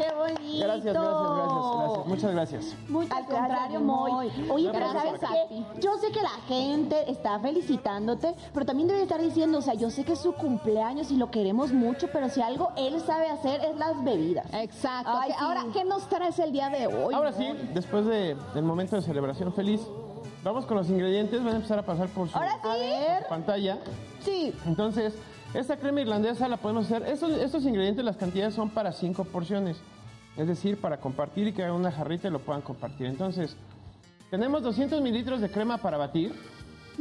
¡Qué 0.00 0.14
bonito! 0.14 0.64
Gracias, 0.64 0.94
gracias, 0.94 1.36
gracias, 1.36 1.76
gracias. 1.76 2.06
Muchas 2.06 2.32
gracias. 2.32 2.76
Muchas 2.88 3.12
Al 3.18 3.24
gracias, 3.26 3.40
contrario, 3.48 3.80
Moy. 3.80 4.12
Oye, 4.50 4.68
pero 4.72 4.90
Gracias 4.90 5.02
¿sabes 5.20 5.22
a 5.24 5.28
qué? 5.48 5.80
Yo 5.80 5.96
sé 5.98 6.10
que 6.12 6.22
la 6.22 6.30
gente 6.48 7.10
está 7.10 7.38
felicitándote, 7.40 8.34
pero 8.54 8.66
también 8.66 8.88
debe 8.88 9.02
estar 9.02 9.20
diciendo, 9.20 9.58
o 9.58 9.62
sea, 9.62 9.74
yo 9.74 9.90
sé 9.90 10.04
que 10.04 10.12
es 10.12 10.18
su 10.20 10.32
cumpleaños 10.32 11.10
y 11.10 11.16
lo 11.16 11.30
queremos 11.30 11.72
mucho, 11.72 12.08
pero 12.12 12.28
si 12.28 12.40
algo 12.42 12.70
él 12.76 13.00
sabe 13.00 13.28
hacer 13.28 13.60
es 13.64 13.76
las 13.76 14.02
bebidas. 14.02 14.46
Exacto. 14.54 15.10
Ay, 15.12 15.28
Que 15.30 15.34
sí. 15.34 15.40
Ahora, 15.44 15.64
¿qué 15.72 15.84
nos 15.84 16.08
traes 16.08 16.38
el 16.38 16.52
día 16.52 16.68
de 16.70 16.86
hoy? 16.86 17.14
Ahora 17.14 17.32
sí, 17.32 17.46
después 17.74 18.06
de- 18.06 18.36
del 18.54 18.64
momento 18.64 18.96
de 18.96 19.02
celebración 19.02 19.52
feliz, 19.52 19.80
vamos 20.42 20.64
con 20.66 20.76
los 20.78 20.88
ingredientes, 20.88 21.42
van 21.44 21.52
a 21.54 21.56
empezar 21.56 21.78
a 21.78 21.82
pasar 21.82 22.08
por 22.08 22.28
su, 22.28 22.36
Ahora 22.36 22.52
sí. 22.54 22.58
por 22.62 23.22
su 23.22 23.28
pantalla. 23.28 23.78
Sí, 24.24 24.54
Entonces, 24.66 25.14
esta 25.54 25.76
crema 25.76 26.00
irlandesa 26.00 26.48
la 26.48 26.56
podemos 26.58 26.86
hacer. 26.86 27.02
Estos, 27.08 27.64
ingredientes, 27.64 28.04
las 28.04 28.16
cantidades 28.16 28.54
son 28.54 28.70
para 28.70 28.92
cinco 28.92 29.24
porciones. 29.24 29.76
Es 30.36 30.46
decir, 30.46 30.80
para 30.80 30.98
compartir 30.98 31.48
y 31.48 31.52
que 31.52 31.64
hagan 31.64 31.74
una 31.74 31.90
jarrita 31.90 32.28
y 32.28 32.30
lo 32.30 32.38
puedan 32.38 32.62
compartir. 32.62 33.06
Entonces, 33.06 33.56
tenemos 34.30 34.62
200 34.62 35.02
mililitros 35.02 35.40
de 35.40 35.50
crema 35.50 35.78
para 35.78 35.96
batir, 35.96 36.32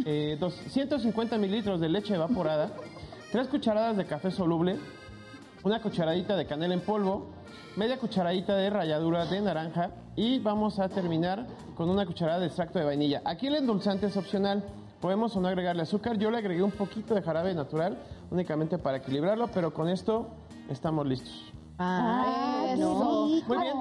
eh, 0.04 0.36
250 0.40 1.38
mililitros 1.38 1.80
de 1.80 1.90
leche 1.90 2.16
evaporada, 2.16 2.72
3 3.32 3.48
cucharadas 3.48 3.98
de 3.98 4.06
café 4.06 4.32
soluble, 4.32 4.78
una 5.64 5.80
cucharadita 5.82 6.36
de 6.36 6.48
canela 6.48 6.74
en 6.74 6.82
polvo, 6.82 7.28
media 7.76 8.00
cucharadita 8.00 8.56
de 8.56 8.70
ralladura 8.72 9.26
de 9.26 9.42
naranja 9.42 9.92
y 10.16 10.40
vamos 10.40 10.80
a 10.80 10.90
terminar 10.90 11.46
con 11.76 11.90
una 11.90 12.06
cucharada 12.06 12.40
de 12.40 12.48
extracto 12.48 12.80
de 12.80 12.86
vainilla. 12.86 13.22
Aquí 13.26 13.46
el 13.48 13.56
endulzante 13.56 14.08
es 14.08 14.18
opcional. 14.18 14.64
Podemos 15.00 15.34
o 15.36 15.40
no 15.40 15.48
agregarle 15.48 15.84
azúcar. 15.84 16.18
Yo 16.18 16.30
le 16.30 16.40
agregué 16.40 16.62
un 16.62 16.72
poquito 16.72 17.16
de 17.16 17.22
jarabe 17.22 17.54
natural 17.54 17.98
únicamente 18.32 18.78
para 18.78 18.98
equilibrarlo, 18.98 19.48
pero 19.54 19.74
con 19.74 19.90
esto 19.90 20.28
estamos 20.70 21.08
listos. 21.08 21.52
Ah, 21.78 22.66
eso. 22.74 23.42
Muy 23.48 23.58
bien. 23.58 23.76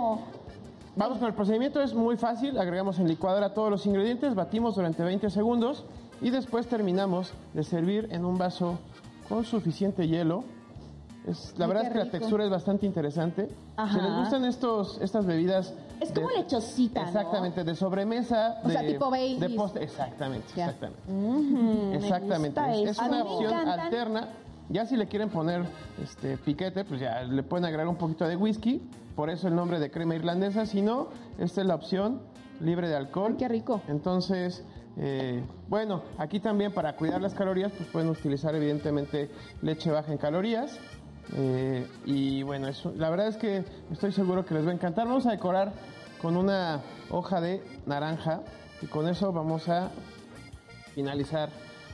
Vamos 0.97 1.19
con 1.19 1.29
el 1.29 1.35
procedimiento, 1.35 1.81
es 1.81 1.95
muy 1.95 2.17
fácil. 2.17 2.59
Agregamos 2.59 2.99
en 2.99 3.07
licuadora 3.09 3.55
todos 3.55 3.71
los 3.71 3.87
ingredientes, 3.87 4.35
batimos 4.35 4.75
durante 4.75 5.05
20 5.05 5.31
segundos 5.31 5.85
y 6.21 6.31
después 6.31 6.67
terminamos 6.67 7.33
de 7.55 7.63
servir 7.63 8.09
en 8.11 8.25
un 8.25 8.37
vaso 8.37 8.79
con 9.29 9.45
suficiente 9.45 10.09
hielo. 10.09 10.43
Es- 11.29 11.55
la 11.59 11.67
Ay, 11.67 11.69
verdad 11.69 11.87
es 11.87 11.93
que 11.93 11.99
la 11.99 12.11
textura 12.11 12.45
es 12.45 12.51
bastante 12.51 12.87
interesante. 12.87 13.49
Ajá. 13.77 13.95
Si 13.95 14.01
les 14.01 14.17
gustan 14.17 14.45
estos, 14.45 14.99
estas 15.01 15.27
bebidas... 15.27 15.75
Es 16.01 16.13
como 16.13 16.31
lechosita, 16.31 17.03
¿no? 17.03 17.09
Exactamente, 17.09 17.65
de 17.65 17.75
sobremesa. 17.75 18.61
O 18.65 18.69
de, 18.69 18.75
sea, 18.75 18.87
tipo 18.87 19.11
Baileys. 19.11 19.41
De 19.41 19.51
postre, 19.51 19.85
exactamente, 19.85 20.47
exactamente. 20.49 21.97
exactamente. 21.97 22.61
Es, 22.85 22.99
una 22.99 23.23
opción 23.25 23.53
encantan. 23.53 23.81
alterna. 23.81 24.29
Ya 24.71 24.87
si 24.87 24.97
le 24.97 25.07
quieren 25.09 25.29
poner 25.31 25.65
este 26.03 26.37
piquete, 26.37 26.85
pues 26.85 27.01
ya 27.01 27.23
le 27.23 27.43
pueden 27.43 27.65
agregar 27.65 27.89
un 27.89 27.97
poquito 27.97 28.27
de 28.27 28.37
whisky. 28.37 28.81
Por 29.17 29.29
eso 29.29 29.49
el 29.49 29.57
nombre 29.57 29.81
de 29.81 29.91
crema 29.91 30.15
irlandesa. 30.15 30.67
Si 30.67 30.83
no, 30.83 31.09
esta 31.39 31.63
es 31.63 31.67
la 31.67 31.75
opción 31.75 32.21
libre 32.61 32.89
de 32.89 32.97
alcohol. 32.97 33.33
Ay, 33.33 33.39
qué 33.39 33.49
rico. 33.49 33.81
Entonces, 33.89 34.63
eh, 34.99 35.43
bueno, 35.69 36.03
aquí 36.19 36.39
también 36.39 36.73
para 36.73 36.97
cuidar 36.97 37.21
las 37.21 37.35
calorías, 37.35 37.73
pues 37.73 37.89
pueden 37.89 38.09
utilizar 38.09 38.55
evidentemente 38.55 39.31
leche 39.63 39.91
baja 39.91 40.13
en 40.13 40.19
calorías. 40.19 40.79
Eh, 41.37 41.87
y 42.07 42.43
bueno, 42.43 42.69
eso, 42.69 42.93
la 42.97 43.11
verdad 43.11 43.29
es 43.29 43.37
que 43.37 43.65
estoy 43.93 44.13
seguro 44.13 44.45
que 44.45 44.55
les 44.55 44.67
va 44.67 44.71
a 44.71 44.75
encantar. 44.75 45.07
Vamos 45.07 45.27
a 45.27 45.31
decorar 45.31 45.73
con 46.21 46.37
una 46.37 46.81
hoja 47.11 47.41
de 47.41 47.63
naranja 47.87 48.41
y 48.83 48.87
con 48.87 49.09
eso 49.09 49.33
vamos 49.33 49.69
a 49.69 49.91
finalizar 50.95 51.51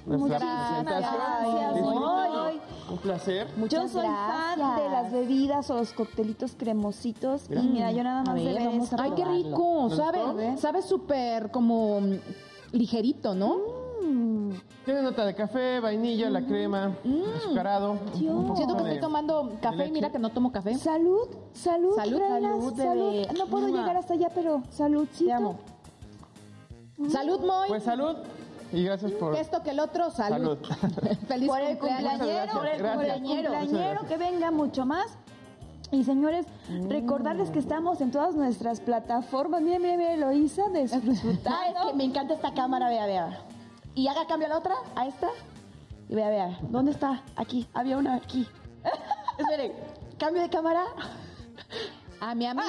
nuestra 0.07 0.39
Muchísimas 0.39 0.85
presentación. 0.85 1.15
gracias. 1.15 2.65
Un 2.91 2.99
placer. 2.99 3.49
Yo 3.49 3.57
Muchas 3.57 3.91
soy 3.91 4.07
fan 4.07 4.59
de 4.77 4.91
las 4.91 5.11
bebidas 5.11 5.71
o 5.71 5.77
los 5.77 5.93
coctelitos 5.95 6.55
cremositos. 6.57 7.51
Y 7.51 7.67
mira, 7.67 7.91
yo 7.93 8.05
nada 8.05 8.23
más 8.23 8.35
de 8.35 8.45
ver, 8.45 8.55
ver 8.57 8.67
vamos 8.67 8.93
a 8.93 8.97
Ay, 9.03 9.13
qué 9.17 9.25
rico, 9.25 9.87
¿Les 9.89 9.97
sabe, 9.97 10.59
sabe 10.59 10.83
súper 10.83 11.51
como 11.51 12.01
mm, 12.03 12.13
ligerito, 12.73 13.35
¿no? 13.35 13.84
Tiene 14.85 15.03
nota 15.03 15.25
de 15.25 15.35
café, 15.35 15.81
vainilla, 15.81 16.29
la 16.31 16.43
crema, 16.43 16.95
azucarado. 17.37 17.93
un 17.93 17.99
poquito 17.99 18.57
Siento 18.57 18.77
que 18.77 18.83
estoy 18.83 19.01
tomando 19.01 19.53
café 19.61 19.87
y 19.87 19.93
mira 19.93 20.11
que 20.11 20.19
no 20.19 20.31
tomo 20.31 20.53
café. 20.53 20.75
Salud, 20.75 21.29
salud, 21.53 21.95
Salud, 21.97 22.19
reinas, 22.19 22.41
salud, 22.53 22.77
salud. 22.77 23.27
No 23.39 23.47
puedo 23.47 23.69
Mua. 23.69 23.81
llegar 23.81 23.97
hasta 23.97 24.15
allá, 24.15 24.29
pero 24.35 24.63
saludcito. 24.71 25.25
Te 25.27 25.33
amo. 25.33 25.59
Salud, 27.09 27.41
Moy. 27.41 27.69
Pues 27.69 27.83
salud 27.83 28.17
y 28.73 28.85
gracias 28.85 29.13
por... 29.13 29.35
que 29.35 29.41
esto 29.41 29.63
que 29.63 29.71
el 29.71 29.81
otro, 29.81 30.11
salud. 30.11 30.59
Feliz 31.29 31.49
por 31.49 31.61
el 31.61 31.79
cumpleañero, 31.79 32.53
por 32.53 32.67
el 32.67 32.83
cumpleañero, 32.83 34.07
que 34.07 34.17
venga 34.17 34.51
mucho 34.51 34.85
más. 34.85 35.17
Y 35.91 36.03
señores, 36.03 36.47
recordarles 36.89 37.51
que 37.51 37.59
estamos 37.59 38.01
en 38.01 38.11
todas 38.11 38.35
nuestras 38.35 38.81
plataformas. 38.81 39.63
Miren, 39.63 39.81
miren, 39.83 39.99
miren, 39.99 40.13
Eloisa, 40.15 40.65
Ah, 40.75 40.79
es 40.81 41.05
disfrutando. 41.05 41.89
que 41.89 41.95
me 41.95 42.05
encanta 42.05 42.35
esta 42.35 42.53
cámara, 42.53 42.89
vea, 42.89 43.07
vea. 43.07 43.41
Y 43.95 44.09
haga 44.09 44.27
cambio 44.27 44.47
a 44.47 44.51
la 44.51 44.59
otra, 44.59 44.75
a 44.97 45.07
esta. 45.07 45.29
Y 46.09 46.15
vea, 46.15 46.29
vea. 46.29 46.59
¿Dónde 46.63 46.91
está? 46.93 47.23
Aquí. 47.37 47.69
Había 47.75 47.97
una 47.97 48.17
aquí. 48.17 48.47
Esperen. 49.39 49.73
Cambio 50.19 50.43
de 50.43 50.51
cámara. 50.51 50.85
A 52.21 52.35
mi 52.35 52.47
amiga, 52.47 52.67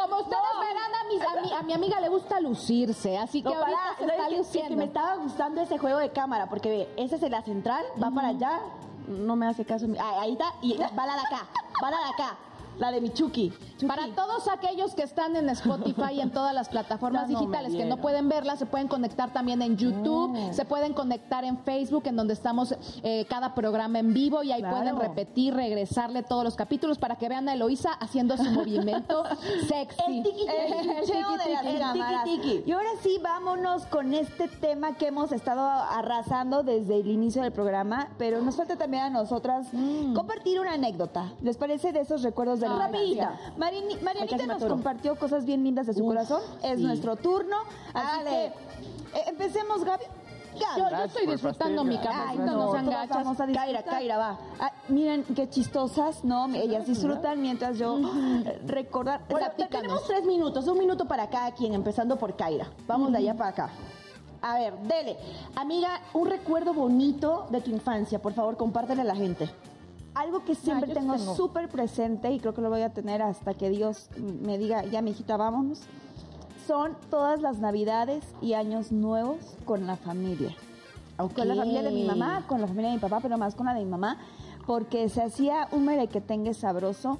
como 0.00 0.16
ustedes 0.22 0.42
no. 0.54 0.60
verán, 0.60 0.94
a, 0.94 1.04
mis- 1.08 1.22
a 1.22 1.40
mi, 1.42 1.52
a 1.52 1.62
mi 1.62 1.72
amiga 1.74 2.00
le 2.00 2.08
gusta 2.08 2.40
lucirse, 2.40 3.18
así 3.18 3.42
que 3.42 3.50
No, 3.50 3.56
ahorita 3.56 3.76
pará, 3.98 3.98
se 3.98 4.16
¿sabes 4.16 4.56
está 4.56 4.68
que 4.68 4.76
me 4.76 4.84
estaba 4.84 5.16
gustando 5.16 5.60
ese 5.60 5.76
juego 5.78 5.98
de 5.98 6.10
cámara, 6.10 6.48
porque 6.48 6.70
ve, 6.70 6.94
esa 6.96 7.16
es 7.16 7.22
la 7.30 7.42
central, 7.42 7.84
va 8.02 8.10
para 8.10 8.28
allá, 8.28 8.60
no 9.08 9.36
me 9.36 9.46
hace 9.46 9.64
caso. 9.66 9.86
ah, 10.00 10.20
ahí 10.20 10.32
está, 10.32 10.46
y 10.62 10.78
va 10.78 11.06
la 11.06 11.14
de 11.16 11.20
acá, 11.20 11.46
va 11.82 11.90
la 11.90 11.98
de 11.98 12.04
acá, 12.14 12.36
la 12.78 12.90
de 12.92 13.00
mi 13.00 13.10
Chucky. 13.10 13.50
Chucky. 13.78 13.86
Para 13.86 14.14
todos 14.14 14.48
aquellos 14.48 14.94
que 14.94 15.02
están 15.02 15.36
en 15.36 15.48
Spotify 15.50 16.14
y 16.14 16.20
en 16.20 16.30
todas 16.30 16.54
las 16.54 16.68
plataformas 16.68 17.28
no 17.28 17.38
digitales 17.38 17.74
que 17.74 17.84
no 17.84 17.98
pueden 17.98 18.28
verla, 18.28 18.56
se 18.56 18.66
pueden 18.66 18.88
conectar 18.88 19.32
también 19.32 19.62
en 19.62 19.76
YouTube, 19.76 20.30
Mm. 20.34 20.52
se 20.52 20.64
pueden 20.64 20.92
conectar 20.94 21.44
en 21.44 21.58
Facebook, 21.58 22.02
en 22.06 22.16
donde 22.16 22.32
estamos 22.34 22.74
eh, 23.02 23.26
cada 23.28 23.54
programa 23.54 23.98
en 23.98 24.12
vivo 24.14 24.42
y 24.42 24.52
ahí 24.52 24.60
Claro. 24.60 24.76
pueden 24.76 24.96
repetir, 24.98 25.54
regresarle 25.54 26.22
todos 26.22 26.44
los 26.44 26.54
capítulos 26.56 26.98
para 26.98 27.16
que 27.16 27.28
vean 27.28 27.48
a 27.48 27.54
Eloisa 27.54 27.92
haciendo 27.92 28.36
su 28.36 28.44
movimiento 28.50 29.24
sexy. 29.68 30.02
El 30.08 30.22
tiki 30.22 30.46
tiki-tiki. 31.92 32.62
Y 32.66 32.72
ahora 32.72 32.88
sí, 33.02 33.18
vámonos 33.22 33.86
con 33.86 34.14
este 34.14 34.48
tema 34.48 34.94
que 34.96 35.08
hemos 35.08 35.32
estado 35.32 35.62
arrasando 35.68 36.62
desde 36.62 36.96
el 37.00 37.08
inicio 37.08 37.42
del 37.42 37.52
programa, 37.52 38.08
pero 38.18 38.40
nos 38.40 38.56
falta 38.56 38.76
también 38.76 39.04
a 39.04 39.10
nosotras 39.10 39.66
compartir 40.14 40.60
una 40.60 40.72
anécdota. 40.74 41.32
¿Les 41.42 41.56
parece 41.56 41.92
de 41.92 42.00
esos 42.00 42.22
recuerdos 42.22 42.60
de 42.72 42.76
la 42.78 42.86
Rapidita. 42.86 43.38
Marini- 43.56 44.00
Marianita 44.02 44.46
nos 44.46 44.64
compartió 44.64 45.16
cosas 45.16 45.44
bien 45.44 45.62
lindas 45.64 45.86
de 45.86 45.94
su 45.94 46.00
Uf, 46.02 46.08
corazón. 46.08 46.42
Es 46.62 46.78
sí. 46.78 46.84
nuestro 46.84 47.16
turno. 47.16 47.56
Así 47.92 48.24
Dale. 48.24 48.30
que 48.30 49.18
eh, 49.18 49.24
empecemos, 49.28 49.84
Gaby. 49.84 50.04
Gaby. 50.54 50.80
Yo, 50.80 50.88
yo 50.98 51.04
estoy 51.04 51.26
disfrutando 51.26 51.82
mi 51.82 51.98
café, 51.98 52.16
Ay, 52.28 52.38
no, 52.38 52.46
no, 52.46 52.72
sean 52.72 52.84
todas 52.84 53.08
gachas. 53.08 53.24
vamos 53.24 53.40
a 53.40 53.46
disfrutar. 53.46 53.74
Kaira, 53.74 53.82
Kaira, 53.82 54.18
va. 54.18 54.38
Ah, 54.60 54.72
miren 54.88 55.24
qué 55.34 55.48
chistosas, 55.48 56.22
¿no? 56.24 56.46
Ellas 56.54 56.86
disfrutan 56.86 57.42
mientras 57.42 57.76
yo 57.76 57.98
eh, 57.98 58.60
recordar. 58.66 59.22
Bueno, 59.28 59.48
o 59.52 59.56
sea, 59.56 59.56
te- 59.56 59.76
tenemos 59.76 60.06
tres 60.06 60.24
minutos, 60.24 60.66
un 60.68 60.78
minuto 60.78 61.06
para 61.06 61.28
cada 61.28 61.50
quien, 61.52 61.74
empezando 61.74 62.16
por 62.16 62.36
Kaira. 62.36 62.68
Vamos 62.86 63.10
de 63.10 63.18
allá 63.18 63.34
para 63.34 63.50
acá. 63.50 63.70
A 64.42 64.58
ver, 64.58 64.74
dele. 64.80 65.16
Amiga, 65.56 66.00
un 66.12 66.28
recuerdo 66.28 66.72
bonito 66.74 67.46
de 67.50 67.60
tu 67.60 67.70
infancia, 67.70 68.20
por 68.20 68.32
favor, 68.34 68.56
compártele 68.56 69.00
a 69.00 69.04
la 69.06 69.16
gente. 69.16 69.50
Algo 70.14 70.44
que 70.44 70.54
siempre 70.54 70.94
tengo 70.94 71.14
tengo. 71.14 71.34
súper 71.34 71.68
presente 71.68 72.30
y 72.30 72.38
creo 72.38 72.54
que 72.54 72.60
lo 72.60 72.70
voy 72.70 72.82
a 72.82 72.90
tener 72.90 73.20
hasta 73.20 73.54
que 73.54 73.68
Dios 73.70 74.08
me 74.16 74.58
diga, 74.58 74.84
ya 74.84 75.02
mi 75.02 75.10
hijita, 75.10 75.36
vámonos, 75.36 75.82
son 76.66 76.96
todas 77.10 77.40
las 77.40 77.58
navidades 77.58 78.24
y 78.40 78.54
años 78.54 78.92
nuevos 78.92 79.38
con 79.64 79.86
la 79.86 79.96
familia. 79.96 80.54
Con 81.16 81.46
la 81.48 81.54
familia 81.54 81.82
de 81.82 81.90
mi 81.90 82.04
mamá, 82.04 82.44
con 82.46 82.60
la 82.60 82.66
familia 82.66 82.90
de 82.90 82.96
mi 82.96 83.00
papá, 83.00 83.20
pero 83.20 83.38
más 83.38 83.54
con 83.54 83.66
la 83.66 83.74
de 83.74 83.84
mi 83.84 83.90
mamá, 83.90 84.18
porque 84.66 85.08
se 85.08 85.22
hacía 85.22 85.68
un 85.70 85.84
merequetengue 85.84 86.54
sabroso, 86.54 87.18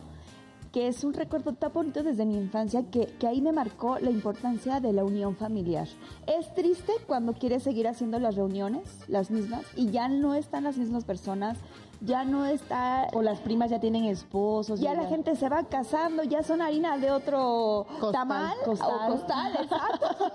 que 0.72 0.88
es 0.88 1.04
un 1.04 1.14
recuerdo 1.14 1.52
tan 1.52 1.72
bonito 1.72 2.02
desde 2.02 2.26
mi 2.26 2.36
infancia, 2.36 2.82
que, 2.90 3.06
que 3.06 3.28
ahí 3.28 3.40
me 3.40 3.52
marcó 3.52 4.00
la 4.00 4.10
importancia 4.10 4.80
de 4.80 4.92
la 4.92 5.04
unión 5.04 5.36
familiar. 5.36 5.86
Es 6.26 6.52
triste 6.54 6.92
cuando 7.06 7.34
quieres 7.34 7.62
seguir 7.62 7.86
haciendo 7.86 8.18
las 8.18 8.34
reuniones, 8.34 8.82
las 9.06 9.30
mismas, 9.30 9.64
y 9.76 9.90
ya 9.90 10.08
no 10.08 10.34
están 10.34 10.64
las 10.64 10.76
mismas 10.76 11.04
personas, 11.04 11.58
ya 12.04 12.24
no 12.24 12.46
está... 12.46 13.08
O 13.12 13.22
las 13.22 13.40
primas 13.40 13.70
ya 13.70 13.80
tienen 13.80 14.04
esposos. 14.04 14.80
Ya 14.80 14.94
la 14.94 15.06
gente 15.06 15.36
se 15.36 15.48
va 15.48 15.64
casando, 15.64 16.22
ya 16.22 16.42
son 16.42 16.62
harina 16.62 16.98
de 16.98 17.10
otro 17.10 17.86
Costal, 18.00 18.12
tamal 18.12 18.56
costal. 18.64 18.90
o 18.90 19.12
costal, 19.12 19.52
exacto. 19.62 20.32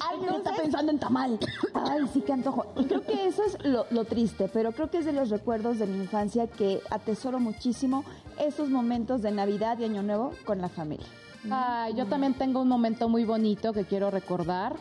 Alguien 0.10 0.34
está 0.34 0.54
pensando 0.54 0.92
en 0.92 0.98
tamal. 0.98 1.38
Ay, 1.74 2.06
sí 2.12 2.20
que 2.20 2.32
antojo. 2.32 2.66
Y 2.76 2.84
creo 2.84 3.02
que 3.02 3.26
eso 3.26 3.42
es 3.44 3.64
lo, 3.64 3.86
lo 3.90 4.04
triste, 4.04 4.48
pero 4.52 4.72
creo 4.72 4.90
que 4.90 4.98
es 4.98 5.04
de 5.04 5.12
los 5.12 5.30
recuerdos 5.30 5.78
de 5.78 5.86
mi 5.86 5.98
infancia 5.98 6.46
que 6.46 6.80
atesoro 6.90 7.38
muchísimo 7.40 8.04
esos 8.38 8.68
momentos 8.68 9.22
de 9.22 9.30
Navidad 9.30 9.78
y 9.78 9.84
Año 9.84 10.02
Nuevo 10.02 10.32
con 10.44 10.60
la 10.60 10.68
familia. 10.68 11.06
Ay, 11.50 11.94
yo 11.94 12.06
también 12.06 12.34
tengo 12.34 12.60
un 12.60 12.68
momento 12.68 13.08
muy 13.08 13.24
bonito 13.24 13.72
que 13.72 13.84
quiero 13.84 14.10
recordar, 14.10 14.74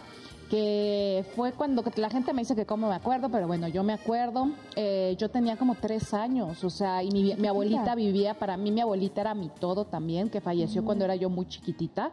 que 0.49 1.25
fue 1.35 1.51
cuando 1.51 1.83
la 1.95 2.09
gente 2.09 2.33
me 2.33 2.41
dice 2.41 2.55
que 2.55 2.65
cómo 2.65 2.89
me 2.89 2.95
acuerdo, 2.95 3.29
pero 3.29 3.47
bueno, 3.47 3.67
yo 3.67 3.83
me 3.83 3.93
acuerdo, 3.93 4.51
eh, 4.75 5.15
yo 5.17 5.29
tenía 5.29 5.57
como 5.57 5.75
tres 5.75 6.13
años, 6.13 6.63
o 6.63 6.69
sea, 6.69 7.03
y 7.03 7.11
mi, 7.11 7.35
mi 7.35 7.47
abuelita 7.47 7.95
vivía, 7.95 8.33
para 8.35 8.57
mí 8.57 8.71
mi 8.71 8.81
abuelita 8.81 9.21
era 9.21 9.33
mi 9.33 9.49
todo 9.49 9.85
también, 9.85 10.29
que 10.29 10.41
falleció 10.41 10.85
cuando 10.85 11.05
era 11.05 11.15
yo 11.15 11.29
muy 11.29 11.47
chiquitita, 11.47 12.11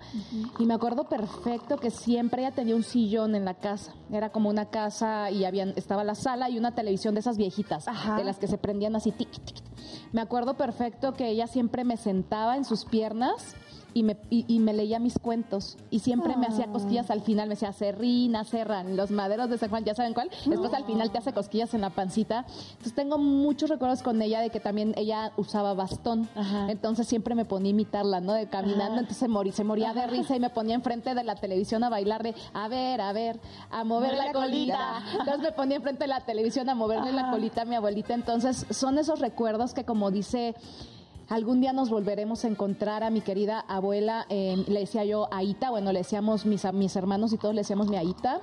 y 0.59 0.67
me 0.67 0.75
acuerdo 0.75 1.05
perfecto 1.05 1.77
que 1.77 1.91
siempre 1.91 2.43
ella 2.43 2.55
tenía 2.55 2.75
un 2.75 2.83
sillón 2.83 3.35
en 3.35 3.45
la 3.45 3.55
casa, 3.55 3.95
era 4.11 4.31
como 4.31 4.49
una 4.51 4.67
casa 4.67 5.31
y 5.31 5.45
habían, 5.45 5.73
estaba 5.77 6.05
la 6.05 6.15
sala 6.15 6.51
y 6.51 6.59
una 6.59 6.75
televisión 6.75 7.15
de 7.15 7.21
esas 7.21 7.37
viejitas, 7.37 7.87
Ajá. 7.89 8.17
de 8.17 8.25
las 8.25 8.39
que 8.39 8.47
se 8.47 8.59
prendían 8.59 8.97
así, 8.97 9.13
tic, 9.13 9.31
tic, 9.31 9.45
tic. 9.45 9.65
Me 10.13 10.21
acuerdo 10.21 10.55
perfecto 10.55 11.15
que 11.15 11.29
ella 11.29 11.47
siempre 11.47 11.85
me 11.85 11.97
sentaba 11.97 12.57
en 12.57 12.65
sus 12.65 12.85
piernas 12.85 13.57
y 13.95 14.03
me, 14.03 14.17
y, 14.29 14.45
y 14.49 14.59
me 14.59 14.73
leía 14.75 14.99
mis 14.99 15.19
cuentos. 15.19 15.77
Y 15.91 16.01
siempre 16.01 16.37
me 16.37 16.47
hacía 16.47 16.67
cosquillas 16.67 17.11
al 17.11 17.23
final, 17.23 17.49
me 17.49 17.55
decía, 17.55 17.73
Serrina, 17.73 18.45
Serran, 18.45 18.97
los 18.97 19.11
maderos 19.11 19.49
de 19.49 19.57
San 19.57 19.71
Juan, 19.71 19.85
¿ya 19.85 19.95
saben 19.95 20.13
cuál? 20.13 20.29
Después 20.47 20.75
al 20.75 20.85
final 20.85 21.11
te 21.13 21.19
hace 21.19 21.33
cosquillas 21.33 21.73
en 21.75 21.81
la 21.81 21.91
pancita. 21.91 22.45
Entonces 22.73 22.95
tengo 22.95 23.17
muchos 23.19 23.71
recuerdos 23.71 24.03
con 24.03 24.21
ella 24.21 24.41
de 24.41 24.51
que 24.51 24.61
también 24.61 24.93
ella 24.97 25.33
usaba 25.37 25.73
bastón. 25.75 26.29
Entonces 26.69 27.07
siempre 27.07 27.35
me 27.35 27.45
ponía 27.45 27.69
a 27.69 27.71
imitarla, 27.71 28.21
¿no? 28.21 28.33
De 28.33 28.49
caminando, 28.49 28.95
entonces 29.01 29.17
se, 29.19 29.29
morí- 29.29 29.53
se 29.53 29.65
moría 29.65 29.95
de 29.95 30.07
risa 30.09 30.35
y 30.37 30.41
me 30.41 30.51
ponía 30.51 30.75
enfrente 30.75 31.15
de 31.15 31.25
la 31.25 31.37
televisión 31.37 31.85
a 31.85 31.89
bailar 31.89 32.23
de, 32.23 32.35
a 32.53 32.69
ver, 32.69 33.01
a 33.01 33.13
ver, 33.13 33.41
a 33.71 33.85
mover 33.85 34.17
la, 34.17 34.27
la 34.27 34.33
colita. 34.33 34.77
colita. 35.05 35.19
Entonces 35.21 35.43
me 35.43 35.53
ponía 35.53 35.77
enfrente 35.77 36.05
de 36.05 36.09
la 36.09 36.21
televisión 36.21 36.69
a 36.69 36.75
moverle 36.75 37.13
la 37.13 37.31
colita 37.31 37.63
a 37.63 37.65
mi 37.65 37.77
abuelita. 37.77 38.13
Entonces 38.15 38.67
son 38.71 38.99
esos 38.99 39.21
recuerdos 39.21 39.73
que 39.73 39.85
como 39.85 40.11
dice... 40.11 40.55
Algún 41.29 41.61
día 41.61 41.73
nos 41.73 41.89
volveremos 41.91 42.45
a 42.45 42.49
encontrar 42.49 43.03
a 43.03 43.11
mi 43.11 43.21
querida 43.23 43.61
abuela, 43.67 44.27
eh, 44.29 44.63
le 44.69 44.81
decía 44.81 45.05
yo 45.05 45.27
Aita, 45.33 45.71
bueno, 45.71 45.91
le 45.93 46.01
decíamos 46.01 46.45
mis, 46.45 46.65
a 46.65 46.73
mis 46.73 46.95
hermanos 46.97 47.33
y 47.33 47.39
todos 47.39 47.55
le 47.55 47.63
decíamos 47.63 47.89
mi 47.89 47.97
Aita, 47.97 48.41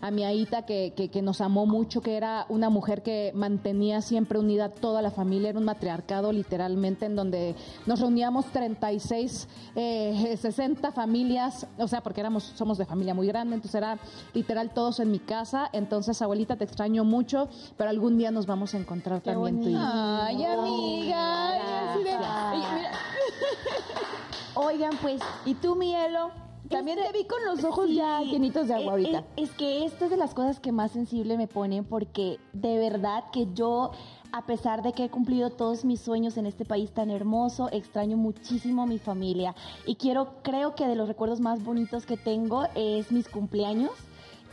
a 0.00 0.10
mi 0.10 0.24
Aita 0.24 0.66
que, 0.66 0.92
que, 0.96 1.10
que 1.10 1.22
nos 1.22 1.40
amó 1.40 1.64
mucho, 1.66 2.00
que 2.02 2.16
era 2.16 2.46
una 2.48 2.70
mujer 2.70 3.02
que 3.02 3.30
mantenía 3.34 4.00
siempre 4.02 4.38
unida 4.38 4.64
a 4.66 4.68
toda 4.70 5.00
la 5.00 5.10
familia, 5.12 5.50
era 5.50 5.58
un 5.58 5.64
matriarcado 5.64 6.32
literalmente 6.32 7.06
en 7.06 7.14
donde 7.14 7.54
nos 7.86 8.00
reuníamos 8.00 8.46
36, 8.46 9.48
eh, 9.76 10.36
60 10.40 10.90
familias, 10.92 11.66
o 11.78 11.86
sea, 11.86 12.02
porque 12.02 12.20
éramos, 12.20 12.42
somos 12.56 12.78
de 12.78 12.84
familia 12.84 13.14
muy 13.14 13.28
grande, 13.28 13.54
entonces 13.54 13.76
era 13.76 13.98
literal 14.32 14.72
todos 14.74 14.98
en 14.98 15.10
mi 15.12 15.20
casa, 15.20 15.68
entonces 15.72 16.20
abuelita 16.20 16.56
te 16.56 16.64
extraño 16.64 17.04
mucho, 17.04 17.48
pero 17.76 17.90
algún 17.90 18.18
día 18.18 18.30
nos 18.32 18.46
vamos 18.46 18.74
a 18.74 18.78
encontrar 18.78 19.20
también 19.20 19.60
tú 19.62 19.68
y 19.68 19.72
yo. 19.72 19.78
Ay, 19.80 20.44
amiga, 20.44 21.92
así 21.92 22.02
de- 22.02 22.23
Mira, 22.54 22.90
Oigan, 24.54 24.96
pues 25.02 25.20
¿Y 25.44 25.54
tú, 25.54 25.74
Mielo? 25.76 26.30
También 26.70 26.98
Este- 26.98 27.12
te 27.12 27.18
vi 27.18 27.24
con 27.26 27.44
los 27.44 27.62
ojos 27.64 27.86
Sí, 27.88 27.96
ya 27.96 28.20
llenitos 28.22 28.68
de 28.68 28.74
agua 28.74 28.92
ahorita. 28.92 29.18
eh, 29.18 29.24
Es, 29.36 29.50
que 29.50 29.84
esto 29.84 30.06
es 30.06 30.10
de 30.10 30.16
las 30.16 30.32
cosas 30.34 30.60
que 30.60 30.72
más 30.72 30.92
sensible 30.92 31.36
me 31.36 31.46
ponen 31.46 31.84
porque 31.84 32.38
de 32.54 32.78
verdad 32.78 33.24
que 33.32 33.48
yo, 33.52 33.90
a 34.32 34.46
pesar 34.46 34.82
de 34.82 34.92
que 34.92 35.04
he 35.04 35.10
cumplido 35.10 35.50
todos 35.50 35.84
mis 35.84 36.00
sueños 36.00 36.38
en 36.38 36.46
este 36.46 36.64
país 36.64 36.90
tan 36.92 37.10
hermoso, 37.10 37.68
extraño 37.70 38.16
muchísimo 38.16 38.82
a 38.82 38.86
mi 38.86 38.98
familia. 38.98 39.54
Y 39.86 39.96
quiero, 39.96 40.36
creo 40.42 40.74
que 40.74 40.86
de 40.86 40.94
los 40.96 41.06
recuerdos 41.08 41.40
más 41.40 41.62
bonitos 41.62 42.06
que 42.06 42.16
tengo 42.16 42.64
es 42.74 43.12
mis 43.12 43.28
cumpleaños 43.28 43.90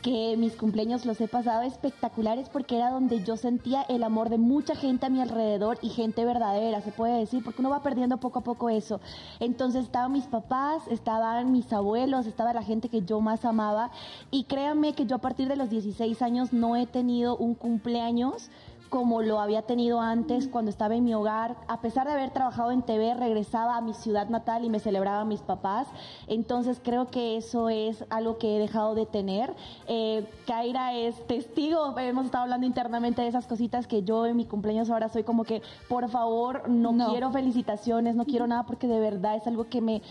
que 0.02 0.36
mis 0.36 0.56
cumpleaños 0.56 1.06
los 1.06 1.20
he 1.20 1.28
pasado 1.28 1.62
espectaculares 1.62 2.48
porque 2.48 2.76
era 2.76 2.90
donde 2.90 3.22
yo 3.22 3.36
sentía 3.36 3.82
el 3.82 4.02
amor 4.02 4.30
de 4.30 4.38
mucha 4.38 4.74
gente 4.74 5.06
a 5.06 5.10
mi 5.10 5.20
alrededor 5.20 5.78
y 5.80 5.90
gente 5.90 6.24
verdadera, 6.24 6.80
se 6.82 6.90
puede 6.90 7.18
decir, 7.18 7.44
porque 7.44 7.62
uno 7.62 7.70
va 7.70 7.82
perdiendo 7.82 8.18
poco 8.18 8.40
a 8.40 8.42
poco 8.42 8.68
eso. 8.68 9.00
Entonces 9.38 9.84
estaban 9.84 10.12
mis 10.12 10.26
papás, 10.26 10.82
estaban 10.90 11.52
mis 11.52 11.72
abuelos, 11.72 12.26
estaba 12.26 12.52
la 12.52 12.64
gente 12.64 12.88
que 12.88 13.02
yo 13.02 13.20
más 13.20 13.44
amaba 13.44 13.92
y 14.32 14.44
créanme 14.44 14.94
que 14.94 15.06
yo 15.06 15.16
a 15.16 15.20
partir 15.20 15.48
de 15.48 15.56
los 15.56 15.70
16 15.70 16.20
años 16.20 16.52
no 16.52 16.74
he 16.74 16.86
tenido 16.86 17.36
un 17.36 17.54
cumpleaños 17.54 18.50
como 18.92 19.22
lo 19.22 19.40
había 19.40 19.62
tenido 19.62 20.02
antes 20.02 20.48
cuando 20.48 20.70
estaba 20.70 20.94
en 20.94 21.02
mi 21.04 21.14
hogar. 21.14 21.56
A 21.66 21.80
pesar 21.80 22.06
de 22.06 22.12
haber 22.12 22.30
trabajado 22.30 22.72
en 22.72 22.82
TV, 22.82 23.14
regresaba 23.14 23.78
a 23.78 23.80
mi 23.80 23.94
ciudad 23.94 24.28
natal 24.28 24.66
y 24.66 24.68
me 24.68 24.80
celebraba 24.80 25.22
a 25.22 25.24
mis 25.24 25.40
papás. 25.40 25.88
Entonces 26.26 26.78
creo 26.84 27.06
que 27.06 27.38
eso 27.38 27.70
es 27.70 28.04
algo 28.10 28.36
que 28.36 28.54
he 28.54 28.58
dejado 28.58 28.94
de 28.94 29.06
tener. 29.06 29.54
Eh, 29.88 30.28
Kaira 30.46 30.92
es 30.92 31.26
testigo, 31.26 31.98
hemos 31.98 32.26
estado 32.26 32.44
hablando 32.44 32.66
internamente 32.66 33.22
de 33.22 33.28
esas 33.28 33.46
cositas 33.46 33.86
que 33.86 34.02
yo 34.02 34.26
en 34.26 34.36
mi 34.36 34.44
cumpleaños 34.44 34.90
ahora 34.90 35.08
soy 35.08 35.22
como 35.24 35.44
que, 35.44 35.62
por 35.88 36.10
favor, 36.10 36.68
no, 36.68 36.92
No. 36.92 37.08
quiero 37.12 37.30
felicitaciones, 37.30 38.14
no 38.14 38.26
quiero 38.26 38.46
nada 38.46 38.64
porque 38.66 38.88
de 38.88 39.00
verdad 39.00 39.36
es 39.36 39.46
algo 39.46 39.64
que 39.70 39.80
me 39.80 40.02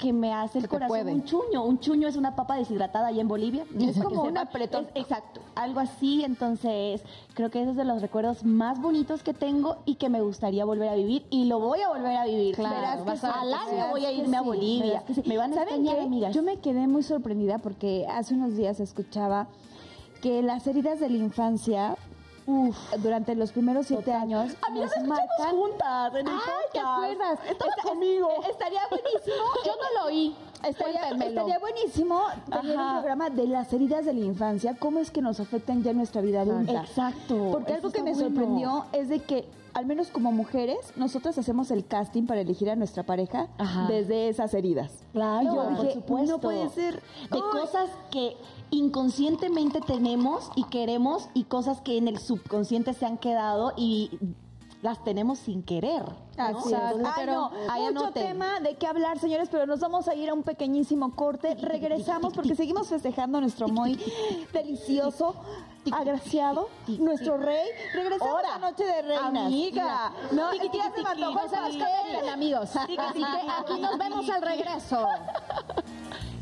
que 0.00 0.12
me 0.14 0.32
hace 0.32 0.58
el 0.58 0.68
corazón 0.68 0.88
puede. 0.88 1.12
un 1.12 1.24
chuño. 1.24 1.62
Un 1.64 1.78
chuño 1.78 2.08
es 2.08 2.16
una 2.16 2.34
papa 2.34 2.56
deshidratada 2.56 3.08
allá 3.08 3.20
en 3.20 3.28
Bolivia. 3.28 3.64
Es 3.78 4.02
como 4.02 4.22
un 4.22 4.38
apretón. 4.38 4.86
Exacto, 4.94 5.40
algo 5.54 5.80
así. 5.80 6.24
Entonces, 6.24 7.02
creo 7.34 7.50
que 7.50 7.60
ese 7.60 7.72
es 7.72 7.76
de 7.76 7.84
los 7.84 8.00
recuerdos 8.00 8.44
más 8.44 8.80
bonitos 8.80 9.22
que 9.22 9.34
tengo 9.34 9.76
y 9.84 9.96
que 9.96 10.08
me 10.08 10.20
gustaría 10.22 10.64
volver 10.64 10.88
a 10.88 10.94
vivir. 10.94 11.26
Y 11.30 11.44
lo 11.44 11.60
voy 11.60 11.80
a 11.82 11.88
volver 11.88 12.16
a 12.16 12.24
vivir. 12.24 12.54
Claro, 12.54 12.74
Verás 12.76 12.96
que 13.02 13.04
vas 13.10 13.24
a 13.24 13.40
al 13.42 13.52
año 13.52 13.86
voy 13.90 14.04
a 14.06 14.12
irme 14.12 14.36
a 14.36 14.42
Bolivia. 14.42 15.02
sí. 15.14 15.22
Me 15.26 15.36
van 15.36 15.52
a 15.52 15.56
¿Saben 15.56 15.68
extrañar, 15.74 15.96
qué? 15.96 16.02
amigas. 16.02 16.34
Yo 16.34 16.42
me 16.42 16.56
quedé 16.58 16.86
muy 16.86 17.02
sorprendida 17.02 17.58
porque 17.58 18.06
hace 18.10 18.34
unos 18.34 18.56
días 18.56 18.80
escuchaba 18.80 19.48
que 20.22 20.42
las 20.42 20.66
heridas 20.66 21.00
de 21.00 21.08
la 21.10 21.16
infancia, 21.16 21.96
uf, 22.50 22.76
durante 22.98 23.34
los 23.34 23.52
primeros 23.52 23.86
siete 23.86 24.12
años, 24.12 24.52
Amigas, 24.62 24.90
nos 24.90 24.96
escuchamos 24.96 25.08
marcan. 25.38 25.56
juntas 25.56 26.14
en 26.14 26.28
el 26.28 26.34
conmigo. 27.82 28.28
es- 28.42 28.48
Estaría 28.50 28.80
buenísimo. 28.90 29.44
yo 29.64 29.72
no 29.76 30.00
lo 30.00 30.06
oí. 30.08 30.36
Estaría, 30.62 31.08
estaría 31.08 31.58
buenísimo 31.58 32.20
tener 32.50 32.74
un 32.76 32.80
Ajá. 32.82 32.92
programa 33.00 33.30
de 33.30 33.46
las 33.46 33.72
heridas 33.72 34.04
de 34.04 34.12
la 34.12 34.20
infancia, 34.20 34.76
cómo 34.78 34.98
es 34.98 35.10
que 35.10 35.22
nos 35.22 35.40
afectan 35.40 35.82
ya 35.82 35.92
en 35.92 35.96
nuestra 35.98 36.20
vida 36.20 36.42
adulta. 36.42 36.82
Exacto. 36.82 37.48
Porque 37.52 37.72
algo 37.74 37.90
que 37.90 38.02
me 38.02 38.12
bueno. 38.12 38.26
sorprendió 38.28 38.84
es 38.92 39.08
de 39.08 39.20
que, 39.20 39.48
al 39.74 39.86
menos 39.86 40.08
como 40.08 40.32
mujeres, 40.32 40.78
nosotras 40.96 41.38
hacemos 41.38 41.70
el 41.70 41.86
casting 41.86 42.26
para 42.26 42.40
elegir 42.40 42.70
a 42.70 42.76
nuestra 42.76 43.04
pareja 43.04 43.48
Ajá. 43.58 43.86
desde 43.88 44.28
esas 44.28 44.54
heridas. 44.54 45.04
Claro, 45.12 45.44
yo 45.44 45.76
por 45.76 45.92
supuesto. 45.92 46.32
no 46.32 46.40
puede 46.40 46.68
ser. 46.70 46.94
De 47.30 47.38
Ay. 47.38 47.42
cosas 47.52 47.90
que 48.10 48.36
inconscientemente 48.70 49.80
tenemos 49.80 50.50
y 50.56 50.64
queremos 50.64 51.28
y 51.34 51.44
cosas 51.44 51.80
que 51.80 51.98
en 51.98 52.08
el 52.08 52.18
subconsciente 52.18 52.94
se 52.94 53.06
han 53.06 53.18
quedado 53.18 53.72
y 53.76 54.18
las 54.82 55.02
tenemos 55.04 55.38
sin 55.38 55.62
querer. 55.62 56.02
¿no? 56.36 56.58
Así 56.58 56.72
es. 56.72 56.80
Ay, 57.14 57.26
no, 57.26 57.50
mucho 57.50 57.86
anoten. 57.88 58.12
tema 58.12 58.60
de 58.60 58.76
qué 58.76 58.86
hablar, 58.86 59.18
señores, 59.18 59.48
pero 59.50 59.66
nos 59.66 59.80
vamos 59.80 60.08
a 60.08 60.14
ir 60.14 60.30
a 60.30 60.34
un 60.34 60.42
pequeñísimo 60.42 61.14
corte. 61.14 61.54
Regresamos 61.56 62.32
porque 62.32 62.54
seguimos 62.54 62.88
festejando 62.88 63.40
nuestro 63.40 63.68
muy 63.68 63.98
delicioso, 64.52 65.34
agraciado, 65.92 66.68
nuestro 66.98 67.36
rey. 67.36 67.68
Regresamos 67.94 68.34
Ahora, 68.34 68.54
a 68.54 68.58
Noche 68.58 68.84
de 68.84 69.02
Reinas. 69.02 69.46
amiga. 69.46 70.12
No, 70.32 70.54
ya 70.54 70.62
tiqui, 70.62 70.78
se 70.80 71.76
Bien, 72.10 72.28
amigos. 72.32 72.74
Así 72.74 72.96
que 72.96 73.02
aquí 73.02 73.80
nos 73.80 73.98
vemos 73.98 74.28
al 74.30 74.42
regreso. 74.42 75.06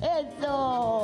Eso. 0.00 0.97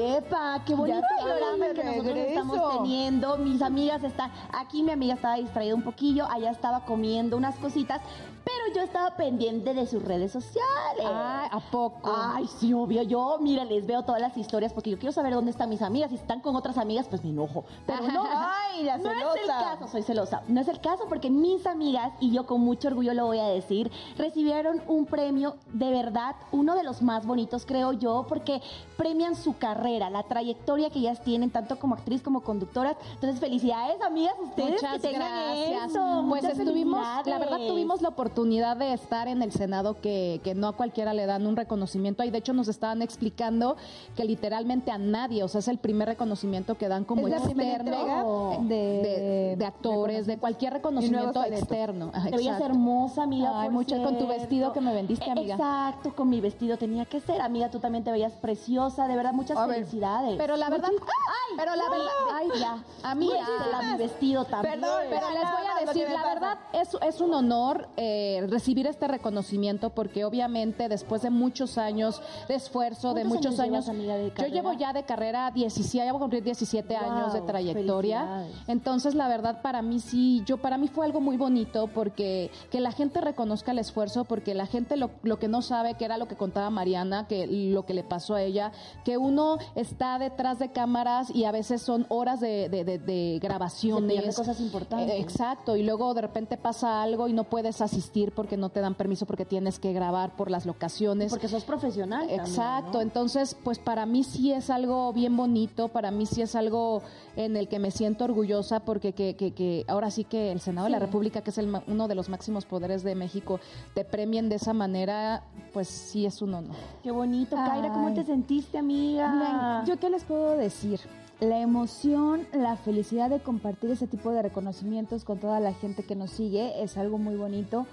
Epa, 0.00 0.62
qué 0.64 0.74
bonito 0.74 1.02
programa 1.22 1.66
que 1.74 1.84
nosotros 1.84 2.16
estamos 2.16 2.78
teniendo. 2.78 3.36
Mis 3.36 3.60
amigas 3.60 4.02
están, 4.02 4.32
aquí 4.52 4.82
mi 4.82 4.92
amiga 4.92 5.14
estaba 5.14 5.34
distraída 5.34 5.74
un 5.74 5.82
poquillo, 5.82 6.26
allá 6.30 6.50
estaba 6.50 6.84
comiendo 6.86 7.36
unas 7.36 7.56
cositas, 7.56 8.00
pero 8.44 8.74
yo 8.74 8.82
estaba 8.82 9.16
pendiente 9.16 9.74
de 9.74 9.86
sus 9.86 10.02
redes 10.02 10.32
sociales. 10.32 11.04
Ay, 11.04 11.48
¿a 11.50 11.60
poco? 11.70 12.10
Ay, 12.12 12.46
sí, 12.46 12.72
obvio. 12.72 13.02
Yo, 13.02 13.38
mira, 13.40 13.64
les 13.64 13.86
veo 13.86 14.02
todas 14.02 14.20
las 14.20 14.36
historias 14.36 14.72
porque 14.72 14.90
yo 14.90 14.98
quiero 14.98 15.12
saber 15.12 15.34
dónde 15.34 15.50
están 15.50 15.68
mis 15.68 15.82
amigas. 15.82 16.10
Si 16.10 16.16
están 16.16 16.40
con 16.40 16.56
otras 16.56 16.78
amigas, 16.78 17.06
pues 17.08 17.22
me 17.22 17.30
enojo. 17.30 17.64
Pero 17.86 18.02
no, 18.08 18.24
Ay, 18.26 18.69
la 18.84 18.98
no 18.98 19.10
es 19.10 19.42
el 19.42 19.46
caso, 19.46 19.88
soy 19.88 20.02
celosa. 20.02 20.42
No 20.48 20.60
es 20.60 20.68
el 20.68 20.80
caso 20.80 21.04
porque 21.08 21.30
mis 21.30 21.66
amigas, 21.66 22.12
y 22.20 22.32
yo 22.32 22.46
con 22.46 22.60
mucho 22.60 22.88
orgullo 22.88 23.14
lo 23.14 23.26
voy 23.26 23.38
a 23.38 23.46
decir, 23.46 23.90
recibieron 24.16 24.82
un 24.86 25.06
premio 25.06 25.56
de 25.72 25.90
verdad, 25.90 26.36
uno 26.52 26.74
de 26.74 26.82
los 26.82 27.02
más 27.02 27.26
bonitos, 27.26 27.66
creo 27.66 27.92
yo, 27.92 28.26
porque 28.28 28.60
premian 28.96 29.34
su 29.34 29.56
carrera, 29.56 30.10
la 30.10 30.24
trayectoria 30.24 30.90
que 30.90 30.98
ellas 30.98 31.22
tienen, 31.22 31.50
tanto 31.50 31.78
como 31.78 31.94
actriz 31.94 32.22
como 32.22 32.42
conductoras. 32.42 32.96
Entonces, 33.14 33.40
felicidades, 33.40 34.00
amigas, 34.02 34.34
ustedes 34.42 34.72
Muchas 34.72 34.92
que 34.94 35.08
tengan 35.08 35.44
gracias. 35.44 35.90
eso. 35.90 36.24
Pues 36.28 36.42
Muchas 36.42 36.58
estuvimos, 36.58 37.26
la 37.26 37.38
verdad 37.38 37.58
tuvimos 37.66 38.02
la 38.02 38.08
oportunidad 38.08 38.76
de 38.76 38.92
estar 38.92 39.28
en 39.28 39.42
el 39.42 39.52
Senado 39.52 40.00
que, 40.00 40.40
que 40.44 40.54
no 40.54 40.68
a 40.68 40.72
cualquiera 40.72 41.14
le 41.14 41.26
dan 41.26 41.46
un 41.46 41.56
reconocimiento. 41.56 42.22
Ahí 42.22 42.30
de 42.30 42.38
hecho 42.38 42.52
nos 42.52 42.68
estaban 42.68 43.02
explicando 43.02 43.76
que 44.16 44.24
literalmente 44.24 44.90
a 44.90 44.98
nadie, 44.98 45.42
o 45.42 45.48
sea, 45.48 45.60
es 45.60 45.68
el 45.68 45.78
primer 45.78 46.08
reconocimiento 46.08 46.76
que 46.76 46.88
dan 46.88 47.04
como 47.04 47.26
¿Es 47.26 47.30
la 47.30 47.36
externo 47.38 47.62
entrega 47.62 48.24
de, 48.70 48.76
de- 49.02 49.56
de 49.56 49.64
actores, 49.66 50.26
de 50.26 50.38
cualquier 50.38 50.72
reconocimiento 50.74 51.44
externo. 51.44 52.10
Te 52.30 52.36
veías 52.36 52.60
hermosa, 52.60 53.24
amiga. 53.24 53.60
Ay, 53.60 53.68
con 53.70 54.18
tu 54.18 54.26
vestido 54.26 54.72
que 54.72 54.80
me 54.80 54.94
vendiste, 54.94 55.30
amiga. 55.30 55.54
Exacto, 55.56 56.14
con 56.14 56.28
mi 56.28 56.40
vestido 56.40 56.76
tenía 56.78 57.04
que 57.04 57.20
ser. 57.20 57.40
Amiga, 57.42 57.70
tú 57.70 57.78
también 57.80 58.04
te 58.04 58.10
veías 58.12 58.32
preciosa. 58.34 59.08
De 59.08 59.16
verdad, 59.16 59.32
muchas 59.32 59.56
A 59.58 59.66
ver, 59.66 59.76
felicidades. 59.76 60.36
Pero 60.38 60.56
la 60.56 60.70
verdad, 60.70 60.88
Ay, 60.90 61.56
pero 61.56 61.76
la 61.76 61.84
no. 61.84 61.90
verdad, 61.90 62.10
Ay, 62.34 62.48
ya. 62.58 62.84
Amiga. 63.02 63.46
Mi 63.92 63.98
vestido 63.98 64.44
también. 64.44 64.80
Perdón, 64.80 65.00
Pero 65.10 65.30
les 65.30 65.42
voy 65.42 65.66
a 65.66 65.86
decir, 65.86 66.06
la 66.10 66.24
verdad, 66.24 66.58
es, 66.72 66.96
es 67.02 67.20
un 67.20 67.34
honor 67.34 67.88
eh, 67.96 68.46
recibir 68.48 68.86
este 68.86 69.08
reconocimiento 69.08 69.90
porque 69.90 70.24
obviamente 70.24 70.88
después 70.88 71.22
de 71.22 71.30
muchos 71.30 71.76
años 71.78 72.22
de 72.48 72.54
esfuerzo, 72.54 73.14
de 73.14 73.22
¿Cuántos 73.22 73.36
muchos 73.36 73.60
años 73.60 73.86
llevas, 73.86 73.88
amiga, 73.88 74.14
de 74.16 74.32
yo 74.36 74.46
llevo 74.46 74.72
ya 74.74 74.92
de 74.92 75.02
carrera 75.04 75.50
17, 75.50 76.04
ya 76.06 76.12
voy 76.12 76.18
a 76.18 76.20
cumplir 76.20 76.42
17 76.44 76.96
años 76.96 77.32
de 77.32 77.40
trayectoria. 77.42 78.46
Entonces, 78.66 79.14
la 79.14 79.28
verdad, 79.28 79.62
para 79.62 79.82
mí 79.82 80.00
sí, 80.00 80.42
yo 80.46 80.56
para 80.58 80.78
mí 80.78 80.88
fue 80.88 81.06
algo 81.06 81.20
muy 81.20 81.36
bonito 81.36 81.88
porque 81.88 82.50
que 82.70 82.80
la 82.80 82.92
gente 82.92 83.20
reconozca 83.20 83.72
el 83.72 83.78
esfuerzo, 83.78 84.24
porque 84.24 84.54
la 84.54 84.66
gente 84.66 84.96
lo, 84.96 85.10
lo 85.22 85.38
que 85.38 85.48
no 85.48 85.62
sabe, 85.62 85.94
que 85.94 86.04
era 86.04 86.18
lo 86.18 86.28
que 86.28 86.36
contaba 86.36 86.70
Mariana, 86.70 87.26
que 87.26 87.46
lo 87.46 87.84
que 87.86 87.94
le 87.94 88.04
pasó 88.04 88.34
a 88.34 88.42
ella, 88.42 88.72
que 89.04 89.16
uno 89.16 89.58
está 89.74 90.18
detrás 90.18 90.58
de 90.58 90.72
cámaras 90.72 91.30
y 91.34 91.44
a 91.44 91.52
veces 91.52 91.82
son 91.82 92.06
horas 92.08 92.40
de, 92.40 92.68
de, 92.68 92.84
de- 92.84 92.98
de 92.98 93.38
grabaciones. 93.42 94.34
Se 94.34 94.40
cosas 94.40 94.60
importantes. 94.60 95.08
Eh, 95.10 95.20
exacto, 95.20 95.76
y 95.76 95.82
luego 95.82 96.12
de 96.14 96.20
repente 96.22 96.56
pasa 96.56 97.02
algo 97.02 97.28
y 97.28 97.32
no 97.32 97.44
puedes 97.44 97.80
asistir 97.80 98.32
porque 98.32 98.56
no 98.56 98.68
te 98.68 98.80
dan 98.80 98.94
permiso 98.94 99.26
porque 99.26 99.44
tienes 99.44 99.78
que 99.78 99.92
grabar 99.92 100.36
por 100.36 100.50
las 100.50 100.66
locaciones. 100.66 101.30
Porque 101.30 101.48
sos 101.48 101.64
profesional. 101.64 102.20
también, 102.20 102.40
Exacto, 102.40 102.98
¿no? 102.98 103.00
entonces 103.00 103.56
pues 103.64 103.78
para 103.78 104.06
mí 104.06 104.22
sí 104.24 104.52
es 104.52 104.70
algo 104.70 105.12
bien 105.12 105.36
bonito, 105.36 105.88
para 105.88 106.10
mí 106.10 106.26
sí 106.26 106.42
es 106.42 106.54
algo 106.54 107.02
en 107.36 107.56
el 107.56 107.68
que 107.68 107.78
me 107.78 107.90
siento 107.90 108.24
orgullosa 108.24 108.49
porque 108.84 109.12
que, 109.12 109.36
que, 109.36 109.52
que 109.52 109.84
ahora 109.88 110.10
sí 110.10 110.24
que 110.24 110.52
el 110.52 110.60
Senado 110.60 110.86
de 110.86 110.90
la 110.90 110.98
República, 110.98 111.42
que 111.42 111.50
es 111.50 111.58
el, 111.58 111.72
uno 111.86 112.08
de 112.08 112.14
los 112.14 112.28
máximos 112.28 112.64
poderes 112.64 113.02
de 113.02 113.14
México, 113.14 113.60
te 113.94 114.04
premien 114.04 114.48
de 114.48 114.56
esa 114.56 114.72
manera, 114.72 115.44
pues 115.72 115.88
sí 115.88 116.26
es 116.26 116.42
un 116.42 116.54
honor. 116.54 116.76
Qué 117.02 117.10
bonito. 117.10 117.56
Kaira, 117.56 117.92
¿cómo 117.92 118.08
Ay. 118.08 118.14
te 118.14 118.24
sentiste, 118.24 118.78
amiga? 118.78 119.84
¿yo 119.86 119.98
qué 119.98 120.10
les 120.10 120.24
puedo 120.24 120.56
decir? 120.56 121.00
La 121.40 121.60
emoción, 121.60 122.46
la 122.52 122.76
felicidad 122.76 123.30
de 123.30 123.40
compartir 123.40 123.90
ese 123.90 124.06
tipo 124.06 124.30
de 124.30 124.42
reconocimientos 124.42 125.24
con 125.24 125.38
toda 125.38 125.58
la 125.60 125.72
gente 125.72 126.02
que 126.02 126.14
nos 126.14 126.30
sigue 126.30 126.82
es 126.82 126.98
algo 126.98 127.18
muy 127.18 127.36
bonito. 127.36 127.86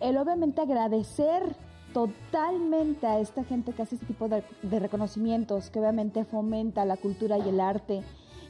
El 0.00 0.16
obviamente 0.16 0.60
agradecer 0.60 1.56
totalmente 1.92 3.06
a 3.06 3.20
esta 3.20 3.42
gente 3.44 3.72
que 3.72 3.82
hace 3.82 3.96
este 3.96 4.06
tipo 4.06 4.28
de, 4.28 4.44
de 4.62 4.78
reconocimientos, 4.78 5.70
que 5.70 5.80
obviamente 5.80 6.24
fomenta 6.24 6.84
la 6.84 6.96
cultura 6.96 7.38
y 7.38 7.48
el 7.48 7.60
arte 7.60 8.02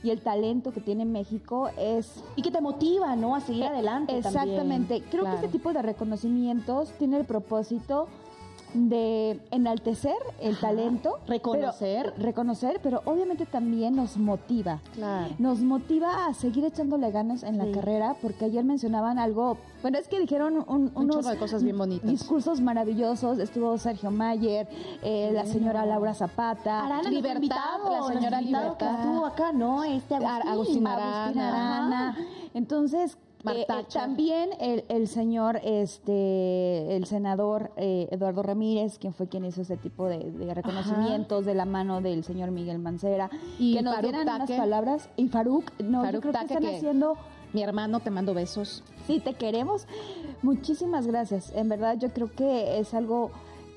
y 0.04 0.10
el 0.10 0.20
talento 0.20 0.70
que 0.72 0.80
tiene 0.80 1.06
México 1.06 1.70
es 1.78 2.22
Y 2.36 2.42
que 2.42 2.50
te 2.50 2.60
motiva, 2.60 3.16
¿no? 3.16 3.34
A 3.34 3.40
seguir 3.40 3.64
adelante. 3.64 4.16
Exactamente. 4.16 5.02
Creo 5.10 5.22
claro. 5.22 5.40
que 5.40 5.46
este 5.46 5.58
tipo 5.58 5.72
de 5.72 5.80
reconocimientos 5.82 6.90
tiene 6.98 7.16
el 7.16 7.24
propósito 7.24 8.06
de 8.74 9.40
enaltecer 9.50 10.16
el 10.40 10.58
talento, 10.58 11.18
Reconocer. 11.28 12.12
pero- 12.14 12.24
reconocer, 12.26 12.80
pero 12.82 13.02
obviamente 13.04 13.46
también 13.46 13.94
nos 13.96 14.16
motiva. 14.16 14.80
Claro. 14.94 15.34
Nos 15.38 15.60
motiva 15.60 16.26
a 16.26 16.34
seguir 16.34 16.64
echándole 16.64 17.10
ganas 17.10 17.44
en 17.44 17.56
la 17.56 17.70
carrera, 17.72 18.16
porque 18.20 18.46
ayer 18.46 18.64
mencionaban 18.64 19.18
algo, 19.18 19.56
bueno, 19.82 19.98
es 19.98 20.08
que 20.08 20.18
dijeron 20.20 20.64
un- 20.66 20.90
unos 20.94 21.24
de 21.26 21.36
cosas 21.38 21.62
bien 21.62 21.78
bonitas. 21.78 22.10
discursos 22.10 22.60
maravillosos. 22.60 23.38
Estuvo 23.38 23.78
Sergio 23.78 24.10
Mayer, 24.10 24.68
eh, 25.02 25.30
la 25.32 25.46
señora 25.46 25.86
Laura 25.86 26.12
Zapata, 26.14 26.84
Arana, 26.84 27.10
Libertad, 27.10 27.56
la 27.90 28.02
señora 28.12 28.40
invitado 28.42 28.76
que 28.76 28.84
Libertad. 28.84 29.00
estuvo 29.06 29.26
acá, 29.26 29.52
¿no? 29.52 29.84
Este 29.84 30.14
Agustín. 30.16 30.50
Agustín 30.52 30.86
Arana. 30.86 31.76
Arana. 31.76 32.16
Entonces, 32.54 33.16
eh, 33.46 33.66
eh, 33.68 33.84
también 33.92 34.50
el, 34.60 34.84
el 34.88 35.08
señor, 35.08 35.60
este, 35.62 36.96
el 36.96 37.06
senador 37.06 37.72
eh, 37.76 38.08
Eduardo 38.10 38.42
Ramírez, 38.42 38.98
quien 38.98 39.12
fue 39.12 39.28
quien 39.28 39.44
hizo 39.44 39.62
ese 39.62 39.76
tipo 39.76 40.06
de, 40.06 40.30
de 40.30 40.54
reconocimientos 40.54 41.44
de 41.44 41.54
la 41.54 41.64
mano 41.64 42.00
del 42.00 42.24
señor 42.24 42.50
Miguel 42.50 42.78
Mancera, 42.78 43.30
Y 43.58 43.74
que 43.74 43.82
nos 43.82 43.94
Faruk 43.96 44.10
dieran 44.10 44.34
unas 44.34 44.50
palabras. 44.50 45.08
Y 45.16 45.28
Faruk, 45.28 45.70
no, 45.80 46.04
yo 46.04 46.20
creo 46.20 46.32
que 46.32 46.38
están 46.44 46.66
haciendo 46.66 47.16
Mi 47.52 47.62
hermano, 47.62 48.00
te 48.00 48.10
mando 48.10 48.34
besos. 48.34 48.82
Sí, 49.06 49.20
te 49.20 49.34
queremos. 49.34 49.86
Muchísimas 50.42 51.06
gracias. 51.06 51.52
En 51.54 51.68
verdad, 51.68 51.96
yo 51.98 52.08
creo 52.10 52.30
que 52.32 52.78
es 52.78 52.94
algo 52.94 53.30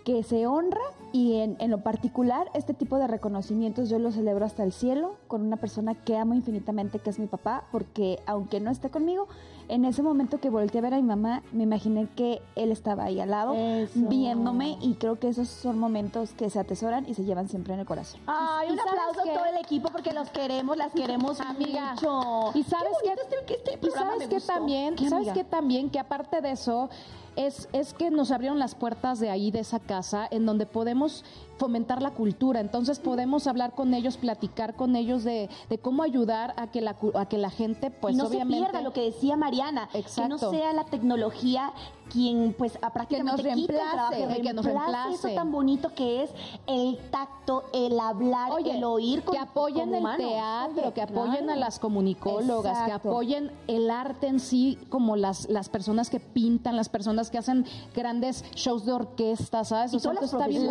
que 0.08 0.24
se 0.24 0.48
honra 0.48 0.80
y 1.12 1.42
en, 1.42 1.58
en 1.60 1.70
lo 1.70 1.80
particular, 1.84 2.50
este 2.54 2.74
tipo 2.74 2.98
de 2.98 3.08
reconocimientos 3.08 3.90
yo 3.90 4.00
lo 4.00 4.14
celebro 4.14 4.46
hasta 4.46 4.64
el 4.64 4.72
cielo 4.72 5.16
con 5.28 5.42
una 5.42 5.58
persona 5.58 5.96
que 5.96 6.16
amo 6.16 6.34
infinitamente, 6.34 7.00
que 7.00 7.10
es 7.10 7.20
mi 7.20 7.28
papá, 7.28 7.66
porque 7.74 8.18
aunque 8.26 8.62
no 8.62 8.72
esté 8.72 8.90
conmigo, 8.90 9.28
en 9.68 9.84
ese 9.84 10.02
momento 10.04 10.40
que 10.40 10.50
volteé 10.50 10.80
a 10.80 10.82
ver 10.84 10.94
a 10.94 10.98
mi 10.98 11.04
mamá, 11.04 11.44
me 11.52 11.64
imaginé 11.64 12.08
que 12.16 12.42
él 12.56 12.72
estaba 12.72 13.04
ahí 13.04 13.20
al 13.20 13.32
lado, 13.32 13.54
Eso. 13.54 14.00
viéndome 14.08 14.78
y 14.80 14.94
creo 14.94 15.20
que 15.20 15.28
esos 15.28 15.50
son 15.50 15.78
momentos 15.78 16.32
que 16.32 16.50
se 16.50 16.58
atesoran 16.60 17.06
y 17.06 17.14
se 17.14 17.26
llevan 17.26 17.50
siempre 17.50 17.74
en 17.74 17.82
el 17.82 17.86
corazón. 17.86 18.22
Ay, 18.28 18.70
¿Y 18.70 18.72
un 18.72 18.80
aplauso 18.80 19.24
qué? 19.26 19.32
a 19.32 19.34
todo 19.34 19.46
el 19.46 19.58
equipo 19.58 19.90
porque 19.90 20.14
los 20.14 20.30
queremos, 20.30 20.78
las 20.78 20.94
queremos 20.94 21.42
Amiga, 21.42 21.96
mucho. 21.96 22.52
Y 22.54 22.64
sabes 22.64 22.94
Qué 23.04 23.10
que, 23.46 23.54
este- 23.56 23.74
este 23.74 23.88
y 23.88 23.92
sabes 23.92 24.28
que 24.30 24.40
también, 24.40 24.96
¿Qué, 24.96 25.10
sabes 25.10 25.34
que 25.34 25.44
también 25.44 25.90
que 25.90 26.00
aparte 26.00 26.40
de 26.40 26.52
eso 26.52 26.90
es 27.38 27.70
es 27.72 27.94
que 27.94 28.12
nos 28.12 28.32
abrieron 28.32 28.60
las 28.60 28.76
puertas 28.76 29.20
de 29.20 29.30
ahí 29.30 29.52
de 29.52 29.60
esa 29.60 29.80
casa 29.80 30.28
en 30.30 30.46
donde 30.46 30.66
podemos 30.66 31.24
fomentar 31.58 32.02
la 32.02 32.12
cultura, 32.12 32.60
entonces 32.60 33.00
podemos 33.00 33.48
hablar 33.48 33.74
con 33.74 33.94
ellos, 33.94 34.18
platicar 34.18 34.76
con 34.76 34.96
ellos 34.96 35.24
de, 35.24 35.50
de 35.70 35.78
cómo 35.78 36.04
ayudar 36.04 36.54
a 36.58 36.68
que 36.68 36.82
la 36.82 36.96
a 37.16 37.26
que 37.28 37.38
la 37.38 37.50
gente 37.50 37.92
pues 37.92 38.16
y 38.16 38.18
no 38.18 38.26
obviamente 38.26 38.66
se 38.66 38.72
pierda 38.72 38.82
lo 38.82 38.94
que 38.94 39.02
decía 39.02 39.38
Mariana, 39.38 39.90
que 39.92 40.28
no 40.28 40.38
sea 40.38 40.74
la 40.74 40.86
tecnología 40.86 41.74
quien 42.08 42.54
pues 42.58 42.78
a 42.82 42.92
prácticamente 42.92 43.44
nos 43.44 43.58
el 43.60 43.68
trabajo, 43.68 44.12
reemplace, 44.12 44.42
que 44.42 44.54
nos 44.54 44.66
reemplace. 44.66 45.14
eso 45.14 45.30
tan 45.36 45.52
bonito 45.52 45.94
que 45.94 46.24
es 46.24 46.32
el 46.66 46.98
tacto, 47.12 47.66
el 47.74 48.00
hablar, 48.00 48.52
Oye, 48.52 48.78
el 48.78 48.84
oír 48.84 49.24
con 49.24 49.36
que 49.36 49.40
apoyen 49.40 49.94
el 49.94 50.04
teatro, 50.18 50.84
Oye, 50.84 50.94
que 50.94 51.02
apoyen 51.02 51.46
claro. 51.46 51.52
a 51.52 51.56
las 51.56 51.80
comunicólogas, 51.80 52.86
que 52.86 52.92
apoyen 52.92 53.52
el 53.68 53.92
arte 53.92 54.28
en 54.28 54.40
sí, 54.40 54.80
como 54.90 55.16
las, 55.16 55.50
las 55.50 55.70
personas 55.70 56.10
que 56.10 56.20
pintan, 56.20 56.76
las 56.76 56.90
personas 56.90 57.30
que 57.30 57.38
hacen 57.38 57.66
grandes 57.96 58.44
shows 58.56 58.86
de 58.86 58.94
orquesta, 58.94 59.64
¿sabes? 59.64 59.94
Y 59.94 59.98
O 59.98 60.00
sea, 60.00 60.12
todas 60.12 60.24
las 60.24 60.34
está 60.34 60.48
bien 60.48 60.68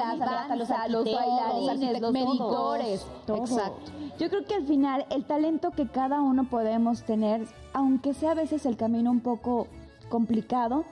los 0.57 0.71
los 0.89 1.05
bailarines, 1.05 2.01
los 2.01 2.13
medicores, 2.13 3.07
todo. 3.27 3.39
exacto. 3.39 3.93
Yo 4.19 4.29
creo 4.31 4.45
que 4.45 4.55
al 4.55 4.67
final 4.67 5.07
el 5.11 5.25
talento 5.25 5.71
que 5.71 5.89
cada 5.89 6.21
uno 6.21 6.49
podemos 6.49 7.03
tener, 7.03 7.47
aunque 7.73 8.15
sea 8.15 8.33
a 8.33 8.35
veces 8.35 8.65
el 8.67 8.77
camino 8.77 9.11
un 9.11 9.21
poco 9.21 9.67
complicado, 10.09 10.85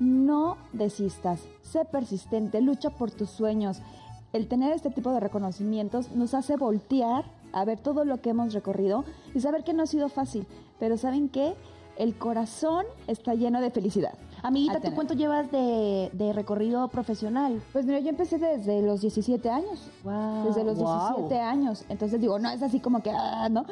no 0.00 0.56
desistas, 0.72 1.40
sé 1.62 1.84
persistente, 1.84 2.60
lucha 2.60 2.90
por 2.90 3.10
tus 3.10 3.30
sueños. 3.30 3.80
El 4.32 4.48
tener 4.48 4.72
este 4.72 4.90
tipo 4.90 5.12
de 5.12 5.20
reconocimientos 5.20 6.10
nos 6.12 6.34
hace 6.34 6.56
voltear 6.56 7.24
a 7.52 7.64
ver 7.64 7.78
todo 7.78 8.04
lo 8.04 8.20
que 8.20 8.30
hemos 8.30 8.52
recorrido 8.52 9.04
y 9.34 9.40
saber 9.40 9.62
que 9.62 9.72
no 9.72 9.84
ha 9.84 9.86
sido 9.86 10.08
fácil, 10.08 10.46
pero 10.80 10.96
¿saben 10.98 11.28
qué? 11.28 11.54
El 11.96 12.18
corazón 12.18 12.84
está 13.06 13.34
lleno 13.34 13.60
de 13.60 13.70
felicidad. 13.70 14.14
Amiguita, 14.44 14.78
¿tú 14.78 14.94
cuánto 14.94 15.14
llevas 15.14 15.50
de, 15.50 16.10
de 16.12 16.34
recorrido 16.34 16.86
profesional? 16.88 17.62
Pues 17.72 17.86
mira, 17.86 17.98
yo 18.00 18.10
empecé 18.10 18.36
desde 18.36 18.82
los 18.82 19.00
17 19.00 19.48
años. 19.48 19.88
Wow, 20.02 20.44
desde 20.48 20.64
los 20.64 20.76
wow. 20.76 21.16
17 21.16 21.40
años. 21.40 21.86
Entonces 21.88 22.20
digo, 22.20 22.38
no 22.38 22.50
es 22.50 22.62
así 22.62 22.78
como 22.78 23.02
que, 23.02 23.10
ah, 23.10 23.48
¿no? 23.48 23.64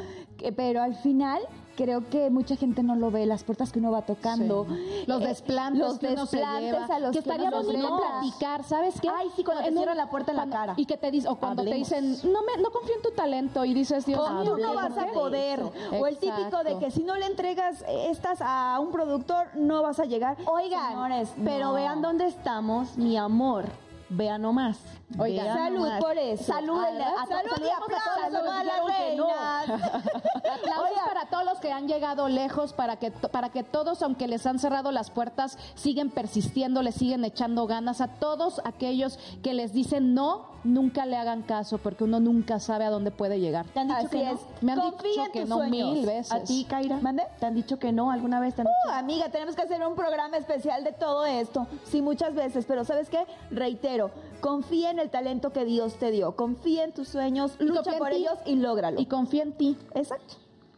Que- 0.43 0.53
pero 0.53 0.83
al 0.83 0.95
final 0.95 1.41
creo 1.77 2.07
que 2.11 2.29
mucha 2.29 2.55
gente 2.57 2.83
no 2.83 2.95
lo 2.97 3.11
ve, 3.11 3.25
las 3.25 3.45
puertas 3.45 3.73
que 3.73 3.79
uno 3.79 3.91
va 3.91 4.03
tocando. 4.03 4.67
Los 5.07 5.23
eh, 5.23 5.27
desplantes 5.29 5.81
los 5.81 5.99
que 5.99 6.09
uno 6.09 6.27
se 6.27 6.37
desplantes 6.37 6.73
lleva, 6.73 6.85
a 6.85 6.99
los 6.99 7.13
que 7.13 7.19
estaría 7.21 7.51
bonito 7.51 7.99
platicar, 7.99 8.63
¿sabes 8.65 9.01
qué? 9.01 9.09
Ay, 9.09 9.29
sí, 9.35 9.43
cuando 9.43 9.63
te 9.63 9.69
En 9.71 9.75
cierran 9.77 9.97
la 9.97 10.11
puerta 10.11 10.33
en 10.33 10.37
la 10.37 10.43
cuando- 10.43 10.57
cara. 10.57 10.75
Y 10.77 10.85
que 10.85 10.99
te 10.99 11.11
dicen, 11.11 11.31
o 11.33 11.37
cuando 11.37 11.63
Hablemos. 11.63 11.89
te 11.89 12.01
dicen, 12.01 12.31
no 12.33 12.41
me, 12.43 12.61
no 12.63 12.71
confío 12.71 12.95
en 12.97 13.03
tu 13.03 13.11
talento, 13.13 13.65
y 13.65 13.73
dices, 13.73 14.05
Dios 14.05 14.21
mío, 14.43 14.57
no 14.59 14.67
¿por 14.67 14.77
vas 14.77 14.99
a 14.99 15.07
poder. 15.07 15.63
O 15.99 16.07
el 16.07 16.19
típico 16.19 16.63
de 16.63 16.79
que 16.79 16.91
si 16.91 17.03
no 17.05 17.17
le 17.17 17.25
entregas 17.27 17.83
estas 17.89 18.41
a 18.43 18.79
un 18.79 18.93
productor, 18.93 19.47
no 19.55 19.83
vas 19.83 19.99
a 19.99 20.05
llegar. 20.05 20.37
Oigan, 20.47 20.91
Señores, 20.91 21.33
pero 21.43 21.69
no. 21.69 21.73
vean 21.75 22.03
dónde 22.03 22.27
estamos, 22.27 22.99
mi 22.99 23.17
amor. 23.17 23.65
Vean 24.11 24.43
nomás. 24.43 24.79
Vean 25.17 25.57
salud 25.57 25.89
por 26.01 26.17
eso. 26.19 26.45
Salúdenle. 26.45 27.05
Ah, 27.05 27.23
a- 27.23 27.27
salud 27.27 27.67
y 27.67 27.71
aplausos 27.71 28.49
a 28.51 28.65
las 28.65 28.85
reinas. 28.87 29.83
Aplausos 30.53 30.99
para 31.07 31.27
todos 31.27 31.45
los 31.45 31.59
que 31.61 31.73
han 31.73 31.87
llegado 31.89 32.29
lejos, 32.29 32.73
para 32.73 32.97
que, 32.97 33.11
para 33.11 33.49
que 33.51 33.63
todos, 33.63 34.03
aunque 34.03 34.27
les 34.29 34.47
han 34.47 34.59
cerrado 34.59 34.93
las 34.93 35.11
puertas, 35.11 35.59
siguen 35.75 36.11
persistiendo, 36.11 36.83
les 36.83 36.95
siguen 36.95 37.25
echando 37.25 37.67
ganas. 37.67 38.01
A 38.01 38.09
todos 38.09 38.61
aquellos 38.65 39.19
que 39.43 39.55
les 39.55 39.73
dicen 39.73 40.15
no, 40.15 40.47
nunca 40.65 41.07
le 41.07 41.17
hagan 41.17 41.43
caso, 41.43 41.79
porque 41.79 42.05
uno 42.05 42.21
nunca 42.21 42.59
sabe 42.61 42.85
a 42.85 42.91
dónde 42.91 43.11
puede 43.11 43.41
llegar. 43.41 43.67
¿Te 43.67 43.81
han 43.81 43.89
dicho 43.89 43.99
Así 44.01 44.09
que 44.19 44.25
no? 44.25 44.31
es. 44.33 44.41
Me 44.61 44.73
han 44.73 44.81
Confía 44.81 45.11
dicho 45.11 45.23
en 45.27 45.33
que 45.33 45.41
tus 45.41 45.49
no 45.49 45.57
sueños. 45.57 45.93
mil 45.95 46.07
veces. 46.07 46.33
¿A 46.33 46.41
ti, 46.45 46.67
Kaira? 46.69 46.99
¿Mande? 47.01 47.25
¿Te 47.41 47.47
han 47.47 47.55
dicho 47.55 47.79
que 47.79 47.93
no 47.93 48.11
alguna 48.11 48.41
vez? 48.41 48.55
¿Te 48.55 48.63
han 48.63 48.67
Uh, 48.69 48.71
dicho? 48.87 48.97
amiga, 48.99 49.29
tenemos 49.31 49.55
que 49.57 49.63
hacer 49.63 49.87
un 49.87 49.95
programa 49.95 50.37
especial 50.37 50.85
de 50.85 50.93
todo 50.93 51.25
esto. 51.27 51.67
Sí, 51.85 52.03
muchas 52.03 52.35
veces, 52.35 52.65
pero 52.67 52.85
¿sabes 52.85 53.09
qué? 53.09 53.25
Reitero, 53.51 54.11
confía 54.43 54.91
en 54.91 54.99
el 54.99 55.09
talento 55.09 55.53
que 55.53 55.65
Dios 55.65 55.95
te 55.95 56.11
dio, 56.11 56.37
confía 56.37 56.85
en 56.85 56.93
tus 56.93 57.09
sueños, 57.09 57.57
lucha 57.61 57.97
por 57.97 58.13
ellos 58.13 58.35
y 58.45 58.57
lógralo. 58.57 59.01
Y 59.01 59.07
confía 59.07 59.45
en 59.45 59.53
ti. 59.53 59.79
Exacto. 59.95 60.35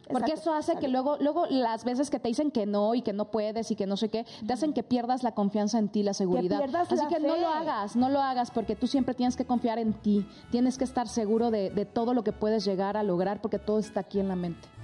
Porque 0.07 0.33
exacto. 0.33 0.51
eso 0.51 0.53
hace 0.53 0.75
que 0.79 0.87
luego, 0.87 1.17
luego 1.19 1.47
las 1.47 1.83
veces 1.83 2.11
que 2.11 2.19
te 2.19 2.27
dicen 2.27 2.51
que 2.51 2.67
no 2.67 2.93
y 2.93 3.01
que 3.01 3.11
no 3.11 3.31
puedes 3.31 3.71
y 3.71 3.75
que 3.75 3.87
no 3.87 3.97
sé 3.97 4.09
qué, 4.09 4.23
te 4.45 4.53
hacen 4.53 4.71
que 4.71 4.83
pierdas 4.83 5.23
la 5.23 5.33
confianza 5.33 5.79
en 5.79 5.89
ti, 5.89 6.03
la 6.03 6.13
seguridad. 6.13 6.59
pierdas 6.59 6.91
Así 6.91 7.01
la 7.01 7.07
que 7.07 7.19
no 7.19 7.35
lo 7.35 7.47
hagas, 7.47 7.95
no 7.95 8.09
lo 8.09 8.21
hagas 8.21 8.51
porque 8.51 8.75
tú 8.75 8.85
siempre 8.85 9.15
tienes 9.15 9.35
que 9.35 9.45
confiar 9.45 9.79
en 9.79 9.93
ti, 9.93 10.27
tienes 10.51 10.77
que 10.77 10.83
estar 10.83 11.07
seguro 11.07 11.49
de, 11.49 11.71
de 11.71 11.85
todo 11.85 12.13
lo 12.13 12.23
que 12.23 12.33
puedes 12.33 12.63
llegar 12.65 12.97
a 12.97 13.03
lograr 13.03 13.41
porque 13.41 13.57
todo 13.57 13.79
está 13.79 14.01
aquí 14.01 14.19
en 14.19 14.27
la 14.27 14.35
mente. 14.35 14.74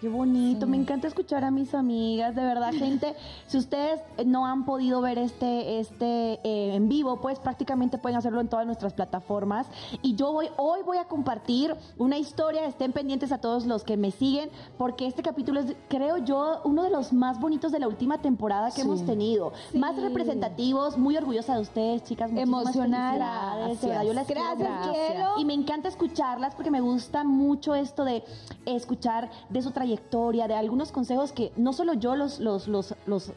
Qué 0.00 0.08
bonito, 0.08 0.66
me 0.66 0.78
encanta 0.78 1.08
escuchar 1.08 1.44
a 1.44 1.50
mis 1.50 1.74
amigas, 1.74 2.34
de 2.34 2.42
verdad, 2.42 2.72
gente. 2.72 3.14
si 3.46 3.58
ustedes 3.58 4.00
no 4.24 4.46
han 4.46 4.64
podido 4.64 5.02
ver 5.02 5.18
este, 5.18 5.78
este 5.78 6.40
eh, 6.42 6.74
en 6.74 6.88
vivo, 6.88 7.20
pues 7.20 7.38
prácticamente 7.38 7.98
pueden 7.98 8.16
hacerlo 8.16 8.40
en 8.40 8.48
todas 8.48 8.64
nuestras 8.64 8.94
plataformas. 8.94 9.66
Y 10.00 10.14
yo 10.14 10.32
voy, 10.32 10.48
hoy 10.56 10.80
voy 10.86 10.96
a 10.96 11.04
compartir 11.04 11.76
una 11.98 12.16
historia, 12.16 12.64
estén 12.64 12.92
pendientes 12.92 13.30
a 13.30 13.42
todos 13.42 13.66
los 13.66 13.84
que 13.84 13.98
me 13.98 14.10
siguen, 14.10 14.48
porque 14.78 15.06
este 15.06 15.22
capítulo 15.22 15.60
es, 15.60 15.76
creo 15.88 16.16
yo, 16.16 16.62
uno 16.64 16.82
de 16.82 16.88
los 16.88 17.12
más 17.12 17.38
bonitos 17.38 17.70
de 17.70 17.80
la 17.80 17.86
última 17.86 18.22
temporada 18.22 18.70
que 18.70 18.80
hemos 18.80 19.04
tenido. 19.04 19.52
Más 19.74 20.00
representativos, 20.00 20.96
muy 20.96 21.18
orgullosa 21.18 21.56
de 21.56 21.60
ustedes, 21.60 22.04
chicas. 22.04 22.30
verdad, 23.86 24.04
yo 24.04 24.14
quiero 24.24 24.40
Gracias, 24.56 24.96
cielo. 25.08 25.32
Y 25.36 25.44
me 25.44 25.52
encanta 25.52 25.88
escucharlas 25.88 26.54
porque 26.54 26.70
me 26.70 26.80
gusta 26.80 27.22
mucho 27.22 27.74
esto 27.74 28.06
de 28.06 28.24
escuchar 28.64 29.30
de 29.50 29.60
su 29.60 29.72
trayectoria, 29.72 29.89
de 30.48 30.54
algunos 30.54 30.92
consejos 30.92 31.32
que 31.32 31.52
no 31.56 31.72
solo 31.72 31.94
yo 31.94 32.16
los, 32.16 32.40
los, 32.40 32.68
los, 32.68 32.94
los 33.06 33.32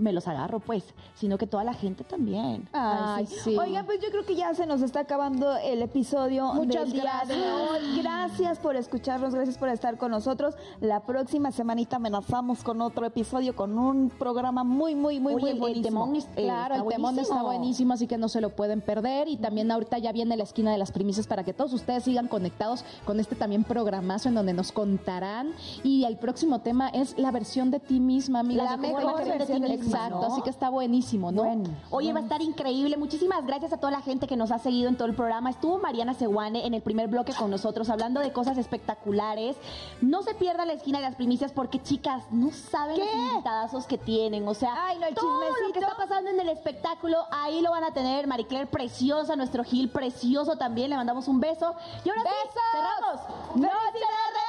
me 0.00 0.12
los 0.12 0.26
agarro, 0.26 0.60
pues, 0.60 0.84
sino 1.14 1.36
que 1.38 1.46
toda 1.46 1.62
la 1.62 1.74
gente 1.74 2.04
también. 2.04 2.68
Ay, 2.72 2.98
Ay, 3.20 3.26
sí. 3.26 3.36
sí. 3.44 3.56
Oigan, 3.58 3.84
pues 3.86 4.00
yo 4.00 4.08
creo 4.10 4.24
que 4.24 4.34
ya 4.34 4.54
se 4.54 4.66
nos 4.66 4.82
está 4.82 5.00
acabando 5.00 5.56
el 5.58 5.82
episodio 5.82 6.52
Muchas 6.54 6.84
del 6.90 6.92
día 7.02 7.22
de 7.28 7.34
hoy. 7.34 8.00
Gracias 8.02 8.58
por 8.58 8.76
escucharnos, 8.76 9.34
gracias 9.34 9.58
por 9.58 9.68
estar 9.68 9.96
con 9.98 10.10
nosotros. 10.10 10.54
La 10.80 11.00
próxima 11.00 11.52
semanita 11.52 11.96
amenazamos 11.96 12.62
con 12.62 12.80
otro 12.80 13.04
episodio, 13.06 13.54
con 13.54 13.78
un 13.78 14.10
programa 14.10 14.64
muy, 14.64 14.94
muy, 14.94 15.20
muy, 15.20 15.34
Oye, 15.34 15.42
muy 15.42 15.50
el 15.52 15.58
buenísimo. 15.58 16.00
temón 16.04 16.16
es- 16.16 16.28
Eh, 16.36 16.44
Claro, 16.44 16.74
el 16.76 16.84
temón 16.88 17.18
está 17.18 17.42
buenísimo. 17.42 17.92
así 17.94 18.06
que 18.06 18.16
no 18.18 18.28
se 18.28 18.40
lo 18.40 18.50
pueden 18.50 18.80
perder. 18.80 19.28
Y 19.28 19.36
también 19.36 19.70
ahorita 19.70 19.98
ya 19.98 20.12
viene 20.12 20.36
la 20.36 20.44
esquina 20.44 20.72
de 20.72 20.78
las 20.78 20.92
primicias 20.92 21.26
para 21.26 21.44
que 21.44 21.52
todos 21.52 21.72
ustedes 21.72 22.04
sigan 22.04 22.28
conectados 22.28 22.84
con 23.04 23.20
este 23.20 23.36
también 23.36 23.64
programazo 23.64 24.28
en 24.28 24.34
donde 24.34 24.52
nos 24.54 24.72
contarán. 24.72 25.52
Y 25.84 26.04
el 26.04 26.16
próximo 26.16 26.60
tema 26.60 26.88
es 26.88 27.18
la 27.18 27.30
versión 27.30 27.70
de 27.70 27.80
ti 27.80 28.00
misma, 28.00 28.40
amiga. 28.40 28.64
La 28.64 28.76
mejor 28.76 29.16
versión 29.24 29.60
de 29.62 29.68
ti 29.68 29.76
misma. 29.78 29.89
Exacto, 29.94 30.20
¿no? 30.20 30.26
así 30.26 30.42
que 30.42 30.50
está 30.50 30.70
buenísimo, 30.70 31.32
¿no? 31.32 31.44
Bueno. 31.44 31.70
Oye, 31.90 32.12
va 32.12 32.20
a 32.20 32.22
estar 32.22 32.42
increíble. 32.42 32.96
Muchísimas 32.96 33.46
gracias 33.46 33.72
a 33.72 33.78
toda 33.78 33.90
la 33.90 34.00
gente 34.00 34.26
que 34.26 34.36
nos 34.36 34.50
ha 34.50 34.58
seguido 34.58 34.88
en 34.88 34.96
todo 34.96 35.08
el 35.08 35.14
programa. 35.14 35.50
Estuvo 35.50 35.78
Mariana 35.78 36.14
Seguane 36.14 36.66
en 36.66 36.74
el 36.74 36.82
primer 36.82 37.08
bloque 37.08 37.32
con 37.34 37.50
nosotros 37.50 37.90
hablando 37.90 38.20
de 38.20 38.32
cosas 38.32 38.58
espectaculares. 38.58 39.56
No 40.00 40.22
se 40.22 40.34
pierda 40.34 40.64
la 40.64 40.72
esquina 40.72 40.98
de 40.98 41.04
las 41.04 41.16
primicias 41.16 41.52
porque, 41.52 41.82
chicas, 41.82 42.24
no 42.30 42.50
saben 42.50 42.96
¿Qué? 42.96 43.04
los 43.04 43.14
invitadazos 43.14 43.86
que 43.86 43.98
tienen. 43.98 44.46
O 44.48 44.54
sea, 44.54 44.74
Ay, 44.86 44.98
no, 44.98 45.06
el 45.06 45.14
todo 45.14 45.40
lo 45.40 45.72
que 45.72 45.78
está 45.78 45.96
pasando 45.96 46.30
en 46.30 46.40
el 46.40 46.48
espectáculo, 46.48 47.18
ahí 47.30 47.60
lo 47.60 47.70
van 47.70 47.84
a 47.84 47.92
tener. 47.92 48.26
Maricler 48.26 48.68
preciosa, 48.68 49.36
nuestro 49.36 49.64
Gil 49.64 49.90
precioso 49.90 50.56
también. 50.56 50.90
Le 50.90 50.96
mandamos 50.96 51.28
un 51.28 51.40
beso. 51.40 51.74
Y 52.04 52.08
ahora 52.10 52.22
sí, 52.22 52.28
¡Besos! 52.28 52.62
cerramos. 52.72 53.56
¡Noche 53.56 53.74
de 53.74 54.00
¡Felicidades! 54.00 54.40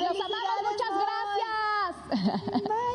Los 0.00 0.10
amamos, 0.10 0.58
muchas 0.70 0.90
gracias. 2.10 2.64
Bye. 2.64 2.94